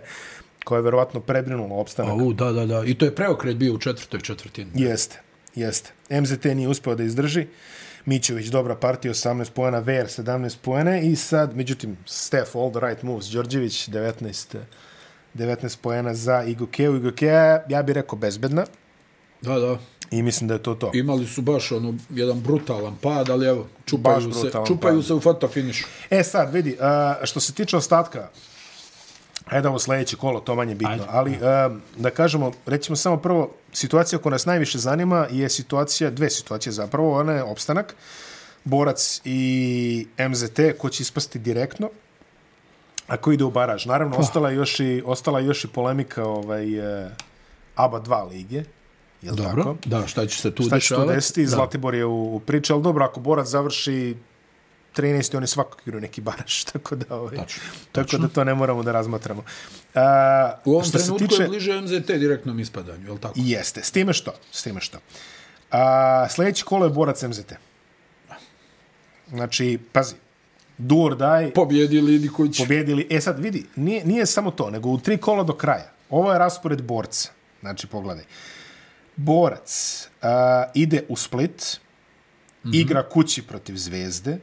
koja 0.65 0.79
je 0.79 0.83
verovatno 0.83 1.21
prebrinula 1.21 1.77
opstanak. 1.77 2.13
a, 2.13 2.15
u, 2.15 2.33
da, 2.33 2.53
da, 2.53 2.67
da. 2.67 2.83
I 2.87 2.95
to 2.95 3.05
je 3.05 3.15
preokret 3.15 3.57
bio 3.57 3.75
u 3.75 3.79
četvrtoj 3.79 4.21
četvrtini. 4.21 4.71
Jeste, 4.75 5.21
jeste. 5.55 5.93
MZT 6.11 6.45
nije 6.45 6.69
uspeo 6.69 6.95
da 6.95 7.03
izdrži. 7.03 7.47
Mićević 8.07 8.47
dobra 8.47 8.75
partija, 8.77 9.15
18 9.15 9.51
poena, 9.51 9.79
Ver 9.79 10.07
17 10.07 10.57
poena 10.63 10.99
i 10.99 11.17
sad, 11.17 11.57
međutim, 11.57 11.97
Steph, 12.07 12.57
all 12.57 12.71
the 12.71 12.81
right 12.81 13.03
moves, 13.03 13.27
Đorđević 13.27 13.89
19, 13.89 14.57
19 15.35 15.77
poena 15.83 16.15
za 16.15 16.43
Igokeu. 16.43 16.97
Igokea, 16.97 17.63
ja 17.69 17.83
bih 17.83 17.95
rekao, 17.95 18.19
bezbedna 18.19 18.65
Da, 19.41 19.59
da. 19.59 19.79
i 20.11 20.23
mislim 20.23 20.49
da 20.49 20.55
je 20.55 20.63
to 20.63 20.75
to. 20.75 20.91
Imali 20.95 21.27
su 21.27 21.43
baš 21.43 21.73
ono, 21.73 21.95
jedan 22.11 22.41
brutalan 22.41 22.97
pad, 23.03 23.31
ali 23.31 23.47
evo, 23.47 23.67
čupaju, 23.85 24.33
se, 24.33 24.51
čupaju 24.67 24.99
pad. 24.99 25.07
se 25.07 25.15
u 25.15 25.21
fotofinišu. 25.21 25.87
E 26.11 26.23
sad, 26.23 26.55
vidi, 26.55 26.77
a, 26.81 27.15
što 27.23 27.41
se 27.41 27.53
tiče 27.53 27.77
ostatka, 27.77 28.29
ajde 29.47 29.69
ovo 29.69 29.79
sledeće 29.79 30.17
kolo, 30.17 30.41
to 30.41 30.55
manje 30.55 30.75
bitno, 30.75 30.93
Ajde. 30.93 31.05
ali 31.09 31.39
da 31.97 32.11
kažemo, 32.11 32.53
rećemo 32.67 32.97
samo 32.97 33.17
prvo, 33.17 33.51
situacija 33.73 34.19
koja 34.19 34.31
nas 34.31 34.47
najviše 34.47 34.79
zanima 34.79 35.27
je 35.31 35.49
situacija, 35.49 36.11
dve 36.11 36.31
situacije 36.31 36.73
zapravo, 36.73 37.21
ona 37.21 37.33
je 37.33 37.43
opstanak, 37.43 37.95
Borac 38.65 39.21
i 39.25 40.07
MZT, 40.29 40.61
ko 40.79 40.89
će 40.89 41.03
ispasti 41.03 41.39
direktno, 41.39 41.91
a 43.07 43.17
ko 43.17 43.33
ide 43.33 43.45
u 43.45 43.51
baraž. 43.51 43.87
Naravno, 43.87 44.17
ostala 44.17 44.51
je 44.51 44.57
još 44.57 44.81
i, 44.81 45.03
ostala 45.07 45.41
je 45.41 45.47
još 45.47 45.65
i 45.65 45.69
polemika 45.69 46.25
ovaj, 46.25 46.79
e, 47.05 47.11
ABA 47.77 48.01
2 48.01 48.29
lige. 48.29 48.65
Je 49.23 49.31
li 49.31 49.37
Dobro, 49.37 49.63
tako? 49.65 49.77
da, 49.87 50.07
šta 50.07 50.27
će 50.27 50.39
se 50.39 50.51
tu 50.51 50.63
Šta 50.63 50.81
će 50.81 50.89
tu 50.89 50.95
dešavati? 50.95 51.15
desiti? 51.15 51.43
Da. 51.43 51.49
Zlatibor 51.49 51.95
je 51.95 52.05
u, 52.05 52.37
u 52.37 52.41
priči, 52.41 52.73
ali 52.73 52.83
dobro, 52.83 53.05
ako 53.05 53.21
Borac 53.21 53.47
završi 53.47 54.17
13. 54.95 55.37
oni 55.37 55.47
svakako 55.47 55.79
igraju 55.81 56.01
neki 56.01 56.21
baraš, 56.21 56.65
tako 56.73 56.97
da, 56.97 57.17
ovaj, 57.17 57.37
Tačno, 57.37 57.63
tako 57.93 58.19
da 58.19 58.29
to 58.29 58.45
ne 58.45 58.55
moramo 58.55 58.83
da 58.83 58.93
razmatramo. 58.93 59.43
A, 59.95 60.53
U 60.65 60.71
ovom 60.71 60.85
što 60.85 60.99
se 60.99 61.05
trenutku 61.05 61.29
tiče- 61.29 61.43
je 61.43 61.49
bliže 61.49 61.81
MZT 61.81 62.07
direktnom 62.09 62.61
ispadanju, 62.61 63.05
je 63.05 63.13
li 63.13 63.19
tako? 63.19 63.35
Jeste. 63.37 63.83
S 63.83 63.91
time 63.91 64.13
što? 64.13 64.33
S 64.53 64.63
time 64.63 64.81
što? 64.81 64.99
A, 65.71 66.27
sljedeći 66.29 66.65
kolo 66.65 66.85
je 66.85 66.91
Borac 66.91 67.23
MZT. 67.23 67.53
Znači, 69.29 69.79
pazi, 69.93 70.15
or 70.91 71.17
die, 71.17 71.53
Pobjedili 71.55 72.15
Idiković. 72.15 72.59
pobjedili. 72.59 73.07
E 73.11 73.21
sad, 73.21 73.39
vidi, 73.39 73.67
nije, 73.77 74.05
nije 74.05 74.27
samo 74.27 74.51
to, 74.51 74.71
nego 74.71 74.89
u 74.89 74.99
tri 74.99 75.17
kola 75.17 75.43
do 75.43 75.53
kraja. 75.53 75.93
Ovo 76.11 76.33
je 76.33 76.39
raspored 76.39 76.83
borca. 76.83 77.31
Znači, 77.61 77.87
pogledaj. 77.87 78.25
Borac 79.17 80.09
a, 80.23 80.65
ide 80.75 81.05
u 81.09 81.17
Split, 81.17 81.81
mm 82.65 82.69
-hmm. 82.69 82.81
igra 82.81 83.09
kući 83.09 83.43
protiv 83.43 83.77
Zvezde 83.77 84.39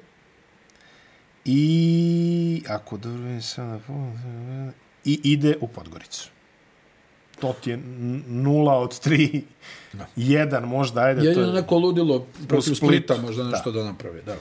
i, 1.46 2.64
ako 2.68 2.98
dobro 2.98 3.22
vidim 3.22 3.42
sada, 3.42 3.80
i 5.06 5.20
ide 5.24 5.56
u 5.62 5.68
Podgoricu. 5.68 6.30
To 7.40 7.54
ti 7.64 7.70
je 7.70 7.78
nula 8.28 8.78
od 8.78 9.00
tri, 9.00 9.44
jedan 10.16 10.64
možda, 10.64 11.02
ajde. 11.02 11.22
to 11.22 11.28
Jedino 11.28 11.48
je, 11.48 11.54
neko 11.54 11.78
ludilo 11.78 12.28
protiv 12.48 12.74
Splita, 12.74 13.18
možda 13.18 13.44
nešto 13.44 13.72
da, 13.72 13.84
napravi. 13.84 14.22
Da. 14.26 14.36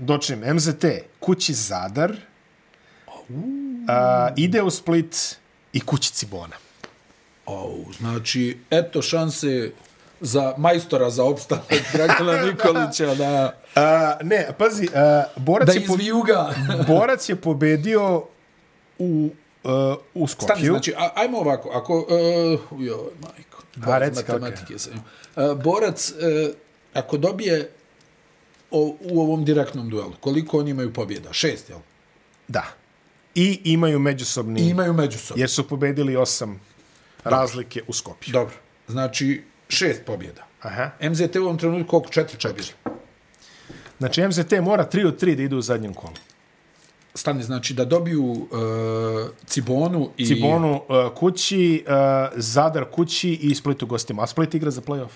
Dočim, 0.00 0.40
MZT, 0.54 0.84
kući 1.20 1.54
Zadar, 1.54 2.12
a, 3.88 4.28
ide 4.36 4.62
u 4.62 4.70
Split 4.70 5.36
i 5.72 5.80
kući 5.80 6.12
Cibona. 6.12 6.56
Au, 7.46 7.84
znači, 7.98 8.58
eto 8.70 9.02
šanse 9.02 9.72
za 10.20 10.54
majstora 10.56 11.10
za 11.10 11.24
opstanak 11.24 11.64
Dragana 11.94 12.42
Nikolića 12.42 13.14
da, 13.14 13.54
A, 13.74 14.16
ne, 14.22 14.48
pazi, 14.58 14.88
a, 14.94 15.24
Borac, 15.36 15.66
da 15.66 15.72
je 15.72 15.86
po. 15.86 15.96
Borac 16.94 17.28
je 17.28 17.36
pobedio 17.36 18.24
u, 18.98 19.30
uh, 19.64 19.70
u 20.14 20.26
Skopju. 20.26 20.54
Stani, 20.54 20.66
znači, 20.66 20.94
a, 20.96 21.10
ajmo 21.14 21.38
ovako, 21.38 21.70
ako... 21.74 21.98
Uh, 21.98 22.82
joj, 22.82 23.10
majko. 23.20 23.62
A, 23.92 23.98
reci 23.98 24.16
matematike 24.16 24.78
sam. 24.78 24.92
Uh, 25.36 25.62
borac, 25.62 26.10
uh, 26.10 26.54
ako 26.94 27.16
dobije 27.16 27.70
o, 28.70 28.96
u 29.00 29.20
ovom 29.20 29.44
direktnom 29.44 29.90
duelu, 29.90 30.12
koliko 30.20 30.58
oni 30.58 30.70
imaju 30.70 30.92
pobjeda? 30.92 31.32
Šest, 31.32 31.68
jel? 31.68 31.78
Da. 32.48 32.64
I 33.34 33.60
imaju 33.64 33.98
međusobni, 33.98 34.60
I 34.60 34.68
imaju 34.68 34.92
međusobno. 34.92 35.40
jer 35.40 35.50
su 35.50 35.68
pobedili 35.68 36.16
osam 36.16 36.60
razlike 37.24 37.82
u 37.88 37.92
Skopju. 37.92 38.32
Dobro, 38.32 38.54
znači 38.88 39.42
šest 39.68 40.02
pobjeda. 40.06 40.46
Aha. 40.60 40.90
MZT 41.02 41.36
u 41.36 41.42
ovom 41.42 41.58
trenutku 41.58 41.90
koliko? 41.90 42.10
Četiri, 42.10 42.38
četiri. 42.38 42.66
Znači, 43.98 44.28
MZT 44.28 44.52
mora 44.62 44.88
3 44.92 45.06
od 45.06 45.22
3 45.22 45.34
da 45.36 45.42
idu 45.42 45.56
u 45.56 45.62
zadnjem 45.62 45.94
kolu. 45.94 46.14
Stani, 47.14 47.42
znači 47.42 47.74
da 47.74 47.84
dobiju 47.84 48.22
uh, 48.22 48.48
Cibonu 49.46 50.10
i... 50.16 50.26
Cibonu 50.26 50.74
uh, 50.74 51.14
kući, 51.14 51.84
uh, 51.86 51.92
Zadar 52.36 52.84
kući 52.84 53.30
i 53.30 53.54
Split 53.54 53.82
u 53.82 53.86
gostima. 53.86 54.22
A 54.22 54.26
Split 54.26 54.54
igra 54.54 54.70
za 54.70 54.80
play-off. 54.80 55.10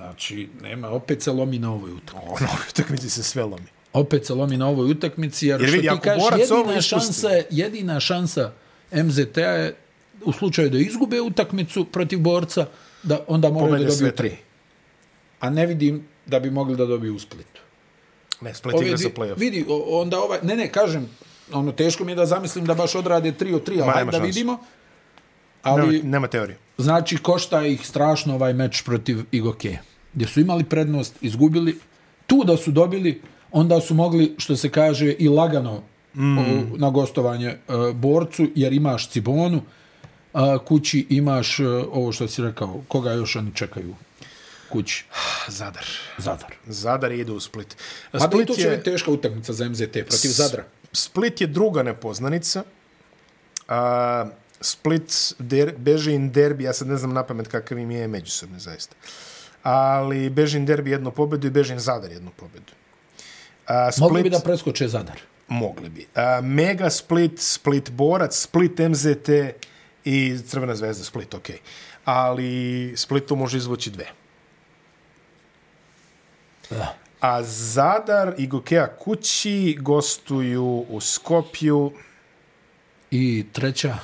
Znači, 0.00 0.48
nema, 0.62 0.88
opet 0.90 1.22
se 1.22 1.32
lomi 1.32 1.58
na 1.58 1.72
ovoj 1.72 1.92
utakmici. 1.92 2.28
Ono, 2.34 2.48
utakmici 2.70 3.10
se 3.10 3.22
sve 3.22 3.44
lomi. 3.44 3.66
Opet 3.92 4.26
se 4.26 4.34
lomi 4.34 4.56
na 4.56 4.68
ovoj 4.68 4.90
utakmici, 4.90 5.46
jer, 5.46 5.60
Jer 5.60 5.70
vidi, 5.70 5.86
što 5.86 5.96
ti 5.96 6.00
kažeš, 6.00 6.24
jedina 6.40 6.80
šansa, 6.82 7.28
je- 7.28 7.46
jedina 7.50 8.00
šansa 8.00 8.52
MZT-a 8.94 9.40
je 9.42 9.74
u 10.22 10.32
slučaju 10.32 10.70
da 10.70 10.78
izgube 10.78 11.20
utakmicu 11.20 11.84
protiv 11.84 12.18
borca, 12.20 12.66
da 13.02 13.24
onda 13.28 13.50
moraju 13.50 13.78
da 13.78 13.90
dobiju 13.90 14.10
tri. 14.10 14.28
tri. 14.28 14.36
A 15.40 15.50
ne 15.50 15.66
vidim 15.66 16.04
da 16.26 16.40
bi 16.40 16.50
mogli 16.50 16.76
da 16.76 16.86
dobiju 16.86 17.16
u 17.16 17.18
Splitu. 17.18 17.60
Ne, 18.40 18.54
Split 18.54 18.76
igra 18.76 18.96
za 18.96 19.08
play-off. 19.10 19.38
vidi, 19.38 19.64
onda 19.86 20.20
ovaj, 20.20 20.38
ne, 20.42 20.56
ne, 20.56 20.68
kažem, 20.68 21.08
ono, 21.52 21.72
teško 21.72 22.04
mi 22.04 22.12
je 22.12 22.16
da 22.16 22.26
zamislim 22.26 22.64
da 22.64 22.74
baš 22.74 22.94
odrade 22.94 23.32
3 23.32 23.54
od 23.54 23.64
3, 23.64 23.76
Ma, 23.76 23.84
ali 23.84 23.94
nema 23.94 24.10
da 24.10 24.18
šanse. 24.18 24.26
vidimo. 24.28 24.58
Ali, 25.62 25.92
Nema, 25.92 26.08
nema 26.08 26.28
teorije. 26.28 26.58
znači, 26.78 27.16
košta 27.16 27.62
ih 27.62 27.86
strašno 27.86 28.34
ovaj 28.34 28.52
meč 28.54 28.82
protiv 28.82 29.18
Igoke, 29.32 29.78
gdje 30.14 30.26
su 30.26 30.40
imali 30.40 30.64
prednost, 30.64 31.14
izgubili. 31.20 31.78
Tu 32.26 32.44
da 32.44 32.56
su 32.56 32.70
dobili, 32.70 33.20
onda 33.50 33.80
su 33.80 33.94
mogli, 33.94 34.34
što 34.38 34.56
se 34.56 34.70
kaže, 34.70 35.12
i 35.12 35.28
lagano 35.28 35.82
mm. 36.14 36.38
o, 36.38 36.42
na 36.76 36.90
gostovanje 36.90 37.56
uh, 37.68 37.96
borcu, 37.96 38.46
jer 38.54 38.72
imaš 38.72 39.08
Cibonu, 39.08 39.62
a 40.32 40.58
kući 40.58 41.06
imaš 41.10 41.60
uh, 41.60 41.66
ovo 41.92 42.12
što 42.12 42.28
si 42.28 42.42
rekao, 42.42 42.82
koga 42.88 43.12
još 43.12 43.36
oni 43.36 43.50
čekaju 43.54 43.94
kući? 44.70 45.04
Zadar. 45.48 45.86
Zadar. 46.18 46.54
Zadar 46.66 47.12
ide 47.12 47.32
u 47.32 47.40
Split. 47.40 47.76
I 48.14 48.20
Split 48.20 48.46
to 48.46 48.54
će 48.54 48.68
biti 48.68 48.84
teška 48.84 49.10
utakmica 49.10 49.52
za 49.52 49.68
MZT 49.68 49.92
protiv 49.92 50.28
Zadra. 50.28 50.64
Split 50.92 51.40
je 51.40 51.46
druga 51.46 51.82
nepoznanica. 51.82 52.62
A, 53.68 54.26
Split 54.60 55.34
der, 55.38 55.74
Bežin 55.76 56.30
derbi, 56.30 56.64
ja 56.64 56.72
sad 56.72 56.88
ne 56.88 56.96
znam 56.96 57.12
na 57.12 57.22
pamet 57.22 57.48
kakav 57.48 57.78
im 57.78 57.90
je 57.90 58.08
međusobni 58.08 58.60
zaista. 58.60 58.96
Ali 59.62 60.30
Bežin 60.30 60.66
derbi 60.66 60.90
jednu 60.90 61.10
pobedu 61.10 61.46
i 61.46 61.50
Bežin 61.50 61.78
Zadar 61.78 62.12
jednu 62.12 62.30
pobedu. 62.36 62.72
A, 63.66 63.92
Split, 63.92 64.00
Mogli 64.00 64.22
bi 64.22 64.30
da 64.30 64.40
preskoče 64.40 64.88
Zadar. 64.88 65.20
Mogli 65.48 65.88
bi. 65.88 66.06
A, 66.14 66.40
Mega 66.40 66.90
Split, 66.90 67.38
Split 67.40 67.90
Borac, 67.90 68.36
Split 68.36 68.78
MZT 68.78 69.28
i 70.04 70.38
Crvena 70.46 70.74
zvezda 70.74 71.04
Split, 71.04 71.34
ok. 71.34 71.48
Ali 72.04 72.92
Split 72.96 73.26
to 73.26 73.36
može 73.36 73.56
izvući 73.56 73.90
dve. 73.90 74.06
Da. 76.70 76.94
A 77.20 77.42
Zadar 77.42 78.34
i 78.38 78.46
Gokea 78.46 78.96
kući 78.96 79.76
gostuju 79.80 80.86
u 80.88 81.00
Skopju, 81.00 81.92
I 83.10 83.46
treća. 83.52 83.98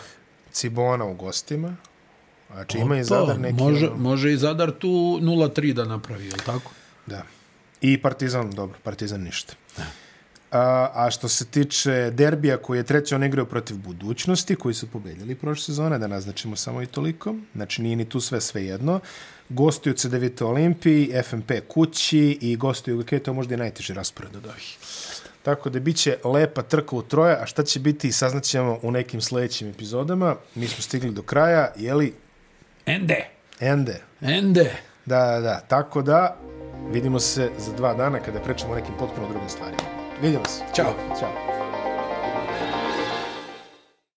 Cibona 0.52 1.04
u 1.04 1.14
gostima. 1.14 1.76
Znači 2.56 2.78
ima 2.78 2.98
i 2.98 3.04
Zadar 3.04 3.40
neki... 3.40 3.62
Može, 3.62 3.86
ono- 3.86 3.96
može 3.96 4.32
i 4.32 4.36
Zadar 4.36 4.70
tu 4.70 4.88
0-3 4.88 5.72
da 5.72 5.84
napravi, 5.84 6.26
je 6.26 6.36
tako? 6.46 6.70
Da. 7.06 7.22
I 7.80 8.02
Partizan, 8.02 8.50
dobro, 8.50 8.78
Partizan 8.82 9.20
ništa. 9.20 9.54
A, 10.50 10.90
a 10.94 11.10
što 11.10 11.28
se 11.28 11.46
tiče 11.46 12.10
derbija 12.10 12.56
koji 12.56 12.78
je 12.78 12.84
treći, 12.84 13.14
on 13.14 13.24
igrao 13.24 13.44
protiv 13.44 13.76
budućnosti, 13.76 14.56
koji 14.56 14.74
su 14.74 14.86
pobedili 14.86 15.34
prošle 15.34 15.64
sezone, 15.64 15.98
da 15.98 16.06
naznačimo 16.06 16.56
samo 16.56 16.82
i 16.82 16.86
toliko. 16.86 17.34
Znači 17.54 17.82
nije 17.82 17.96
ni 17.96 18.04
tu 18.04 18.20
sve 18.20 18.40
sve 18.40 18.64
jedno. 18.64 19.00
Gostuju 19.48 19.94
CDVT 19.94 20.42
Olimpiji, 20.42 21.12
FMP 21.24 21.50
kući 21.68 22.38
i 22.40 22.56
gostuju 22.56 23.02
to 23.02 23.30
je 23.30 23.34
možda 23.34 23.54
i 23.54 23.58
najteži 23.58 23.94
raspored 23.94 24.36
od 24.36 24.46
ovih. 24.46 24.76
Tako 25.42 25.70
da 25.70 25.80
bit 25.80 25.96
će 25.96 26.16
lepa 26.24 26.62
trka 26.62 26.96
u 26.96 27.02
troje, 27.02 27.36
a 27.42 27.46
šta 27.46 27.62
će 27.62 27.80
biti 27.80 28.12
saznaćemo 28.12 28.78
u 28.82 28.90
nekim 28.90 29.20
sledećim 29.20 29.68
epizodama. 29.68 30.36
Mi 30.54 30.68
smo 30.68 30.82
stigli 30.82 31.10
do 31.10 31.22
kraja, 31.22 31.72
jeli, 31.76 32.12
Ende. 32.86 33.26
ende. 33.60 34.00
Ende. 34.20 34.70
Da, 35.06 35.26
da, 35.26 35.40
da. 35.40 35.60
Tako 35.68 36.02
da, 36.02 36.36
vidimo 36.92 37.18
se 37.18 37.50
za 37.58 37.72
dva 37.72 37.94
dana 37.94 38.20
kada 38.20 38.40
pričamo 38.40 38.72
o 38.72 38.76
nekim 38.76 38.94
potpuno 38.98 39.28
drugim 39.28 39.48
stvarima. 39.48 39.82
Vidimo 40.22 40.44
se. 40.44 40.62
Ćao. 40.74 40.94
Ćao. 41.20 41.55